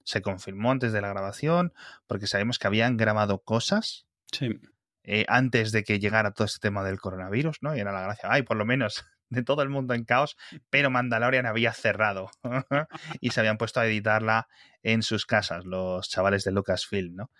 se 0.04 0.20
confirmó 0.20 0.70
antes 0.70 0.92
de 0.92 1.00
la 1.00 1.08
grabación, 1.08 1.72
porque 2.06 2.26
sabemos 2.26 2.58
que 2.58 2.66
habían 2.66 2.98
grabado 2.98 3.38
cosas 3.42 4.06
Sí. 4.32 4.60
eh, 5.04 5.24
antes 5.28 5.72
de 5.72 5.82
que 5.82 5.98
llegara 5.98 6.32
todo 6.32 6.44
este 6.44 6.58
tema 6.58 6.84
del 6.84 7.00
coronavirus, 7.00 7.62
¿no? 7.62 7.74
Y 7.74 7.80
era 7.80 7.90
la 7.92 8.02
gracia, 8.02 8.28
ay, 8.30 8.42
por 8.42 8.58
lo 8.58 8.66
menos 8.66 9.06
de 9.30 9.42
todo 9.42 9.62
el 9.62 9.70
mundo 9.70 9.94
en 9.94 10.04
caos, 10.04 10.36
pero 10.68 10.90
Mandalorian 10.90 11.46
había 11.46 11.72
cerrado 11.72 12.30
y 13.22 13.30
se 13.30 13.40
habían 13.40 13.56
puesto 13.56 13.80
a 13.80 13.86
editarla 13.86 14.46
en 14.82 15.02
sus 15.02 15.24
casas, 15.24 15.64
los 15.64 16.08
chavales 16.10 16.44
de 16.44 16.52
Lucasfilm, 16.52 17.14
¿no? 17.16 17.30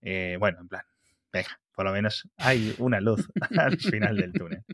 Eh, 0.00 0.36
bueno, 0.40 0.60
en 0.60 0.68
plan, 0.68 0.82
venga, 1.30 1.60
por 1.74 1.84
lo 1.84 1.92
menos 1.92 2.26
hay 2.38 2.74
una 2.78 3.00
luz 3.00 3.28
al 3.58 3.76
final 3.78 4.16
del 4.16 4.32
túnel. 4.32 4.64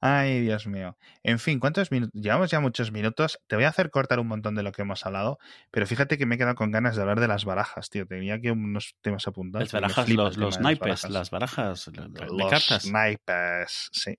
Ay, 0.00 0.40
Dios 0.42 0.66
mío. 0.66 0.96
En 1.22 1.38
fin, 1.38 1.58
¿cuántos 1.60 1.90
minutos? 1.90 2.12
Llevamos 2.20 2.50
ya 2.50 2.60
muchos 2.60 2.92
minutos. 2.92 3.40
Te 3.46 3.56
voy 3.56 3.64
a 3.64 3.68
hacer 3.68 3.90
cortar 3.90 4.20
un 4.20 4.26
montón 4.28 4.54
de 4.54 4.62
lo 4.62 4.70
que 4.72 4.82
hemos 4.82 5.04
hablado, 5.06 5.38
pero 5.70 5.86
fíjate 5.86 6.18
que 6.18 6.26
me 6.26 6.34
he 6.34 6.38
quedado 6.38 6.54
con 6.54 6.70
ganas 6.70 6.94
de 6.96 7.02
hablar 7.02 7.20
de 7.20 7.28
las 7.28 7.44
barajas, 7.44 7.90
tío. 7.90 8.06
Tenía 8.06 8.34
aquí 8.34 8.50
unos 8.50 8.94
temas 9.00 9.26
apuntados. 9.26 9.72
Las 9.72 9.80
barajas, 9.82 10.04
flipa 10.06 10.22
los, 10.24 10.36
los 10.36 10.60
naipes, 10.60 10.80
barajas. 11.02 11.10
las 11.10 11.30
barajas 11.30 11.90
de, 11.92 12.08
de 12.08 12.26
Los 12.26 12.50
cartas. 12.50 12.86
naipes, 12.90 13.88
sí. 13.92 14.18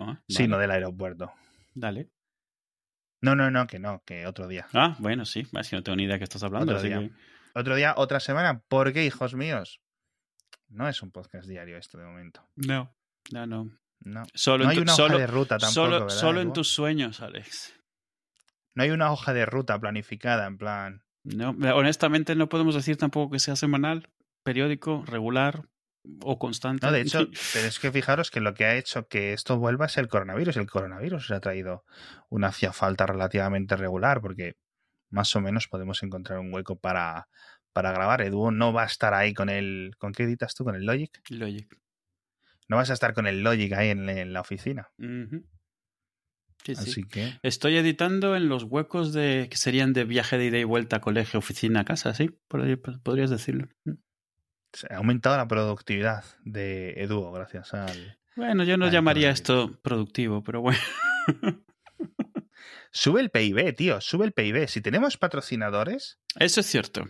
Ah, 0.00 0.20
Sí, 0.28 0.48
no 0.48 0.58
del 0.58 0.70
aeropuerto. 0.70 1.32
Dale. 1.74 2.08
No, 3.20 3.34
no, 3.34 3.50
no, 3.50 3.66
que 3.66 3.78
no, 3.78 4.02
que 4.04 4.26
otro 4.26 4.48
día. 4.48 4.66
Ah, 4.74 4.96
bueno, 4.98 5.24
sí. 5.24 5.46
Es 5.58 5.68
que 5.70 5.76
no 5.76 5.82
tengo 5.82 5.96
ni 5.96 6.04
idea 6.04 6.14
de 6.14 6.18
qué 6.20 6.24
estás 6.24 6.42
hablando. 6.42 6.72
Otro 6.72 6.78
así 6.78 6.88
día. 6.88 6.98
que- 7.00 7.12
Otro 7.58 7.74
día, 7.76 7.94
otra 7.96 8.20
semana. 8.20 8.60
¿Por 8.68 8.92
qué, 8.92 9.04
hijos 9.04 9.34
míos? 9.34 9.80
No 10.68 10.88
es 10.88 11.02
un 11.02 11.10
podcast 11.10 11.46
diario 11.48 11.76
esto 11.78 11.98
de 11.98 12.04
momento. 12.04 12.46
No, 12.56 12.94
no, 13.32 13.46
no. 13.46 13.70
No. 14.04 14.22
Solo 14.34 14.64
No 14.64 14.64
en 14.64 14.70
hay 14.70 14.76
tu- 14.76 14.82
una 14.82 14.92
hoja 14.92 15.02
solo, 15.02 15.18
de 15.18 15.26
ruta 15.26 15.58
tampoco, 15.58 15.72
solo, 15.74 16.00
¿verdad, 16.00 16.16
solo 16.16 16.40
en 16.40 16.52
tus 16.52 16.68
sueños, 16.68 17.20
Alex. 17.20 17.74
No 18.74 18.82
hay 18.82 18.90
una 18.90 19.10
hoja 19.12 19.32
de 19.32 19.46
ruta 19.46 19.78
planificada, 19.78 20.46
en 20.46 20.58
plan. 20.58 21.02
No, 21.24 21.50
honestamente 21.74 22.34
no 22.34 22.48
podemos 22.48 22.74
decir 22.74 22.96
tampoco 22.96 23.32
que 23.32 23.38
sea 23.38 23.56
semanal, 23.56 24.10
periódico, 24.42 25.04
regular 25.06 25.62
o 26.20 26.38
constante. 26.38 26.84
No, 26.86 26.92
de 26.92 27.00
hecho, 27.00 27.20
pero 27.54 27.66
es 27.66 27.78
que 27.78 27.90
fijaros 27.92 28.30
que 28.30 28.40
lo 28.40 28.52
que 28.52 28.66
ha 28.66 28.74
hecho 28.76 29.08
que 29.08 29.32
esto 29.32 29.58
vuelva 29.58 29.86
es 29.86 29.96
el 29.96 30.08
coronavirus. 30.08 30.58
El 30.58 30.68
coronavirus 30.68 31.26
se 31.28 31.34
ha 31.34 31.40
traído 31.40 31.84
una 32.28 32.48
hacía 32.48 32.72
falta 32.74 33.06
relativamente 33.06 33.74
regular, 33.76 34.20
porque 34.20 34.56
más 35.08 35.34
o 35.34 35.40
menos 35.40 35.66
podemos 35.68 36.02
encontrar 36.02 36.40
un 36.40 36.52
hueco 36.52 36.76
para, 36.78 37.28
para 37.72 37.92
grabar. 37.92 38.20
Edu 38.20 38.50
no 38.50 38.72
va 38.74 38.82
a 38.82 38.86
estar 38.86 39.14
ahí 39.14 39.32
con 39.32 39.48
el. 39.48 39.92
¿Con 39.98 40.12
qué 40.12 40.24
editas 40.24 40.54
tú? 40.54 40.64
¿Con 40.64 40.74
el 40.74 40.84
Logic? 40.84 41.10
Logic. 41.30 41.74
No 42.68 42.76
vas 42.76 42.90
a 42.90 42.94
estar 42.94 43.14
con 43.14 43.26
el 43.26 43.42
Logic 43.42 43.72
ahí 43.72 43.90
en, 43.90 44.08
en 44.08 44.32
la 44.32 44.40
oficina. 44.40 44.90
Sí, 46.64 46.74
sí. 46.74 46.90
Así 46.90 47.04
que. 47.04 47.38
Estoy 47.42 47.76
editando 47.76 48.36
en 48.36 48.48
los 48.48 48.64
huecos 48.64 49.12
de 49.12 49.48
que 49.50 49.56
serían 49.56 49.92
de 49.92 50.04
viaje 50.04 50.38
de 50.38 50.46
ida 50.46 50.58
y 50.58 50.64
vuelta, 50.64 51.00
colegio, 51.00 51.38
oficina, 51.38 51.84
casa, 51.84 52.14
sí, 52.14 52.30
pues, 52.48 52.78
podrías 53.02 53.30
decirlo. 53.30 53.68
se 54.72 54.92
ha 54.92 54.96
aumentado 54.96 55.36
la 55.36 55.46
productividad 55.46 56.24
de 56.44 56.94
Edu 57.02 57.30
gracias 57.32 57.74
al. 57.74 58.18
Bueno, 58.36 58.64
yo 58.64 58.76
no 58.76 58.88
llamaría 58.88 59.30
esto 59.30 59.78
productivo, 59.82 60.42
pero 60.42 60.60
bueno. 60.62 60.78
Sube 62.90 63.20
el 63.20 63.30
PIB, 63.30 63.74
tío, 63.74 64.00
sube 64.00 64.24
el 64.24 64.32
PIB. 64.32 64.68
Si 64.68 64.80
tenemos 64.80 65.16
patrocinadores, 65.16 66.20
Eso 66.38 66.60
es 66.60 66.66
cierto. 66.66 67.06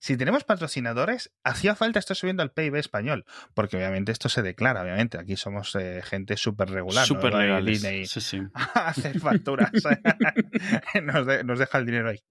Si 0.00 0.16
tenemos 0.16 0.44
patrocinadores, 0.44 1.32
hacía 1.42 1.74
falta 1.74 1.98
estar 1.98 2.16
subiendo 2.16 2.42
al 2.42 2.52
PIB 2.52 2.76
español, 2.76 3.24
porque 3.54 3.76
obviamente 3.76 4.12
esto 4.12 4.28
se 4.28 4.42
declara, 4.42 4.82
obviamente. 4.82 5.18
Aquí 5.18 5.36
somos 5.36 5.74
eh, 5.74 6.02
gente 6.04 6.36
súper 6.36 6.70
regular. 6.70 7.04
Súper 7.06 7.32
¿no? 7.32 7.40
legales. 7.40 7.82
Disney 7.82 8.06
Sí, 8.06 8.40
hacer 8.74 9.18
facturas. 9.20 9.70
nos, 11.02 11.26
de- 11.26 11.44
nos 11.44 11.58
deja 11.58 11.78
el 11.78 11.86
dinero 11.86 12.10
ahí. 12.10 12.22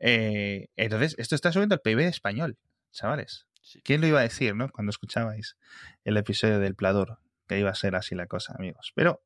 Eh, 0.00 0.68
entonces, 0.76 1.14
esto 1.18 1.34
está 1.34 1.52
subiendo 1.52 1.74
el 1.76 1.80
PIB 1.80 2.00
español, 2.00 2.58
chavales. 2.92 3.46
Sí. 3.62 3.80
¿Quién 3.82 4.00
lo 4.00 4.06
iba 4.06 4.20
a 4.20 4.22
decir, 4.24 4.54
no? 4.54 4.68
Cuando 4.70 4.90
escuchabais 4.90 5.56
el 6.04 6.16
episodio 6.16 6.58
del 6.58 6.74
Plador, 6.74 7.18
que 7.48 7.58
iba 7.58 7.70
a 7.70 7.74
ser 7.74 7.94
así 7.96 8.14
la 8.14 8.26
cosa, 8.26 8.54
amigos. 8.58 8.92
Pero, 8.94 9.22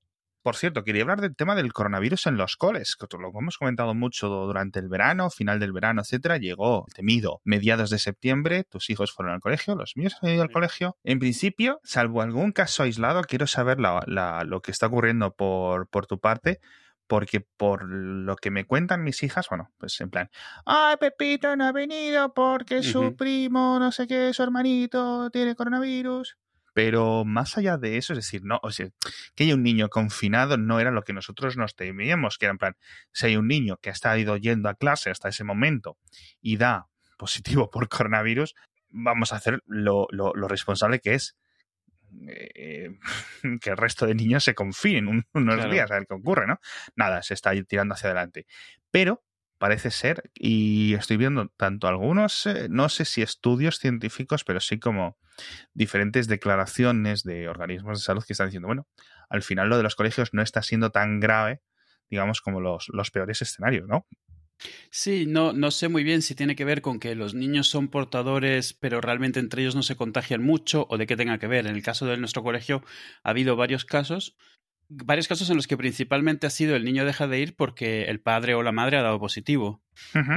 por 0.49 0.57
cierto, 0.57 0.83
quería 0.83 1.03
hablar 1.03 1.21
del 1.21 1.37
tema 1.37 1.55
del 1.55 1.75
coronavirus 1.75 2.27
en 2.29 2.39
los 2.39 2.57
coles, 2.57 2.97
que 2.97 3.07
lo 3.19 3.29
hemos 3.39 3.59
comentado 3.59 3.95
mucho 3.95 4.29
durante 4.29 4.79
el 4.79 4.89
verano, 4.89 5.29
final 5.29 5.61
del 5.61 5.75
verano, 5.75 6.01
etcétera. 6.01 6.39
Llegó 6.39 6.87
el 6.89 6.95
temido 6.95 7.43
mediados 7.45 7.91
de 7.91 7.99
septiembre, 7.99 8.65
tus 8.65 8.89
hijos 8.89 9.13
fueron 9.13 9.35
al 9.35 9.41
colegio, 9.41 9.75
los 9.75 9.93
míos 9.95 10.17
han 10.23 10.31
ido 10.31 10.43
al 10.43 10.51
colegio. 10.51 10.97
En 11.05 11.19
principio, 11.19 11.81
salvo 11.85 12.23
algún 12.23 12.53
caso 12.53 12.83
aislado, 12.85 13.21
quiero 13.25 13.47
saber 13.47 13.79
la- 13.79 14.03
la- 14.07 14.43
lo 14.45 14.63
que 14.63 14.71
está 14.71 14.87
ocurriendo 14.87 15.35
por, 15.35 15.87
por 15.87 16.07
tu 16.07 16.19
parte, 16.19 16.61
porque 17.07 17.43
por 17.59 17.85
lo 17.87 18.35
que 18.37 18.51
me 18.51 18.65
cuentan 18.65 19.05
mis 19.05 19.23
hijas, 19.23 19.49
bueno, 19.51 19.69
pues 19.77 20.01
en 20.01 20.09
plan, 20.09 20.31
ay, 20.65 20.97
Pepito 20.99 21.57
no 21.57 21.67
ha 21.67 21.73
venido 21.73 22.33
porque 22.33 22.83
su 22.83 23.01
primo, 23.17 23.79
no 23.79 23.93
sé 23.93 24.07
qué, 24.07 24.33
su 24.33 24.43
hermanito 24.43 25.29
tiene 25.29 25.55
coronavirus. 25.55 26.39
Pero 26.79 27.25
más 27.25 27.59
allá 27.59 27.77
de 27.77 27.97
eso, 27.97 28.13
es 28.13 28.19
decir, 28.21 28.43
no, 28.45 28.61
o 28.63 28.71
sea, 28.71 28.87
que 29.35 29.43
haya 29.43 29.57
un 29.57 29.65
niño 29.65 29.89
confinado 29.89 30.59
no 30.59 30.79
era 30.79 30.93
lo 30.93 31.03
que 31.03 31.13
nosotros 31.13 31.57
nos 31.57 31.75
temíamos, 31.75 32.39
que 32.39 32.47
era 32.47 32.53
en 32.53 32.59
plan, 32.59 32.77
si 33.11 33.27
hay 33.27 33.37
un 33.37 33.49
niño 33.49 33.79
que 33.79 33.89
ha 33.91 33.93
estado 33.93 34.37
yendo 34.37 34.69
a 34.69 34.75
clase 34.75 35.11
hasta 35.11 35.29
ese 35.29 35.43
momento 35.43 35.99
y 36.41 36.57
da 36.57 36.87
positivo 37.17 37.69
por 37.69 37.89
coronavirus, 37.89 38.55
vamos 38.91 39.33
a 39.33 39.37
hacer 39.39 39.61
lo, 39.67 40.07
lo- 40.13 40.33
lo 40.37 40.47
responsable 40.47 41.01
que 41.01 41.15
es 41.15 41.37
eh, 42.29 42.91
que 43.61 43.71
el 43.71 43.77
resto 43.77 44.07
de 44.07 44.15
niños 44.15 44.45
se 44.45 44.55
confinen 44.55 45.09
un- 45.09 45.27
unos 45.35 45.57
Claro. 45.57 45.73
días 45.73 45.91
a 45.91 45.95
ver 45.95 46.07
qué 46.07 46.15
ocurre, 46.15 46.47
¿no? 46.47 46.61
Nada, 46.95 47.23
se 47.25 47.35
está 47.35 47.51
tirando 47.65 47.95
hacia 47.95 48.07
adelante. 48.11 48.47
Pero 48.93 49.25
parece 49.59 49.91
ser, 49.91 50.31
y 50.35 50.95
estoy 50.95 51.17
viendo 51.17 51.49
tanto 51.57 51.89
algunos, 51.89 52.47
eh, 52.47 52.69
no 52.71 52.89
sé 52.89 53.05
si 53.05 53.23
estudios 53.23 53.79
científicos, 53.79 54.45
pero 54.45 54.61
sí 54.61 54.79
como 54.79 55.19
diferentes 55.75 56.29
declaraciones 56.29 57.23
de 57.23 57.49
organismos 57.49 57.99
de 57.99 58.05
salud 58.05 58.25
que 58.25 58.33
están 58.33 58.49
diciendo, 58.49 58.69
bueno, 58.69 58.87
al 59.29 59.43
final 59.43 59.69
lo 59.69 59.77
de 59.77 59.83
los 59.83 59.97
colegios 59.97 60.33
no 60.33 60.43
está 60.43 60.63
siendo 60.63 60.91
tan 60.91 61.21
grave, 61.21 61.61
digamos, 62.11 62.41
como 62.41 62.61
los, 62.61 62.89
los 62.89 63.11
peores 63.11 63.43
escenarios, 63.43 63.87
¿no? 63.87 64.07
Sí, 64.91 65.27
no, 65.27 65.53
no 65.53 65.71
sé 65.71 65.89
muy 65.89 66.03
bien 66.03 66.23
si 66.23 66.35
tiene 66.35 66.57
que 66.57 66.65
ver 66.65 66.83
con 66.83 66.99
que 66.99 67.15
los 67.15 67.35
niños 67.35 67.69
son 67.69 67.89
portadores, 67.89 68.73
pero 68.73 69.01
realmente 69.01 69.39
entre 69.39 69.63
ellos 69.63 69.77
no 69.77 69.83
se 69.83 69.97
contagian 69.97 70.43
mucho 70.43 70.87
o 70.91 70.99
de 70.99 71.07
qué 71.07 71.17
tenga 71.17 71.39
que 71.39 71.47
ver. 71.47 71.67
En 71.67 71.77
el 71.77 71.83
caso 71.83 72.07
de 72.07 72.17
nuestro 72.17 72.43
colegio 72.43 72.83
ha 73.23 73.31
habido 73.31 73.55
varios 73.55 73.85
casos, 73.85 74.37
varios 74.89 75.29
casos 75.29 75.51
en 75.51 75.57
los 75.57 75.67
que 75.67 75.77
principalmente 75.77 76.47
ha 76.47 76.51
sido 76.51 76.75
el 76.75 76.85
niño 76.85 77.05
deja 77.05 77.27
de 77.27 77.41
ir 77.41 77.55
porque 77.55 78.05
el 78.05 78.21
padre 78.21 78.55
o 78.55 78.63
la 78.63 78.73
madre 78.73 78.97
ha 78.97 79.03
dado 79.03 79.21
positivo. 79.21 79.83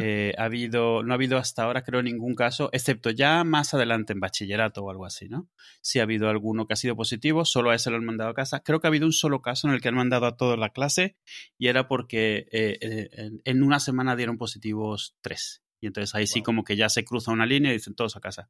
Eh, 0.02 0.34
ha 0.38 0.46
habido, 0.46 1.04
no 1.04 1.14
ha 1.14 1.16
habido 1.16 1.38
hasta 1.38 1.64
ahora, 1.64 1.84
creo, 1.84 2.02
ningún 2.02 2.36
caso, 2.36 2.70
excepto 2.74 3.12
ya 3.12 3.44
más 3.44 3.74
adelante 3.74 4.12
en 4.12 4.20
bachillerato 4.20 4.84
o 4.84 4.90
algo 4.90 5.06
así, 5.06 5.30
¿no? 5.30 5.50
Sí 5.82 6.00
ha 6.00 6.04
habido 6.04 6.30
alguno 6.30 6.68
que 6.68 6.74
ha 6.74 6.78
sido 6.78 6.96
positivo, 6.96 7.46
solo 7.46 7.70
a 7.70 7.76
ese 7.76 7.92
lo 7.92 7.98
han 7.98 8.06
mandado 8.06 8.32
a 8.32 8.34
casa. 8.34 8.62
Creo 8.62 8.82
que 8.82 8.88
ha 8.88 8.90
habido 8.90 9.06
un 9.06 9.14
solo 9.14 9.42
caso 9.42 9.68
en 9.68 9.74
el 9.74 9.82
que 9.82 9.88
han 9.88 9.96
mandado 9.96 10.26
a 10.26 10.36
toda 10.36 10.58
la 10.58 10.70
clase 10.70 11.16
y 11.58 11.68
era 11.68 11.88
porque 11.88 12.48
eh, 12.52 12.78
eh, 12.82 13.32
en, 13.46 13.64
una 13.64 13.80
semana 13.80 14.16
dieron 14.16 14.38
positivos 14.38 15.16
tres. 15.22 15.64
Y 15.80 15.88
entonces 15.88 16.14
ahí 16.14 16.28
sí 16.28 16.44
como 16.44 16.64
que 16.64 16.76
ya 16.76 16.90
se 16.90 17.04
cruza 17.04 17.32
una 17.32 17.48
línea 17.48 17.72
y 17.72 17.76
dicen 17.76 17.96
todos 17.96 18.16
a 18.16 18.20
casa. 18.20 18.50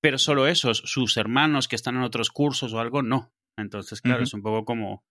Pero 0.00 0.16
solo 0.16 0.46
esos, 0.46 0.78
sus 0.86 1.16
hermanos 1.18 1.68
que 1.68 1.76
están 1.76 1.96
en 1.96 2.02
otros 2.02 2.30
cursos 2.30 2.72
o 2.72 2.80
algo, 2.80 3.02
no. 3.02 3.32
Entonces, 3.60 4.00
claro, 4.00 4.22
es 4.22 4.34
un 4.34 4.42
poco 4.42 4.64
como... 4.64 5.04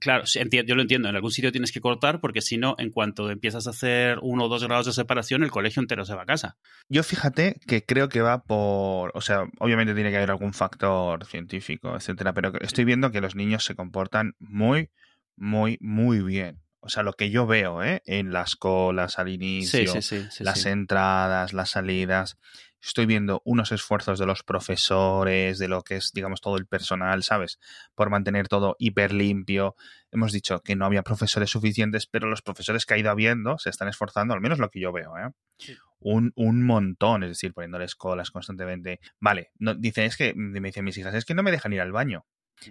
Claro, 0.00 0.24
yo 0.26 0.74
lo 0.74 0.82
entiendo. 0.82 1.08
En 1.08 1.16
algún 1.16 1.30
sitio 1.30 1.50
tienes 1.50 1.72
que 1.72 1.80
cortar 1.80 2.20
porque 2.20 2.42
si 2.42 2.58
no, 2.58 2.74
en 2.78 2.90
cuanto 2.90 3.30
empiezas 3.30 3.66
a 3.66 3.70
hacer 3.70 4.18
uno 4.20 4.44
o 4.44 4.48
dos 4.48 4.62
grados 4.64 4.86
de 4.86 4.92
separación, 4.92 5.42
el 5.42 5.50
colegio 5.50 5.80
entero 5.80 6.04
se 6.04 6.14
va 6.14 6.22
a 6.22 6.26
casa. 6.26 6.58
Yo 6.88 7.02
fíjate 7.02 7.58
que 7.66 7.84
creo 7.84 8.10
que 8.10 8.20
va 8.20 8.42
por, 8.42 9.12
o 9.14 9.20
sea, 9.22 9.44
obviamente 9.58 9.94
tiene 9.94 10.10
que 10.10 10.18
haber 10.18 10.30
algún 10.30 10.52
factor 10.52 11.24
científico, 11.24 11.96
etcétera, 11.96 12.34
pero 12.34 12.52
estoy 12.60 12.84
viendo 12.84 13.10
que 13.10 13.22
los 13.22 13.34
niños 13.34 13.64
se 13.64 13.74
comportan 13.74 14.34
muy, 14.38 14.90
muy, 15.36 15.78
muy 15.80 16.20
bien. 16.20 16.60
O 16.82 16.88
sea, 16.88 17.02
lo 17.02 17.12
que 17.12 17.30
yo 17.30 17.46
veo, 17.46 17.82
¿eh? 17.82 18.02
En 18.06 18.32
las 18.32 18.56
colas 18.56 19.18
al 19.18 19.28
inicio, 19.28 19.92
Sí, 19.92 20.02
sí, 20.02 20.22
sí. 20.22 20.26
sí, 20.30 20.44
las 20.44 20.64
entradas, 20.64 21.52
las 21.52 21.70
salidas. 21.70 22.38
Estoy 22.82 23.06
viendo 23.06 23.42
unos 23.44 23.72
esfuerzos 23.72 24.18
de 24.18 24.26
los 24.26 24.42
profesores, 24.42 25.58
de 25.58 25.68
lo 25.68 25.82
que 25.82 25.96
es, 25.96 26.12
digamos, 26.12 26.40
todo 26.40 26.56
el 26.56 26.66
personal, 26.66 27.22
¿sabes? 27.22 27.58
Por 27.94 28.08
mantener 28.10 28.48
todo 28.48 28.76
hiper 28.78 29.12
limpio. 29.12 29.76
Hemos 30.10 30.32
dicho 30.32 30.60
que 30.62 30.76
no 30.76 30.86
había 30.86 31.02
profesores 31.02 31.50
suficientes, 31.50 32.06
pero 32.06 32.28
los 32.28 32.42
profesores 32.42 32.86
que 32.86 32.94
ha 32.94 32.98
ido 32.98 33.10
habiendo 33.10 33.58
se 33.58 33.70
están 33.70 33.88
esforzando, 33.88 34.32
al 34.32 34.40
menos 34.40 34.58
lo 34.58 34.70
que 34.70 34.80
yo 34.80 34.92
veo, 34.92 35.16
¿eh? 35.18 35.30
Sí. 35.58 35.76
Un, 35.98 36.32
un 36.34 36.64
montón, 36.64 37.22
es 37.24 37.30
decir, 37.30 37.52
poniéndoles 37.52 37.94
colas 37.94 38.30
constantemente. 38.30 39.00
Vale, 39.18 39.50
no, 39.58 39.74
dicen, 39.74 40.04
es 40.04 40.16
que, 40.16 40.32
me 40.34 40.60
dicen 40.60 40.84
mis 40.84 40.96
hijas, 40.96 41.14
es 41.14 41.26
que 41.26 41.34
no 41.34 41.42
me 41.42 41.50
dejan 41.50 41.74
ir 41.74 41.82
al 41.82 41.92
baño. 41.92 42.24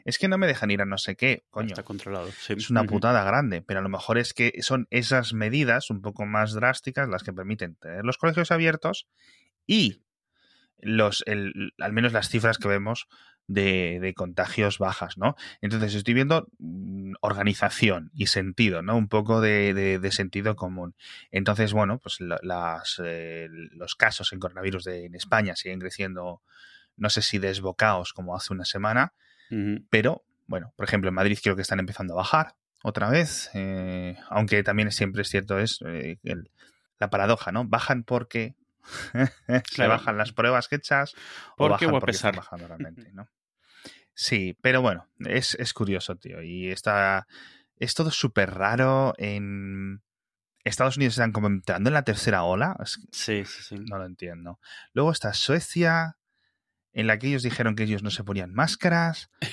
Es 0.05 0.17
que 0.17 0.27
no 0.27 0.37
me 0.37 0.47
dejan 0.47 0.71
ir 0.71 0.81
a 0.81 0.85
no 0.85 0.97
sé 0.97 1.15
qué, 1.15 1.45
coño. 1.49 1.69
Está 1.69 1.83
controlado. 1.83 2.31
sí. 2.31 2.53
Es 2.53 2.69
una 2.69 2.83
putada 2.83 3.23
grande, 3.23 3.61
pero 3.61 3.79
a 3.79 3.83
lo 3.83 3.89
mejor 3.89 4.17
es 4.17 4.33
que 4.33 4.53
son 4.61 4.87
esas 4.89 5.33
medidas 5.33 5.89
un 5.89 6.01
poco 6.01 6.25
más 6.25 6.53
drásticas 6.53 7.09
las 7.09 7.23
que 7.23 7.33
permiten 7.33 7.75
tener 7.75 8.05
los 8.05 8.17
colegios 8.17 8.51
abiertos 8.51 9.07
y 9.71 10.01
los, 10.79 11.23
el, 11.27 11.73
al 11.79 11.93
menos 11.93 12.11
las 12.13 12.29
cifras 12.29 12.57
que 12.57 12.67
vemos 12.67 13.07
de, 13.47 13.99
de 14.01 14.13
contagios 14.13 14.77
bajas, 14.79 15.17
¿no? 15.17 15.35
Entonces 15.61 15.93
estoy 15.95 16.13
viendo 16.13 16.47
mm, 16.59 17.13
organización 17.21 18.11
y 18.13 18.27
sentido, 18.27 18.81
¿no? 18.81 18.95
Un 18.97 19.07
poco 19.09 19.41
de, 19.41 19.73
de- 19.73 19.99
de 19.99 20.11
sentido 20.11 20.55
común. 20.55 20.95
Entonces, 21.31 21.73
bueno, 21.73 21.99
pues 21.99 22.19
la- 22.21 22.39
las, 22.43 23.01
eh, 23.03 23.47
los 23.71 23.95
casos 23.95 24.31
en 24.33 24.39
coronavirus 24.39 24.83
de, 24.85 25.05
en 25.05 25.15
España 25.15 25.55
siguen 25.55 25.79
creciendo, 25.79 26.41
no 26.95 27.09
sé 27.09 27.21
si 27.21 27.37
desbocados 27.39 28.13
como 28.13 28.35
hace 28.35 28.53
una 28.53 28.65
semana, 28.65 29.13
pero 29.89 30.23
bueno, 30.47 30.73
por 30.77 30.85
ejemplo, 30.87 31.09
en 31.09 31.15
Madrid 31.15 31.37
creo 31.43 31.55
que 31.55 31.63
están 31.63 31.79
empezando 31.79 32.13
a 32.13 32.17
bajar 32.17 32.55
otra 32.83 33.09
vez, 33.09 33.49
eh, 33.55 34.15
aunque 34.29 34.63
también 34.63 34.91
siempre 34.91 35.23
es 35.23 35.29
cierto 35.29 35.59
es 35.59 35.79
eh, 35.85 36.17
el- 36.23 36.49
la 36.99 37.09
paradoja, 37.09 37.51
¿no? 37.51 37.65
Bajan 37.65 38.03
porque 38.03 38.55
se 39.71 39.87
bajan 39.87 40.17
las 40.17 40.31
pruebas 40.33 40.67
hechas 40.71 41.13
Porque 41.57 41.71
bajan 41.85 41.93
o 41.93 41.97
a 41.97 41.99
porque 41.99 42.11
están 42.15 42.35
bajando 42.35 42.67
realmente, 42.67 43.09
¿no? 43.13 43.27
Sí, 44.13 44.57
pero 44.61 44.81
bueno, 44.81 45.07
es, 45.19 45.55
es 45.55 45.73
curioso, 45.73 46.15
tío, 46.17 46.41
y 46.41 46.69
está 46.69 47.25
es 47.77 47.93
todo 47.95 48.11
súper 48.11 48.51
raro 48.53 49.13
en 49.17 50.01
Estados 50.65 50.97
Unidos 50.97 51.13
están 51.13 51.31
como 51.31 51.47
entrando 51.47 51.89
en 51.89 51.93
la 51.93 52.03
tercera 52.03 52.43
ola, 52.43 52.75
es 52.83 52.99
Sí, 53.11 53.45
sí, 53.45 53.63
sí. 53.63 53.75
no 53.87 53.97
lo 53.97 54.05
entiendo. 54.05 54.59
Luego 54.93 55.11
está 55.11 55.33
Suecia, 55.33 56.17
en 56.91 57.07
la 57.07 57.17
que 57.17 57.27
ellos 57.27 57.43
dijeron 57.43 57.75
que 57.75 57.83
ellos 57.83 58.03
no 58.03 58.09
se 58.11 58.23
ponían 58.25 58.53
máscaras. 58.53 59.29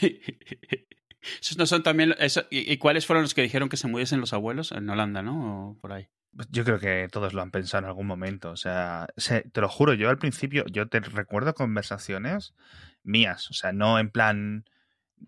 Esos 1.40 1.58
no 1.58 1.66
son 1.66 1.82
también. 1.82 2.14
eso- 2.18 2.46
¿y, 2.50 2.70
y 2.72 2.76
cuáles 2.78 3.06
fueron 3.06 3.22
los 3.22 3.34
que 3.34 3.42
dijeron 3.42 3.68
que 3.68 3.76
se 3.76 3.88
muriesen 3.88 4.20
los 4.20 4.32
abuelos? 4.32 4.72
En 4.72 4.88
Holanda, 4.88 5.22
¿no? 5.22 5.70
O 5.70 5.78
por 5.78 5.92
ahí. 5.92 6.08
Pues 6.37 6.49
Yo 6.51 6.64
creo 6.64 6.79
que 6.79 7.09
todos 7.11 7.33
lo 7.33 7.40
han 7.42 7.51
pensado 7.51 7.85
en 7.85 7.88
algún 7.88 8.07
momento. 8.07 8.51
O 8.51 8.57
sea, 8.57 9.09
se- 9.16 9.42
te 9.51 9.61
lo 9.61 9.68
juro, 9.68 9.94
yo 9.94 10.11
al 10.11 10.18
principio, 10.18 10.64
yo 10.70 10.88
te 10.88 11.01
recuerdo 11.01 11.55
conversaciones 11.55 12.55
mías. 13.03 13.51
O 13.51 13.55
sea, 13.55 13.72
no 13.72 13.99
en 13.99 14.11
plan 14.11 14.64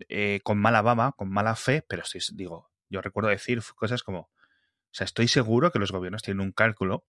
eh, 0.09 0.41
con 0.43 0.59
mala 0.59 0.81
baba, 0.83 1.13
con 1.13 1.29
mala 1.31 1.55
fe, 1.55 1.83
pero 1.87 2.05
sí, 2.05 2.19
digo, 2.35 2.71
yo 2.89 3.01
recuerdo 3.01 3.29
decir 3.29 3.61
cosas 3.75 4.03
como, 4.03 4.19
o 4.21 4.29
sea, 4.91 5.05
estoy 5.05 5.27
seguro 5.27 5.71
que 5.71 5.79
los 5.79 5.91
gobiernos 5.91 6.23
tienen 6.23 6.41
un 6.41 6.51
cálculo, 6.53 7.05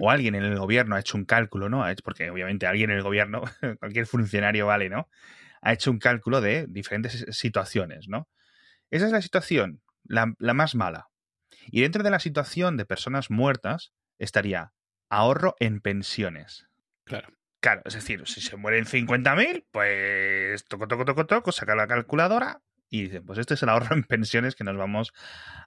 o 0.00 0.10
alguien 0.10 0.34
en 0.36 0.44
el 0.44 0.58
gobierno 0.58 0.96
ha 0.96 1.00
hecho 1.00 1.16
un 1.18 1.24
cálculo, 1.26 1.68
¿no? 1.68 1.84
Porque 2.04 2.30
obviamente 2.30 2.66
alguien 2.66 2.90
en 2.90 2.98
el 2.98 3.02
gobierno, 3.02 3.42
cualquier 3.80 4.06
funcionario 4.06 4.66
vale, 4.66 4.88
¿no? 4.90 5.08
Ha 5.62 5.72
hecho 5.74 5.90
un 5.90 5.98
cálculo 5.98 6.40
de 6.40 6.66
diferentes 6.68 7.26
situaciones, 7.30 8.08
¿no? 8.08 8.28
Esa 8.90 9.06
es 9.06 9.12
la 9.12 9.22
situación, 9.22 9.82
la, 10.04 10.34
la 10.38 10.54
más 10.54 10.74
mala. 10.74 11.08
Y 11.70 11.82
dentro 11.82 12.02
de 12.02 12.10
la 12.10 12.18
situación 12.20 12.76
de 12.76 12.84
personas 12.86 13.30
muertas 13.30 13.92
estaría 14.18 14.72
ahorro 15.08 15.54
en 15.60 15.80
pensiones. 15.80 16.66
Claro. 17.04 17.28
Claro, 17.60 17.80
es 17.86 17.94
decir, 17.94 18.22
si 18.26 18.42
se 18.42 18.56
mueren 18.56 18.84
50.000, 18.84 19.64
pues 19.70 20.64
toco, 20.66 20.86
toco, 20.86 21.04
toco, 21.06 21.24
toco, 21.26 21.50
saca 21.52 21.74
la 21.74 21.86
calculadora 21.86 22.60
y 22.90 23.04
dicen, 23.04 23.24
pues 23.24 23.38
este 23.38 23.54
es 23.54 23.62
el 23.62 23.70
ahorro 23.70 23.94
en 23.96 24.04
pensiones 24.04 24.54
que 24.54 24.64
nos 24.64 24.76
vamos 24.76 25.12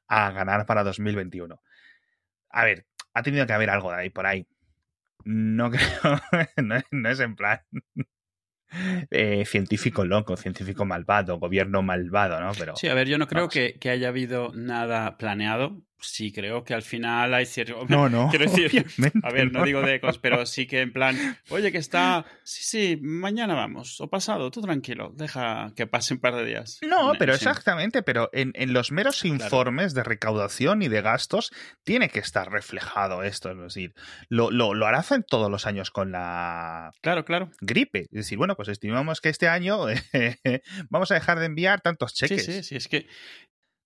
a 0.07 0.29
ganar 0.31 0.65
para 0.67 0.83
2021. 0.83 1.59
A 2.51 2.65
ver, 2.65 2.85
ha 3.15 3.23
tenido 3.23 3.47
que 3.47 3.53
haber 3.53 3.71
algo 3.71 3.91
de 3.91 3.97
ahí 3.97 4.09
por 4.11 4.27
ahí. 4.27 4.47
No 5.25 5.71
creo, 5.71 6.21
no, 6.63 6.75
es- 6.75 6.85
no 6.91 7.09
es 7.09 7.19
en 7.19 7.35
plan 7.35 7.61
eh, 9.11 9.43
científico 9.45 10.05
loco, 10.05 10.37
científico 10.37 10.85
malvado, 10.85 11.39
gobierno 11.39 11.81
malvado, 11.81 12.39
¿no? 12.39 12.51
Pero 12.57 12.75
Sí, 12.75 12.87
a 12.89 12.93
ver, 12.93 13.07
yo 13.07 13.17
no 13.17 13.27
creo 13.27 13.49
que, 13.49 13.79
que 13.79 13.89
haya 13.89 14.09
habido 14.09 14.51
nada 14.53 15.17
planeado. 15.17 15.81
Sí, 15.99 16.31
creo 16.31 16.63
que 16.63 16.73
al 16.73 16.83
final 16.83 17.33
hay 17.33 17.45
cierto. 17.45 17.85
No, 17.89 18.09
no. 18.09 18.29
Quiero 18.29 18.49
decir, 18.49 18.85
a 19.23 19.31
ver, 19.31 19.51
no, 19.51 19.63
digo 19.63 19.81
de 19.81 19.95
ecos, 19.95 20.19
pero 20.19 20.45
sí 20.45 20.67
que 20.67 20.81
en 20.81 20.93
plan, 20.93 21.15
oye, 21.49 21.71
que 21.71 21.77
está. 21.77 22.25
Sí, 22.43 22.63
sí, 22.63 22.99
mañana 23.01 23.55
vamos, 23.55 23.99
o 24.01 24.09
pasado, 24.09 24.51
tú 24.51 24.61
tranquilo, 24.61 25.11
deja 25.15 25.71
que 25.75 25.87
pase 25.87 26.13
un 26.13 26.19
par 26.19 26.35
de 26.35 26.45
días. 26.45 26.79
No, 26.81 27.13
pero 27.17 27.33
exactamente, 27.33 28.03
pero 28.03 28.29
en, 28.33 28.53
los 28.73 28.91
meros 28.91 29.25
informes 29.25 29.93
de 29.93 30.03
recaudación 30.03 30.81
y 30.81 30.89
de 30.89 31.01
gastos 31.01 31.51
tiene 31.83 32.09
que 32.09 32.19
estar 32.19 32.51
reflejado 32.51 33.23
esto. 33.23 33.51
Es 33.51 33.57
decir, 33.57 33.93
lo, 34.29 34.51
lo, 34.51 34.73
lo 34.73 34.85
harán 34.85 34.97
todos 35.27 35.49
los 35.49 35.65
años 35.65 35.91
con 35.91 36.11
la. 36.11 36.91
Claro, 37.01 37.23
claro. 37.25 37.51
Gripe. 37.61 38.01
Es 38.01 38.11
decir, 38.11 38.37
bueno, 38.37 38.55
pues 38.55 38.67
estimamos 38.67 39.21
que 39.21 39.29
este 39.29 39.47
año 39.47 39.85
vamos 40.89 41.11
a 41.11 41.13
dejar 41.13 41.39
de 41.39 41.45
enviar 41.45 41.81
tantos 41.81 42.13
cheques. 42.13 42.45
Sí, 42.45 42.53
sí, 42.53 42.63
sí, 42.63 42.75
es 42.75 42.87
que 42.87 43.07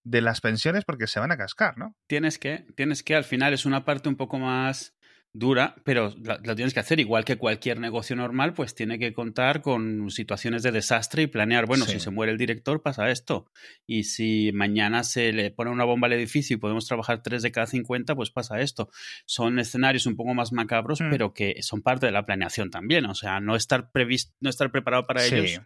de 0.04 0.22
las 0.22 0.42
pensiones 0.42 0.84
porque 0.86 1.08
se 1.08 1.20
van 1.20 1.32
a 1.32 1.38
cascar, 1.38 1.78
¿no? 1.78 1.96
Tienes 2.08 2.40
que, 2.40 2.66
tienes 2.76 3.04
que, 3.04 3.16
al 3.16 3.24
final 3.24 3.54
es 3.54 3.66
una 3.66 3.86
parte 3.86 4.10
un 4.10 4.16
poco 4.16 4.40
más 4.40 4.96
dura, 5.34 5.76
pero 5.86 6.14
lo, 6.22 6.56
tienes 6.56 6.74
que 6.74 6.82
hacer 6.82 7.00
igual 7.00 7.24
que 7.24 7.38
cualquier 7.38 7.80
negocio 7.80 8.16
normal, 8.16 8.54
pues 8.54 8.76
tiene 8.76 9.00
que 9.00 9.14
contar 9.14 9.62
con 9.62 10.10
situaciones 10.10 10.62
de 10.62 10.72
desastre 10.72 11.24
y 11.24 11.28
planear, 11.28 11.66
bueno, 11.66 11.86
si 11.86 12.00
se 12.00 12.10
muere 12.10 12.34
el 12.34 12.38
director 12.38 12.82
pasa 12.82 13.10
esto, 13.10 13.50
y 13.88 14.04
si 14.04 14.52
mañana 14.54 15.04
se 15.04 15.32
le 15.32 15.52
pone 15.52 15.72
una 15.72 15.86
bomba 15.86 16.08
al 16.08 16.14
edificio 16.14 16.56
y 16.56 16.60
podemos 16.60 16.86
trabajar 16.86 17.24
tres 17.24 17.44
de 17.44 17.52
cada 17.52 17.68
50, 17.68 18.14
pues 18.16 18.30
pasa 18.30 18.60
esto. 18.60 18.90
Son 19.26 19.58
escenarios 19.58 20.06
un 20.06 20.18
poco 20.18 20.34
más 20.34 20.52
macabros, 20.52 21.00
mm. 21.00 21.10
pero 21.10 21.34
que 21.34 21.62
son 21.62 21.82
parte 21.82 22.08
de 22.08 22.12
la 22.12 22.26
planeación 22.26 22.70
también, 22.70 23.06
o 23.06 23.16
sea, 23.16 23.40
no 23.40 23.56
estar 23.56 23.92
previsto, 23.92 24.34
no 24.42 24.50
estar 24.50 24.70
preparado 24.72 25.08
para 25.08 25.24
ellos 25.24 25.62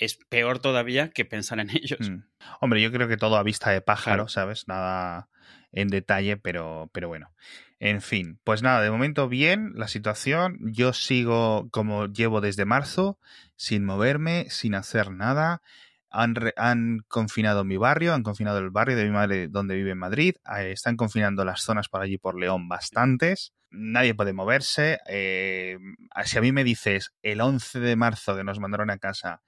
es 0.00 0.16
peor 0.16 0.58
todavía 0.58 1.10
que 1.10 1.24
pensar 1.24 1.60
en 1.60 1.70
ellos. 1.70 2.10
Mm. 2.10 2.24
Hombre, 2.60 2.82
yo 2.82 2.90
creo 2.90 3.06
que 3.06 3.18
todo 3.18 3.36
a 3.36 3.42
vista 3.42 3.70
de 3.70 3.82
pájaro, 3.82 4.28
¿sabes? 4.28 4.66
Nada 4.66 5.28
en 5.72 5.88
detalle, 5.88 6.36
pero, 6.36 6.90
pero 6.92 7.08
bueno. 7.08 7.30
En 7.78 8.02
fin, 8.02 8.40
pues 8.42 8.62
nada, 8.62 8.82
de 8.82 8.90
momento 8.90 9.28
bien 9.28 9.72
la 9.74 9.88
situación. 9.88 10.58
Yo 10.60 10.92
sigo 10.92 11.68
como 11.70 12.06
llevo 12.06 12.40
desde 12.40 12.64
marzo, 12.64 13.18
sin 13.56 13.84
moverme, 13.84 14.46
sin 14.48 14.74
hacer 14.74 15.10
nada. 15.10 15.62
Han, 16.10 16.34
han, 16.56 17.04
confinado 17.06 17.62
mi 17.64 17.76
barrio, 17.76 18.14
han 18.14 18.22
confinado 18.22 18.58
el 18.58 18.70
barrio 18.70 18.96
de 18.96 19.04
mi 19.04 19.10
madre 19.10 19.48
donde 19.48 19.76
vive 19.76 19.92
en 19.92 19.98
Madrid, 19.98 20.34
eh, 20.58 20.72
están 20.72 20.96
confinando 20.96 21.44
las 21.44 21.60
zonas 21.60 21.88
por 21.88 22.02
allí 22.02 22.18
por 22.18 22.36
León 22.36 22.68
bastantes, 22.68 23.52
nadie 23.70 24.14
puede 24.14 24.32
moverse. 24.32 24.98
Eh, 25.06 25.78
si 26.24 26.36
a 26.36 26.40
mí 26.40 26.50
me 26.50 26.64
dices 26.64 27.12
el 27.22 27.40
11 27.40 27.78
de 27.78 27.94
marzo 27.94 28.36
que 28.36 28.42
nos 28.42 28.58
mandaron 28.58 28.90
a 28.90 28.98
casa 28.98 29.40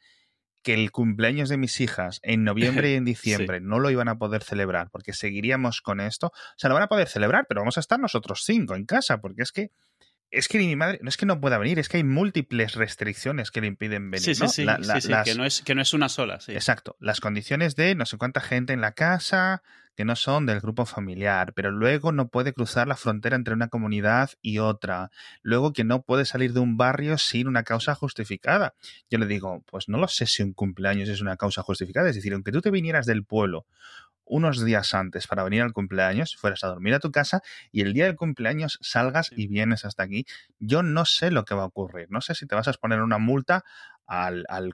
que 0.62 0.74
el 0.74 0.90
cumpleaños 0.92 1.48
de 1.48 1.56
mis 1.56 1.80
hijas 1.80 2.20
en 2.22 2.44
noviembre 2.44 2.92
y 2.92 2.94
en 2.94 3.04
diciembre 3.04 3.60
no 3.60 3.78
lo 3.78 3.90
iban 3.90 4.08
a 4.08 4.18
poder 4.18 4.42
celebrar 4.42 4.90
porque 4.90 5.12
seguiríamos 5.12 5.80
con 5.80 6.00
esto. 6.00 6.28
O 6.28 6.54
sea, 6.56 6.68
lo 6.68 6.74
van 6.74 6.84
a 6.84 6.88
poder 6.88 7.08
celebrar, 7.08 7.46
pero 7.48 7.60
vamos 7.60 7.76
a 7.76 7.80
estar 7.80 7.98
nosotros 7.98 8.42
cinco 8.44 8.74
en 8.74 8.84
casa 8.84 9.20
porque 9.20 9.42
es 9.42 9.52
que 9.52 9.70
es 10.32 10.48
que 10.48 10.58
ni 10.58 10.66
mi 10.66 10.76
madre, 10.76 10.98
no 11.02 11.10
es 11.10 11.18
que 11.18 11.26
no 11.26 11.40
pueda 11.40 11.58
venir, 11.58 11.78
es 11.78 11.90
que 11.90 11.98
hay 11.98 12.04
múltiples 12.04 12.74
restricciones 12.74 13.50
que 13.50 13.60
le 13.60 13.66
impiden 13.66 14.10
venir. 14.10 14.24
Sí, 14.24 14.34
sí, 14.34 14.48
sí, 14.48 14.66
que, 15.24 15.34
no 15.34 15.44
es, 15.44 15.60
que 15.60 15.74
no 15.74 15.82
es 15.82 15.92
una 15.92 16.08
sola. 16.08 16.38
Exacto. 16.48 16.96
Las 17.00 17.20
condiciones 17.20 17.76
de 17.76 17.94
no 17.94 18.06
sé 18.06 18.16
cuánta 18.16 18.40
gente 18.40 18.72
en 18.72 18.80
la 18.80 18.92
casa, 18.92 19.62
que 19.94 20.06
no 20.06 20.16
son 20.16 20.46
del 20.46 20.60
grupo 20.60 20.86
familiar, 20.86 21.52
pero 21.52 21.70
luego 21.70 22.12
no 22.12 22.28
puede 22.28 22.54
cruzar 22.54 22.88
la 22.88 22.96
frontera 22.96 23.36
entre 23.36 23.52
una 23.52 23.68
comunidad 23.68 24.30
y 24.40 24.58
otra. 24.58 25.10
Luego 25.42 25.74
que 25.74 25.84
no 25.84 26.00
puede 26.00 26.24
salir 26.24 26.54
de 26.54 26.60
un 26.60 26.78
barrio 26.78 27.18
sin 27.18 27.46
una 27.46 27.62
causa 27.62 27.94
justificada. 27.94 28.74
Yo 29.10 29.18
le 29.18 29.26
digo, 29.26 29.62
pues 29.70 29.90
no 29.90 29.98
lo 29.98 30.08
sé 30.08 30.24
si 30.24 30.42
un 30.42 30.54
cumpleaños 30.54 31.10
es 31.10 31.20
una 31.20 31.36
causa 31.36 31.62
justificada. 31.62 32.08
Es 32.08 32.16
decir, 32.16 32.32
aunque 32.32 32.52
tú 32.52 32.62
te 32.62 32.70
vinieras 32.70 33.04
del 33.04 33.24
pueblo 33.24 33.66
unos 34.24 34.64
días 34.64 34.94
antes 34.94 35.26
para 35.26 35.44
venir 35.44 35.62
al 35.62 35.72
cumpleaños, 35.72 36.36
fueras 36.36 36.64
a 36.64 36.68
dormir 36.68 36.94
a 36.94 37.00
tu 37.00 37.10
casa 37.10 37.42
y 37.70 37.82
el 37.82 37.92
día 37.92 38.06
del 38.06 38.16
cumpleaños 38.16 38.78
salgas 38.80 39.30
y 39.36 39.46
vienes 39.46 39.84
hasta 39.84 40.02
aquí, 40.02 40.26
yo 40.58 40.82
no 40.82 41.04
sé 41.04 41.30
lo 41.30 41.44
que 41.44 41.54
va 41.54 41.62
a 41.62 41.66
ocurrir. 41.66 42.08
No 42.10 42.20
sé 42.20 42.34
si 42.34 42.46
te 42.46 42.54
vas 42.54 42.66
a 42.68 42.70
exponer 42.70 43.00
una 43.00 43.18
multa 43.18 43.64
al, 44.06 44.44
al 44.48 44.72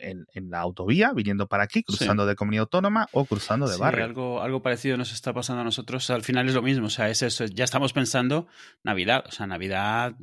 en, 0.00 0.50
la 0.50 0.60
autovía, 0.60 1.12
viniendo 1.12 1.46
para 1.46 1.64
aquí, 1.64 1.82
cruzando 1.82 2.26
de 2.26 2.34
comunidad 2.36 2.62
autónoma 2.62 3.08
o 3.12 3.24
cruzando 3.24 3.68
de 3.68 3.76
barrio. 3.76 4.04
Algo, 4.04 4.42
algo 4.42 4.62
parecido 4.62 4.96
nos 4.96 5.12
está 5.12 5.32
pasando 5.32 5.60
a 5.62 5.64
nosotros. 5.64 6.08
Al 6.10 6.22
final 6.22 6.48
es 6.48 6.54
lo 6.54 6.62
mismo. 6.62 6.86
O 6.86 6.90
sea, 6.90 7.08
es 7.10 7.22
eso. 7.22 7.44
Ya 7.46 7.64
estamos 7.64 7.92
pensando 7.92 8.46
Navidad. 8.82 9.24
O 9.26 9.32
sea, 9.32 9.46
Navidad, 9.46 10.14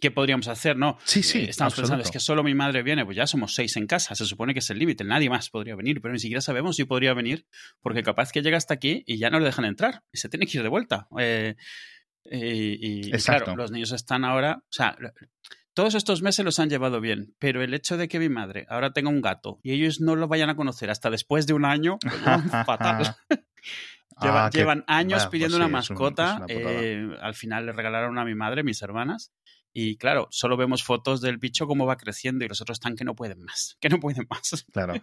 ¿qué, 0.00 0.10
podríamos 0.10 0.48
hacer? 0.48 0.76
No. 0.76 0.98
Sí, 1.04 1.22
sí. 1.22 1.40
Eh, 1.40 1.50
estamos 1.50 1.74
pensando, 1.74 2.02
es 2.02 2.10
que 2.10 2.20
solo 2.20 2.42
mi 2.42 2.54
madre 2.54 2.82
viene. 2.82 3.04
Pues 3.04 3.16
ya 3.16 3.26
somos 3.26 3.54
seis 3.54 3.76
en 3.76 3.86
casa. 3.86 4.14
Se 4.14 4.26
supone 4.26 4.52
que 4.52 4.60
es 4.60 4.70
el 4.70 4.78
límite. 4.78 5.04
Nadie 5.04 5.30
más 5.30 5.50
podría 5.50 5.76
venir. 5.76 6.00
Pero 6.00 6.12
ni 6.12 6.20
siquiera 6.20 6.40
sabemos 6.40 6.76
si 6.76 6.84
podría 6.84 7.14
venir. 7.14 7.46
Porque 7.80 8.02
capaz 8.02 8.32
que 8.32 8.42
llega 8.42 8.56
hasta 8.56 8.74
aquí 8.74 9.02
y 9.06 9.18
ya 9.18 9.30
no 9.30 9.38
le 9.38 9.46
dejan 9.46 9.64
entrar. 9.64 10.02
Y 10.12 10.18
se 10.18 10.28
tiene 10.28 10.46
que 10.46 10.58
ir 10.58 10.62
de 10.62 10.68
vuelta. 10.68 11.08
Eh, 11.18 11.56
y, 12.30 13.10
claro, 13.12 13.54
los 13.56 13.70
niños 13.70 13.92
están 13.92 14.24
ahora. 14.24 14.58
O 14.62 14.72
sea, 14.72 14.96
todos 15.74 15.94
estos 15.94 16.22
meses 16.22 16.44
los 16.44 16.58
han 16.58 16.70
llevado 16.70 17.00
bien, 17.00 17.34
pero 17.38 17.62
el 17.62 17.74
hecho 17.74 17.96
de 17.96 18.08
que 18.08 18.18
mi 18.18 18.28
madre 18.28 18.64
ahora 18.68 18.92
tenga 18.92 19.10
un 19.10 19.20
gato 19.20 19.58
y 19.62 19.72
ellos 19.72 20.00
no 20.00 20.16
lo 20.16 20.28
vayan 20.28 20.48
a 20.48 20.56
conocer 20.56 20.88
hasta 20.88 21.10
después 21.10 21.46
de 21.46 21.52
un 21.52 21.64
año, 21.64 21.98
pues 22.00 22.50
fatal. 22.64 23.16
Ah, 24.16 24.50
llevan 24.52 24.84
años 24.86 25.24
pues 25.24 25.30
pidiendo 25.30 25.56
una 25.56 25.68
mascota. 25.68 26.44
Eh, 26.48 27.08
al 27.20 27.34
final 27.34 27.66
le 27.66 27.72
regalaron 27.72 28.18
a 28.18 28.24
mi 28.24 28.34
madre, 28.34 28.62
mis 28.62 28.80
hermanas. 28.82 29.32
Y 29.72 29.96
claro, 29.96 30.28
solo 30.30 30.56
vemos 30.56 30.84
fotos 30.84 31.20
del 31.20 31.38
bicho 31.38 31.66
cómo 31.66 31.84
va 31.84 31.96
creciendo 31.96 32.44
y 32.44 32.48
los 32.48 32.60
otros 32.60 32.76
están 32.76 32.94
que 32.94 33.04
no 33.04 33.16
pueden 33.16 33.42
más, 33.42 33.76
que 33.80 33.88
no 33.88 33.98
pueden 33.98 34.26
más. 34.30 34.64
Claro, 34.72 34.94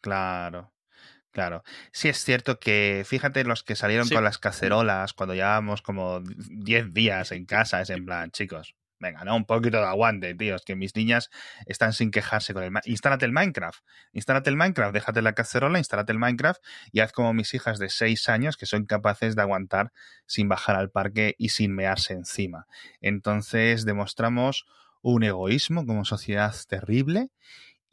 claro. 0.00 0.72
Claro, 1.32 1.62
sí 1.92 2.10
es 2.10 2.22
cierto 2.22 2.60
que 2.60 3.04
fíjate 3.06 3.42
los 3.44 3.62
que 3.62 3.74
salieron 3.74 4.06
con 4.06 4.22
las 4.22 4.36
cacerolas 4.36 5.14
cuando 5.14 5.34
llevábamos 5.34 5.80
como 5.80 6.20
10 6.20 6.92
días 6.92 7.32
en 7.32 7.46
casa, 7.46 7.80
es 7.80 7.88
en 7.88 8.04
plan, 8.04 8.30
chicos, 8.30 8.76
Venga, 9.02 9.24
¿no? 9.24 9.34
Un 9.34 9.44
poquito 9.44 9.78
de 9.78 9.84
aguante, 9.86 10.32
tío. 10.36 10.54
Es 10.54 10.62
que 10.62 10.76
mis 10.76 10.94
niñas 10.94 11.28
están 11.66 11.92
sin 11.92 12.12
quejarse 12.12 12.54
con 12.54 12.62
el 12.62 12.72
Instálate 12.84 13.24
el 13.24 13.32
Minecraft. 13.32 13.80
Instálate 14.12 14.48
el 14.48 14.56
Minecraft, 14.56 14.94
déjate 14.94 15.22
la 15.22 15.34
cacerola, 15.34 15.78
instálate 15.78 16.12
el 16.12 16.20
Minecraft 16.20 16.62
y 16.92 17.00
haz 17.00 17.10
como 17.10 17.34
mis 17.34 17.52
hijas 17.52 17.80
de 17.80 17.88
6 17.88 18.28
años 18.28 18.56
que 18.56 18.64
son 18.64 18.86
capaces 18.86 19.34
de 19.34 19.42
aguantar 19.42 19.92
sin 20.26 20.48
bajar 20.48 20.76
al 20.76 20.92
parque 20.92 21.34
y 21.36 21.48
sin 21.48 21.74
mearse 21.74 22.12
encima. 22.12 22.68
Entonces 23.00 23.84
demostramos 23.84 24.66
un 25.02 25.24
egoísmo 25.24 25.84
como 25.84 26.04
sociedad 26.04 26.54
terrible 26.68 27.30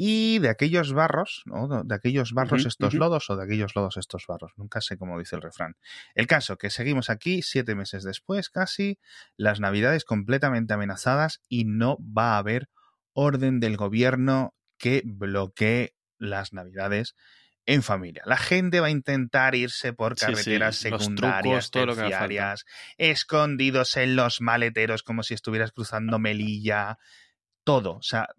y 0.01 0.39
de 0.39 0.47
aquellos 0.47 0.93
barros, 0.93 1.41
¿no? 1.43 1.83
De 1.83 1.93
aquellos 1.93 2.31
barros 2.31 2.65
estos 2.65 2.93
lodos 2.93 3.29
o 3.29 3.35
de 3.35 3.43
aquellos 3.43 3.75
lodos 3.75 3.97
estos 3.97 4.27
barros. 4.27 4.53
Nunca 4.55 4.79
sé 4.79 4.97
cómo 4.97 5.19
dice 5.19 5.35
el 5.35 5.41
refrán. 5.41 5.75
El 6.15 6.25
caso, 6.25 6.57
que 6.57 6.69
seguimos 6.69 7.09
aquí 7.09 7.41
siete 7.41 7.75
meses 7.75 8.05
después 8.05 8.49
casi, 8.49 8.97
las 9.35 9.59
navidades 9.59 10.05
completamente 10.05 10.73
amenazadas 10.73 11.41
y 11.49 11.65
no 11.65 11.97
va 11.99 12.35
a 12.35 12.37
haber 12.37 12.69
orden 13.11 13.59
del 13.59 13.75
gobierno 13.75 14.55
que 14.77 15.01
bloquee 15.03 15.95
las 16.17 16.53
navidades 16.53 17.17
en 17.65 17.83
familia. 17.83 18.23
La 18.25 18.37
gente 18.37 18.79
va 18.79 18.87
a 18.87 18.91
intentar 18.91 19.53
irse 19.53 19.91
por 19.91 20.15
carreteras 20.15 20.77
secundarias, 20.77 21.71
terciarias, 21.71 22.65
escondidos 22.97 23.97
en 23.97 24.15
los 24.15 24.39
maleteros 24.39 25.03
como 25.03 25.23
si 25.23 25.33
estuvieras 25.33 25.73
cruzando 25.73 26.19
Melilla, 26.19 26.99
todo. 27.65 27.97
O 27.97 28.01
sea, 28.01 28.29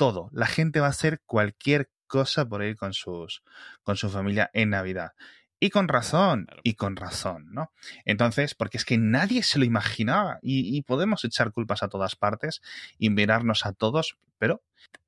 todo. 0.00 0.30
La 0.32 0.46
gente 0.46 0.80
va 0.80 0.86
a 0.86 0.96
hacer 0.96 1.20
cualquier 1.26 1.90
cosa 2.06 2.48
por 2.48 2.64
ir 2.64 2.74
con, 2.76 2.94
sus, 2.94 3.42
con 3.82 3.96
su 3.96 4.08
familia 4.08 4.50
en 4.54 4.70
Navidad. 4.70 5.12
Y 5.60 5.68
con 5.68 5.88
razón, 5.88 6.46
y 6.62 6.72
con 6.72 6.96
razón, 6.96 7.48
¿no? 7.52 7.70
Entonces, 8.06 8.54
porque 8.54 8.78
es 8.78 8.86
que 8.86 8.96
nadie 8.96 9.42
se 9.42 9.58
lo 9.58 9.66
imaginaba 9.66 10.38
y, 10.40 10.80
podemos 10.84 11.22
echar 11.26 11.52
culpas 11.52 11.82
a 11.82 11.88
todas 11.88 12.16
partes 12.16 12.62
y 12.96 13.10
mirarnos 13.10 13.66
a 13.66 13.74
todos, 13.74 14.16
pero 14.38 14.62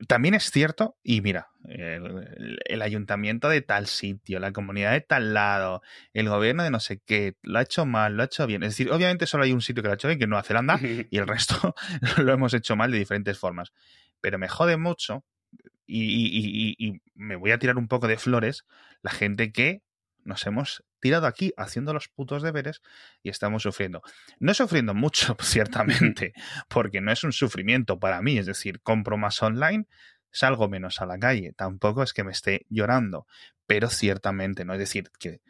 también 0.09 0.35
es 0.35 0.51
cierto, 0.51 0.99
y 1.03 1.23
mira, 1.23 1.49
el, 1.65 2.59
el, 2.67 2.83
ayuntamiento 2.83 3.49
de 3.49 3.63
tal 3.63 3.87
sitio, 3.87 4.41
la 4.41 4.53
comunidad 4.53 4.93
de 4.93 5.01
tal 5.01 5.33
lado, 5.33 5.81
el 6.13 6.29
gobierno 6.29 6.65
de 6.65 6.71
no 6.71 6.81
sé 6.81 7.01
qué, 7.07 7.37
lo 7.41 7.59
ha 7.59 7.63
hecho 7.63 7.87
mal, 7.87 8.15
lo 8.15 8.23
ha 8.23 8.27
hecho 8.27 8.47
bien. 8.47 8.63
Es 8.63 8.73
decir, 8.73 8.93
obviamente 8.93 9.27
solo 9.27 9.45
hay 9.45 9.53
un 9.53 9.63
sitio 9.63 9.83
que 9.83 9.89
lo 9.89 9.93
ha 9.93 9.95
hecho 9.95 10.09
bien, 10.09 10.19
que 10.19 10.27
es 10.27 10.29
Nueva 10.29 10.43
Zelanda, 10.43 10.79
y 11.11 11.17
el 11.17 11.27
resto 11.27 11.75
lo 12.19 12.31
hemos 12.31 12.53
hecho 12.53 12.77
mal 12.77 12.91
de 12.91 12.99
diferentes 12.99 13.39
formas 13.39 13.73
pero 14.23 14.39
me 14.39 14.49
jode 14.49 14.79
mucho 14.79 15.25
y, 15.87 17.03
me 17.15 17.37
voy 17.37 17.51
a 17.51 17.59
tirar 17.59 17.77
un 17.77 17.89
poco 17.89 18.09
de 18.09 18.17
flores 18.17 18.65
la 19.03 19.11
gente 19.11 19.53
que 19.53 19.83
nos 20.25 20.47
hemos 20.47 20.85
tirado 21.01 21.27
aquí 21.27 21.53
haciendo 21.57 21.93
los 21.93 22.09
putos 22.09 22.43
deberes 22.43 22.81
y 23.23 23.29
estamos 23.29 23.65
sufriendo. 23.65 24.03
No 24.39 24.55
sufriendo 24.55 24.95
mucho, 24.95 25.37
ciertamente, 25.43 26.33
porque 26.69 27.01
no 27.01 27.13
es 27.13 27.25
un 27.25 27.33
sufrimiento 27.33 27.99
para 27.99 28.23
mí, 28.23 28.39
es 28.39 28.47
decir, 28.47 28.81
compro 28.81 29.19
más 29.19 29.43
online, 29.43 29.87
salgo 30.31 30.69
menos 30.69 31.01
a 31.01 31.07
la 31.07 31.19
calle, 31.19 31.53
tampoco 31.53 32.03
es 32.03 32.13
que 32.13 32.25
me 32.25 32.33
esté 32.33 32.65
llorando, 32.71 33.27
pero 33.67 33.91
ciertamente, 33.91 34.65
¿no? 34.65 34.75
Es 34.75 34.79
decir, 34.79 35.11
que, 35.19 35.41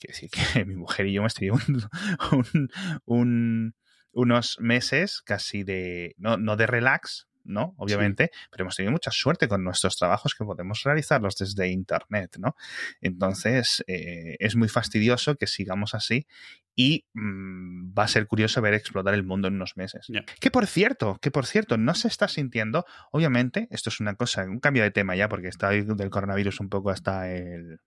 mi 0.66 0.76
mujer 0.76 1.06
y 1.06 1.12
yo 1.12 1.20
hemos 1.20 1.34
tenido 1.34 1.58
unos 4.12 4.60
meses 4.60 5.22
casi 5.22 5.64
de, 5.64 6.14
no, 6.16 6.36
no 6.36 6.56
de 6.56 6.66
relax, 6.66 7.26
¿no? 7.44 7.74
Obviamente, 7.76 8.30
pero 8.50 8.64
hemos 8.64 8.76
tenido 8.76 8.92
mucha 8.92 9.10
suerte 9.10 9.48
con 9.48 9.64
nuestros 9.64 9.96
trabajos 9.96 10.34
que 10.34 10.44
podemos 10.44 10.82
realizarlos 10.82 11.36
desde 11.36 11.68
Internet, 11.68 12.36
¿no? 12.38 12.56
Entonces, 13.00 13.84
eh, 13.86 14.36
es 14.38 14.56
muy 14.56 14.68
fastidioso 14.68 15.36
que 15.36 15.46
sigamos 15.46 15.94
así 15.94 16.26
y 16.74 17.06
mm, 17.14 17.92
va 17.96 18.04
a 18.04 18.08
ser 18.08 18.26
curioso 18.26 18.60
ver 18.62 18.74
explotar 18.74 19.14
el 19.14 19.24
mundo 19.24 19.48
en 19.48 19.54
unos 19.54 19.76
meses. 19.76 20.06
Que 20.40 20.50
por 20.50 20.66
cierto, 20.66 21.18
que 21.20 21.30
por 21.30 21.46
cierto, 21.46 21.76
no 21.76 21.94
se 21.94 22.08
está 22.08 22.28
sintiendo, 22.28 22.84
obviamente, 23.10 23.68
esto 23.70 23.90
es 23.90 24.00
una 24.00 24.14
cosa, 24.14 24.44
un 24.44 24.60
cambio 24.60 24.82
de 24.82 24.90
tema 24.90 25.16
ya, 25.16 25.28
porque 25.28 25.48
está 25.48 25.70
del 25.70 26.10
coronavirus 26.10 26.60
un 26.60 26.68
poco 26.68 26.90
hasta 26.90 27.30
el 27.30 27.80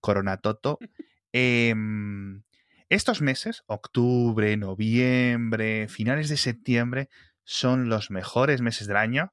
coronatoto. 0.00 0.78
Em, 1.32 2.42
estos 2.88 3.22
meses, 3.22 3.62
octubre, 3.66 4.56
noviembre, 4.56 5.86
finales 5.86 6.28
de 6.28 6.36
septiembre, 6.36 7.08
son 7.52 7.88
los 7.88 8.10
mejores 8.12 8.60
meses 8.60 8.86
del 8.86 8.96
año, 8.96 9.32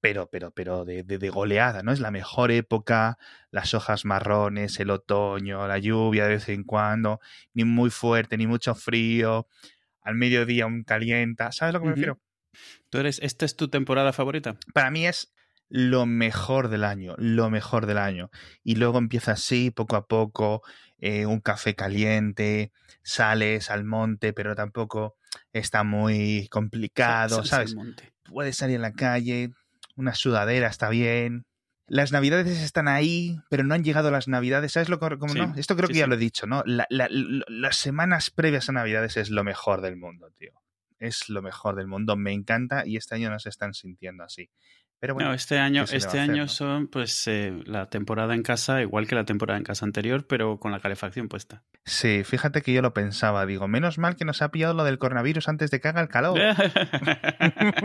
pero, 0.00 0.28
pero, 0.28 0.50
pero 0.50 0.84
de, 0.84 1.04
de- 1.04 1.18
de 1.18 1.30
goleada, 1.30 1.82
¿no? 1.84 1.92
Es 1.92 2.00
la 2.00 2.10
mejor 2.10 2.50
época, 2.50 3.16
las 3.52 3.74
hojas 3.74 4.04
marrones, 4.04 4.80
el 4.80 4.90
otoño, 4.90 5.66
la 5.68 5.78
lluvia 5.78 6.24
de 6.24 6.34
vez 6.34 6.48
en 6.48 6.64
cuando, 6.64 7.20
ni 7.52 7.64
muy 7.64 7.90
fuerte, 7.90 8.36
ni 8.36 8.46
mucho 8.48 8.74
frío, 8.74 9.46
al 10.02 10.16
mediodía 10.16 10.66
un 10.66 10.82
calienta, 10.82 11.52
¿sabes 11.52 11.70
a 11.74 11.78
lo 11.78 11.80
que 11.80 11.86
me 11.86 11.92
refiero? 11.92 12.20
¿Tú 12.90 12.98
eres, 12.98 13.20
¿Esta 13.22 13.44
es 13.44 13.56
tu 13.56 13.68
temporada 13.68 14.12
favorita? 14.12 14.56
Para 14.74 14.90
mí 14.90 15.06
es 15.06 15.32
lo 15.68 16.06
mejor 16.06 16.68
del 16.68 16.84
año, 16.84 17.14
lo 17.18 17.50
mejor 17.50 17.86
del 17.86 17.98
año. 17.98 18.30
Y 18.62 18.76
luego 18.76 18.98
empieza 18.98 19.32
así, 19.32 19.70
poco 19.70 19.96
a 19.96 20.06
poco, 20.06 20.62
eh, 20.98 21.26
un 21.26 21.40
café 21.40 21.74
caliente, 21.74 22.72
sales 23.02 23.70
al 23.70 23.84
monte, 23.84 24.32
pero 24.32 24.54
tampoco 24.54 25.16
está 25.52 25.82
muy 25.84 26.48
complicado, 26.50 27.44
¿sabes? 27.44 27.74
Puedes 28.24 28.56
salir 28.56 28.78
a 28.78 28.82
la 28.82 28.92
calle, 28.92 29.50
una 29.96 30.14
sudadera 30.14 30.68
está 30.68 30.88
bien. 30.88 31.44
Las 31.86 32.12
navidades 32.12 32.46
están 32.62 32.88
ahí, 32.88 33.38
pero 33.50 33.62
no 33.62 33.74
han 33.74 33.84
llegado 33.84 34.10
las 34.10 34.26
navidades. 34.26 34.72
¿Sabes 34.72 34.88
lo 34.88 34.98
que 34.98 35.18
como 35.18 35.34
Sí, 35.34 35.38
no? 35.38 35.52
Esto 35.56 35.76
creo 35.76 35.86
sí, 35.88 35.92
que 35.92 35.98
ya 35.98 36.06
sí. 36.06 36.08
lo 36.08 36.14
he 36.14 36.18
dicho, 36.18 36.46
¿no? 36.46 36.62
La- 36.64 36.86
la- 36.88 37.08
lo- 37.10 37.44
las 37.48 37.76
semanas 37.76 38.30
previas 38.30 38.70
a 38.70 38.72
navidades 38.72 39.18
es 39.18 39.28
lo 39.28 39.44
mejor 39.44 39.82
del 39.82 39.96
mundo, 39.96 40.30
tío. 40.38 40.52
Es 40.98 41.28
lo 41.28 41.42
mejor 41.42 41.76
del 41.76 41.86
mundo. 41.86 42.16
Me 42.16 42.32
encanta 42.32 42.86
y 42.86 42.96
este 42.96 43.16
año 43.16 43.28
no 43.28 43.38
se 43.38 43.50
están 43.50 43.74
sintiendo 43.74 44.24
así. 44.24 44.48
Pero 45.00 45.12
bueno, 45.14 45.28
no, 45.30 45.34
este 45.34 45.58
año, 45.58 45.82
¿qué 45.82 45.86
se 45.88 45.92
le 45.96 46.00
va 46.00 46.06
este 46.06 46.18
hacer, 46.18 46.30
año 46.30 46.42
no? 46.44 46.48
son 46.48 46.86
pues 46.88 47.26
eh, 47.28 47.52
la 47.66 47.90
temporada 47.90 48.34
en 48.34 48.42
casa, 48.42 48.80
igual 48.80 49.06
que 49.06 49.14
la 49.14 49.24
temporada 49.26 49.58
en 49.58 49.64
casa 49.64 49.84
anterior, 49.84 50.26
pero 50.26 50.58
con 50.58 50.72
la 50.72 50.80
calefacción 50.80 51.28
puesta. 51.28 51.62
sí, 51.84 52.22
fíjate 52.24 52.62
que 52.62 52.72
yo 52.72 52.80
lo 52.80 52.94
pensaba. 52.94 53.44
Digo, 53.44 53.68
menos 53.68 53.98
mal 53.98 54.16
que 54.16 54.24
nos 54.24 54.40
ha 54.40 54.50
pillado 54.50 54.72
lo 54.72 54.84
del 54.84 54.98
coronavirus 54.98 55.48
antes 55.48 55.70
de 55.70 55.80
que 55.80 55.88
haga 55.88 56.00
el 56.00 56.08
calor. 56.08 56.40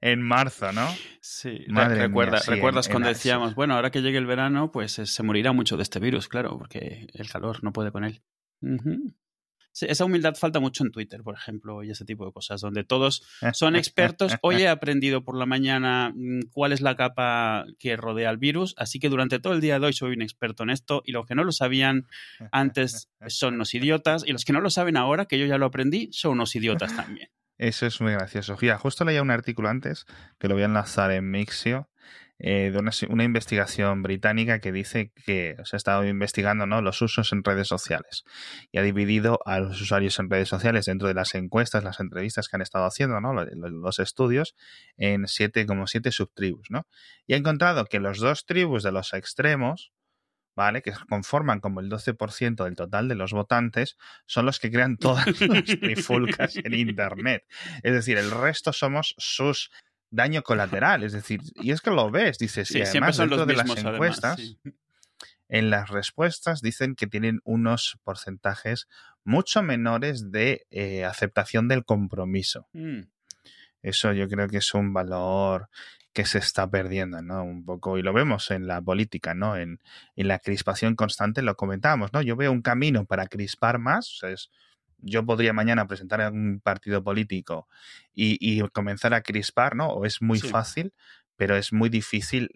en 0.00 0.22
marzo, 0.22 0.72
¿no? 0.72 0.86
sí, 1.20 1.64
Madre 1.68 1.96
mía, 1.96 2.06
recuerda, 2.08 2.38
sí, 2.38 2.50
recuerdas 2.50 2.86
en- 2.86 2.92
cuando 2.92 3.08
decíamos, 3.08 3.54
bueno, 3.54 3.74
ahora 3.74 3.90
que 3.90 4.02
llegue 4.02 4.18
el 4.18 4.26
verano, 4.26 4.72
pues 4.72 4.98
eh, 4.98 5.06
se 5.06 5.22
morirá 5.22 5.52
mucho 5.52 5.76
de 5.76 5.82
este 5.84 6.00
virus, 6.00 6.28
claro, 6.28 6.58
porque 6.58 7.06
el 7.12 7.30
calor 7.30 7.62
no 7.62 7.72
puede 7.72 7.92
con 7.92 8.04
él. 8.04 8.22
Esa 9.80 10.04
humildad 10.04 10.34
falta 10.34 10.60
mucho 10.60 10.84
en 10.84 10.92
Twitter, 10.92 11.22
por 11.22 11.34
ejemplo, 11.34 11.82
y 11.82 11.90
ese 11.90 12.04
tipo 12.04 12.24
de 12.24 12.32
cosas, 12.32 12.60
donde 12.60 12.84
todos 12.84 13.22
son 13.52 13.76
expertos. 13.76 14.36
Hoy 14.42 14.62
he 14.62 14.68
aprendido 14.68 15.24
por 15.24 15.36
la 15.36 15.46
mañana 15.46 16.12
mm, 16.14 16.50
cuál 16.52 16.72
es 16.72 16.80
la 16.80 16.96
capa 16.96 17.66
que 17.78 17.96
rodea 17.96 18.30
al 18.30 18.38
virus, 18.38 18.74
así 18.78 18.98
que 19.00 19.08
durante 19.08 19.38
todo 19.38 19.52
el 19.52 19.60
día 19.60 19.78
de 19.78 19.86
hoy 19.86 19.92
soy 19.92 20.12
un 20.12 20.22
experto 20.22 20.62
en 20.62 20.70
esto 20.70 21.02
y 21.04 21.12
los 21.12 21.26
que 21.26 21.34
no 21.34 21.44
lo 21.44 21.52
sabían 21.52 22.06
antes 22.52 23.10
son 23.26 23.54
unos 23.54 23.74
idiotas 23.74 24.24
y 24.26 24.32
los 24.32 24.44
que 24.44 24.52
no 24.52 24.60
lo 24.60 24.70
saben 24.70 24.96
ahora, 24.96 25.26
que 25.26 25.38
yo 25.38 25.46
ya 25.46 25.58
lo 25.58 25.66
aprendí, 25.66 26.08
son 26.12 26.32
unos 26.32 26.54
idiotas 26.54 26.94
también. 26.94 27.30
Eso 27.58 27.86
es 27.86 28.00
muy 28.00 28.12
gracioso. 28.12 28.56
Mira, 28.60 28.78
justo 28.78 29.04
leía 29.04 29.22
un 29.22 29.30
artículo 29.30 29.68
antes, 29.68 30.06
que 30.38 30.48
lo 30.48 30.54
voy 30.54 30.62
a 30.64 30.66
enlazar 30.66 31.12
en 31.12 31.30
Mixio, 31.30 31.88
eh, 32.46 32.70
de 32.72 32.78
una, 32.78 32.90
una 33.08 33.24
investigación 33.24 34.02
británica 34.02 34.58
que 34.60 34.70
dice 34.70 35.12
que 35.24 35.56
se 35.64 35.76
ha 35.76 35.78
estado 35.78 36.04
investigando 36.06 36.66
¿no? 36.66 36.82
los 36.82 37.00
usos 37.00 37.32
en 37.32 37.42
redes 37.42 37.68
sociales 37.68 38.24
y 38.70 38.76
ha 38.78 38.82
dividido 38.82 39.38
a 39.46 39.60
los 39.60 39.80
usuarios 39.80 40.18
en 40.18 40.28
redes 40.28 40.50
sociales 40.50 40.84
dentro 40.84 41.08
de 41.08 41.14
las 41.14 41.34
encuestas, 41.34 41.84
las 41.84 42.00
entrevistas 42.00 42.48
que 42.48 42.56
han 42.56 42.60
estado 42.60 42.84
haciendo, 42.84 43.18
¿no? 43.22 43.32
Lo- 43.32 43.46
lo- 43.46 43.70
los 43.70 43.98
estudios, 43.98 44.54
en 44.98 45.26
siete, 45.26 45.64
como 45.64 45.86
siete 45.86 46.12
subtribus. 46.12 46.66
¿no? 46.68 46.86
Y 47.26 47.32
ha 47.32 47.38
encontrado 47.38 47.86
que 47.86 47.98
los 47.98 48.18
dos 48.18 48.44
tribus 48.44 48.82
de 48.82 48.92
los 48.92 49.14
extremos, 49.14 49.92
¿vale? 50.54 50.82
Que 50.82 50.92
conforman 51.08 51.60
como 51.60 51.80
el 51.80 51.88
12% 51.88 52.64
del 52.64 52.76
total 52.76 53.08
de 53.08 53.14
los 53.14 53.32
votantes, 53.32 53.96
son 54.26 54.44
los 54.44 54.60
que 54.60 54.70
crean 54.70 54.98
todas 54.98 55.26
las 55.40 55.64
trifulcas 55.80 56.56
en 56.56 56.74
Internet. 56.74 57.44
Es 57.82 57.92
decir, 57.94 58.18
el 58.18 58.30
resto 58.30 58.74
somos 58.74 59.14
sus 59.16 59.70
daño 60.14 60.42
colateral. 60.42 61.02
Es 61.02 61.12
decir, 61.12 61.40
y 61.56 61.70
es 61.72 61.80
que 61.80 61.90
lo 61.90 62.10
ves, 62.10 62.38
dices, 62.38 62.68
Sí, 62.68 62.78
y 62.78 62.82
además 62.82 63.16
dentro 63.16 63.36
los 63.38 63.46
de 63.46 63.54
mismos, 63.54 63.76
las 63.76 63.84
además. 63.84 63.94
encuestas, 63.94 64.36
sí. 64.40 64.58
en 65.48 65.70
las 65.70 65.90
respuestas 65.90 66.60
dicen 66.60 66.94
que 66.94 67.06
tienen 67.06 67.40
unos 67.44 67.98
porcentajes 68.04 68.88
mucho 69.24 69.62
menores 69.62 70.30
de 70.30 70.66
eh, 70.70 71.04
aceptación 71.04 71.68
del 71.68 71.84
compromiso. 71.84 72.68
Mm. 72.72 73.02
Eso 73.82 74.12
yo 74.12 74.28
creo 74.28 74.48
que 74.48 74.58
es 74.58 74.72
un 74.74 74.92
valor 74.94 75.68
que 76.14 76.24
se 76.24 76.38
está 76.38 76.70
perdiendo, 76.70 77.20
¿no? 77.22 77.42
Un 77.42 77.64
poco, 77.64 77.98
y 77.98 78.02
lo 78.02 78.12
vemos 78.12 78.50
en 78.52 78.66
la 78.68 78.80
política, 78.80 79.34
¿no? 79.34 79.56
En, 79.56 79.80
en 80.14 80.28
la 80.28 80.38
crispación 80.38 80.94
constante, 80.94 81.42
lo 81.42 81.56
comentábamos, 81.56 82.12
¿no? 82.12 82.22
Yo 82.22 82.36
veo 82.36 82.52
un 82.52 82.62
camino 82.62 83.04
para 83.04 83.26
crispar 83.26 83.78
más, 83.78 84.08
o 84.10 84.16
sea, 84.20 84.30
es- 84.30 84.50
yo 85.04 85.24
podría 85.24 85.52
mañana 85.52 85.86
presentar 85.86 86.20
a 86.20 86.30
un 86.30 86.60
partido 86.62 87.02
político 87.04 87.68
y, 88.14 88.36
y 88.40 88.60
comenzar 88.70 89.14
a 89.14 89.22
crispar, 89.22 89.76
¿no? 89.76 89.88
O 89.88 90.04
es 90.06 90.20
muy 90.22 90.38
Sí. 90.40 90.48
fácil, 90.48 90.92
pero 91.36 91.56
es 91.56 91.72
muy 91.72 91.88
difícil 91.88 92.48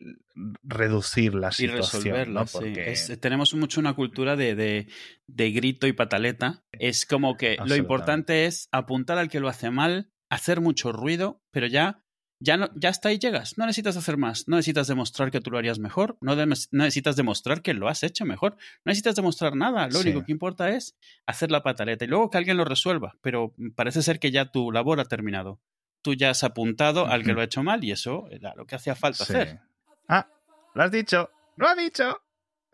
reducir 0.63 1.35
la 1.35 1.49
y 1.49 1.53
situación, 1.53 2.03
resolverlo. 2.05 2.41
¿no? 2.41 2.47
sí. 2.47 2.53
Porque 2.59 2.91
Es- 2.93 3.21
tenemos 3.21 3.55
mucho 3.55 3.81
una 3.81 3.95
cultura 3.95 4.37
de, 4.37 4.55
de- 4.55 4.89
de 5.27 5.51
grito 5.51 5.87
y 5.87 5.93
pataleta. 5.93 6.63
Es 6.73 7.07
como 7.07 7.37
que 7.37 7.57
lo 7.65 7.77
importante 7.77 8.47
es 8.47 8.69
apuntar 8.73 9.19
al 9.19 9.29
que 9.29 9.41
lo 9.41 9.49
hace 9.49 9.71
mal, 9.71 10.11
hacer 10.31 10.61
mucho 10.61 10.93
ruido, 10.93 11.43
pero 11.51 11.67
ya, 11.67 12.03
ya, 12.41 12.57
no, 12.57 12.69
ya 12.75 12.89
hasta 12.91 13.09
ahí 13.09 13.19
llegas. 13.19 13.59
No 13.59 13.67
necesitas 13.67 13.97
hacer 13.97 14.17
más. 14.17 14.47
No 14.49 14.57
necesitas 14.57 14.87
demostrar 14.87 15.31
que 15.31 15.41
tú 15.41 15.51
lo 15.51 15.59
harías 15.59 15.79
mejor. 15.79 16.17
No, 16.21 16.37
de- 16.37 16.47
no 16.47 16.55
necesitas 16.71 17.17
demostrar 17.17 17.63
que 17.63 17.75
lo 17.75 17.89
has 17.89 18.03
hecho 18.03 18.25
mejor. 18.25 18.53
No 18.85 18.91
necesitas 18.91 19.17
demostrar 19.17 19.57
nada. 19.57 19.87
Lo 19.87 19.99
Sí. 20.01 20.09
único 20.09 20.25
que 20.25 20.33
importa 20.33 20.71
es 20.71 20.97
hacer 21.27 21.51
la 21.51 21.63
pataleta 21.63 22.05
y 22.05 22.09
luego 22.09 22.31
que 22.31 22.39
alguien 22.39 22.57
lo 22.57 22.65
resuelva. 22.65 23.15
Pero 23.23 23.55
parece 23.75 24.03
ser 24.03 24.19
que 24.21 24.31
ya 24.31 24.51
tu 24.51 24.71
labor 24.73 25.01
ha 25.01 25.05
terminado. 25.05 25.61
Tú 26.03 26.15
ya 26.15 26.31
has 26.31 26.45
apuntado 26.45 27.07
al 27.07 27.25
que 27.25 27.33
lo 27.33 27.41
ha 27.41 27.45
hecho 27.45 27.63
mal 27.63 27.83
y 27.83 27.91
eso 27.91 28.29
era 28.31 28.55
lo 28.55 28.67
que 28.67 28.77
hacía 28.77 28.95
falta 28.95 29.25
Sí. 29.25 29.33
hacer. 29.35 29.61
Ah, 30.09 30.29
lo 30.75 30.83
has 30.85 30.93
dicho, 30.93 31.31
lo 31.57 31.67
has 31.69 31.77
dicho. 31.77 32.23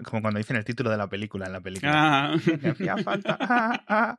Como 0.05 0.21
cuando 0.23 0.39
dicen 0.39 0.57
el 0.57 0.65
título 0.65 0.91
de 0.91 0.97
la 0.99 1.09
película 1.09 1.47
en 1.47 1.53
la 1.53 1.61
película. 1.61 1.93
Ah. 1.95 2.35
Hacía 2.69 2.97
falta. 2.99 3.39
Ah, 3.41 3.85
ah. 3.89 4.19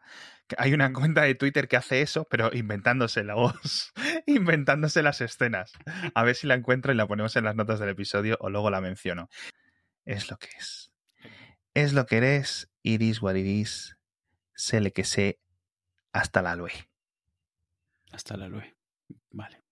Hay 0.58 0.74
una 0.74 0.94
cuenta 0.94 1.24
de 1.24 1.36
Twitter 1.36 1.68
que 1.68 1.78
hace 1.78 2.02
eso, 2.02 2.28
pero 2.30 2.52
inventándose 2.54 3.24
la 3.24 3.36
voz, 3.36 3.92
inventándose 4.28 5.02
las 5.02 5.22
escenas. 5.22 5.74
A 6.14 6.24
ver 6.24 6.36
si 6.36 6.48
la 6.48 6.54
encuentro 6.56 6.92
y 6.92 6.96
la 6.96 7.08
ponemos 7.08 7.36
en 7.36 7.46
las 7.46 7.56
notas 7.56 7.80
del 7.80 7.90
episodio 7.90 8.38
o 8.40 8.50
luego 8.50 8.70
la 8.70 8.82
menciono. 8.82 9.30
Es 10.06 10.30
lo 10.30 10.38
que 10.38 10.50
es. 10.58 10.92
Es 11.74 11.94
lo 11.94 12.06
que 12.06 12.18
eres, 12.18 12.72
iris 12.84 13.22
what 13.22 13.36
it 13.36 13.46
is, 13.46 13.98
le 14.72 14.94
que 14.94 15.04
sé, 15.04 15.40
hasta 16.14 16.42
la 16.42 16.56
lue. 16.56 16.72
Hasta 18.12 18.38
la 18.38 18.48
lue. 18.48 18.76
Vale. 19.32 19.65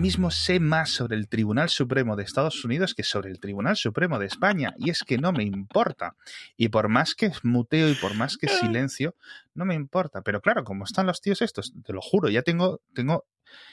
Mismo 0.00 0.30
sé 0.30 0.60
más 0.60 0.90
sobre 0.90 1.16
el 1.16 1.28
Tribunal 1.28 1.68
Supremo 1.68 2.16
de 2.16 2.24
Estados 2.24 2.64
Unidos 2.64 2.94
que 2.94 3.04
sobre 3.04 3.30
el 3.30 3.38
Tribunal 3.38 3.76
Supremo 3.76 4.18
de 4.18 4.26
España 4.26 4.74
y 4.78 4.90
es 4.90 5.04
que 5.04 5.18
no 5.18 5.32
me 5.32 5.44
importa. 5.44 6.16
Y 6.56 6.68
por 6.68 6.88
más 6.88 7.14
que 7.14 7.30
muteo 7.42 7.88
y 7.88 7.94
por 7.94 8.14
más 8.14 8.36
que 8.36 8.48
silencio, 8.48 9.14
no 9.54 9.64
me 9.64 9.74
importa. 9.74 10.22
Pero 10.22 10.40
claro, 10.40 10.64
como 10.64 10.84
están 10.84 11.06
los 11.06 11.20
tíos 11.20 11.42
estos, 11.42 11.72
te 11.84 11.92
lo 11.92 12.00
juro, 12.00 12.28
ya 12.28 12.42
tengo, 12.42 12.80
tengo 12.94 13.26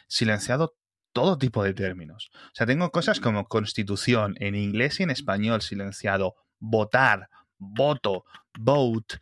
silenciado 0.07 0.75
todo 1.13 1.37
tipo 1.37 1.63
de 1.63 1.73
términos. 1.73 2.29
O 2.33 2.53
sea, 2.53 2.67
tengo 2.67 2.91
cosas 2.91 3.19
como 3.19 3.47
constitución 3.47 4.35
en 4.39 4.55
inglés 4.55 4.99
y 4.99 5.03
en 5.03 5.09
español 5.09 5.61
silenciado, 5.61 6.35
votar, 6.59 7.29
voto, 7.57 8.25
vote, 8.59 9.17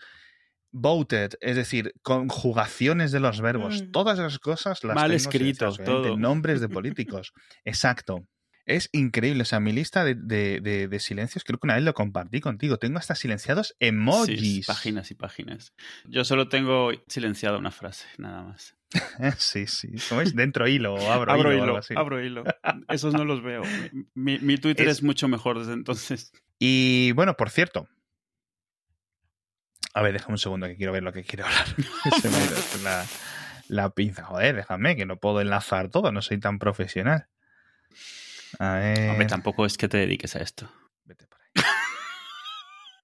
voted, 0.77 1.31
es 1.39 1.55
decir, 1.55 1.93
conjugaciones 2.03 3.11
de 3.13 3.19
los 3.21 3.39
verbos, 3.39 3.81
Mm. 3.81 3.91
todas 3.91 4.19
esas 4.19 4.39
cosas 4.39 4.83
las 4.83 4.93
Mal 4.95 5.05
tengo 5.09 5.15
escrito, 5.17 5.71
silenciadas, 5.71 5.79
obviamente, 5.79 6.07
todo. 6.09 6.17
nombres 6.17 6.59
de 6.61 6.67
políticos. 7.23 7.33
Exacto. 7.63 8.27
Es 8.67 8.89
increíble. 8.93 9.43
O 9.43 9.45
sea, 9.45 9.59
mi 9.59 9.71
lista 9.71 10.03
de, 10.03 10.15
de- 10.15 10.59
de- 10.59 10.87
de 10.87 10.99
silencios, 10.99 11.43
creo 11.43 11.59
que 11.59 11.67
una 11.67 11.75
vez 11.75 11.83
lo 11.83 11.93
compartí 11.93 12.41
contigo. 12.41 12.77
Tengo 12.77 12.97
hasta 12.97 13.13
silenciados 13.13 13.75
emojis. 13.79 14.39
Sí, 14.39 14.61
páginas 14.65 15.11
y 15.11 15.13
páginas. 15.15 15.73
Yo 16.05 16.25
solo 16.25 16.49
tengo 16.49 16.89
silenciada 17.07 17.57
una 17.59 17.69
frase, 17.71 18.07
nada 18.17 18.41
más. 18.43 18.75
Sí, 19.37 19.67
sí. 19.67 19.89
¿Cómo 20.09 20.21
es? 20.21 20.35
Dentro 20.35 20.67
hilo 20.67 20.95
o 20.95 21.11
abro, 21.11 21.31
abro 21.31 21.51
hilo, 21.53 21.59
o 21.59 21.63
algo 21.63 21.65
hilo, 21.73 21.77
así. 21.77 21.93
abro 21.95 22.25
hilo. 22.25 22.43
Esos 22.89 23.13
no 23.13 23.23
los 23.23 23.43
veo. 23.43 23.61
Mi, 24.15 24.39
mi 24.39 24.57
Twitter 24.57 24.87
Es- 24.87 24.97
es... 24.97 25.03
mucho 25.03 25.27
mejor 25.27 25.59
desde 25.59 25.73
entonces. 25.73 26.31
Y 26.59 27.11
bueno, 27.11 27.35
por 27.35 27.49
cierto. 27.51 27.87
A 29.95 30.01
ver, 30.01 30.11
déjame 30.11 30.33
un 30.33 30.37
segundo 30.37 30.67
que 30.67 30.75
quiero 30.75 30.91
ver 30.91 31.03
lo 31.03 31.13
que 31.13 31.23
quiero 31.23 31.45
hablar. 31.45 31.65
Se 32.21 32.29
me 32.29 32.83
la, 32.83 33.05
la 33.69 33.89
pinza. 33.91 34.25
Joder, 34.25 34.57
déjame, 34.57 34.97
que 34.97 35.05
no 35.05 35.17
puedo 35.17 35.39
enlazar 35.39 35.87
todo, 35.89 36.11
no 36.11 36.21
soy 36.21 36.37
tan 36.37 36.59
profesional. 36.59 37.27
A 38.59 38.75
ver. 38.75 39.09
Hombre, 39.09 39.25
tampoco 39.25 39.65
es 39.65 39.77
que 39.77 39.87
te 39.87 39.97
dediques 39.97 40.35
a 40.35 40.39
esto. 40.39 40.69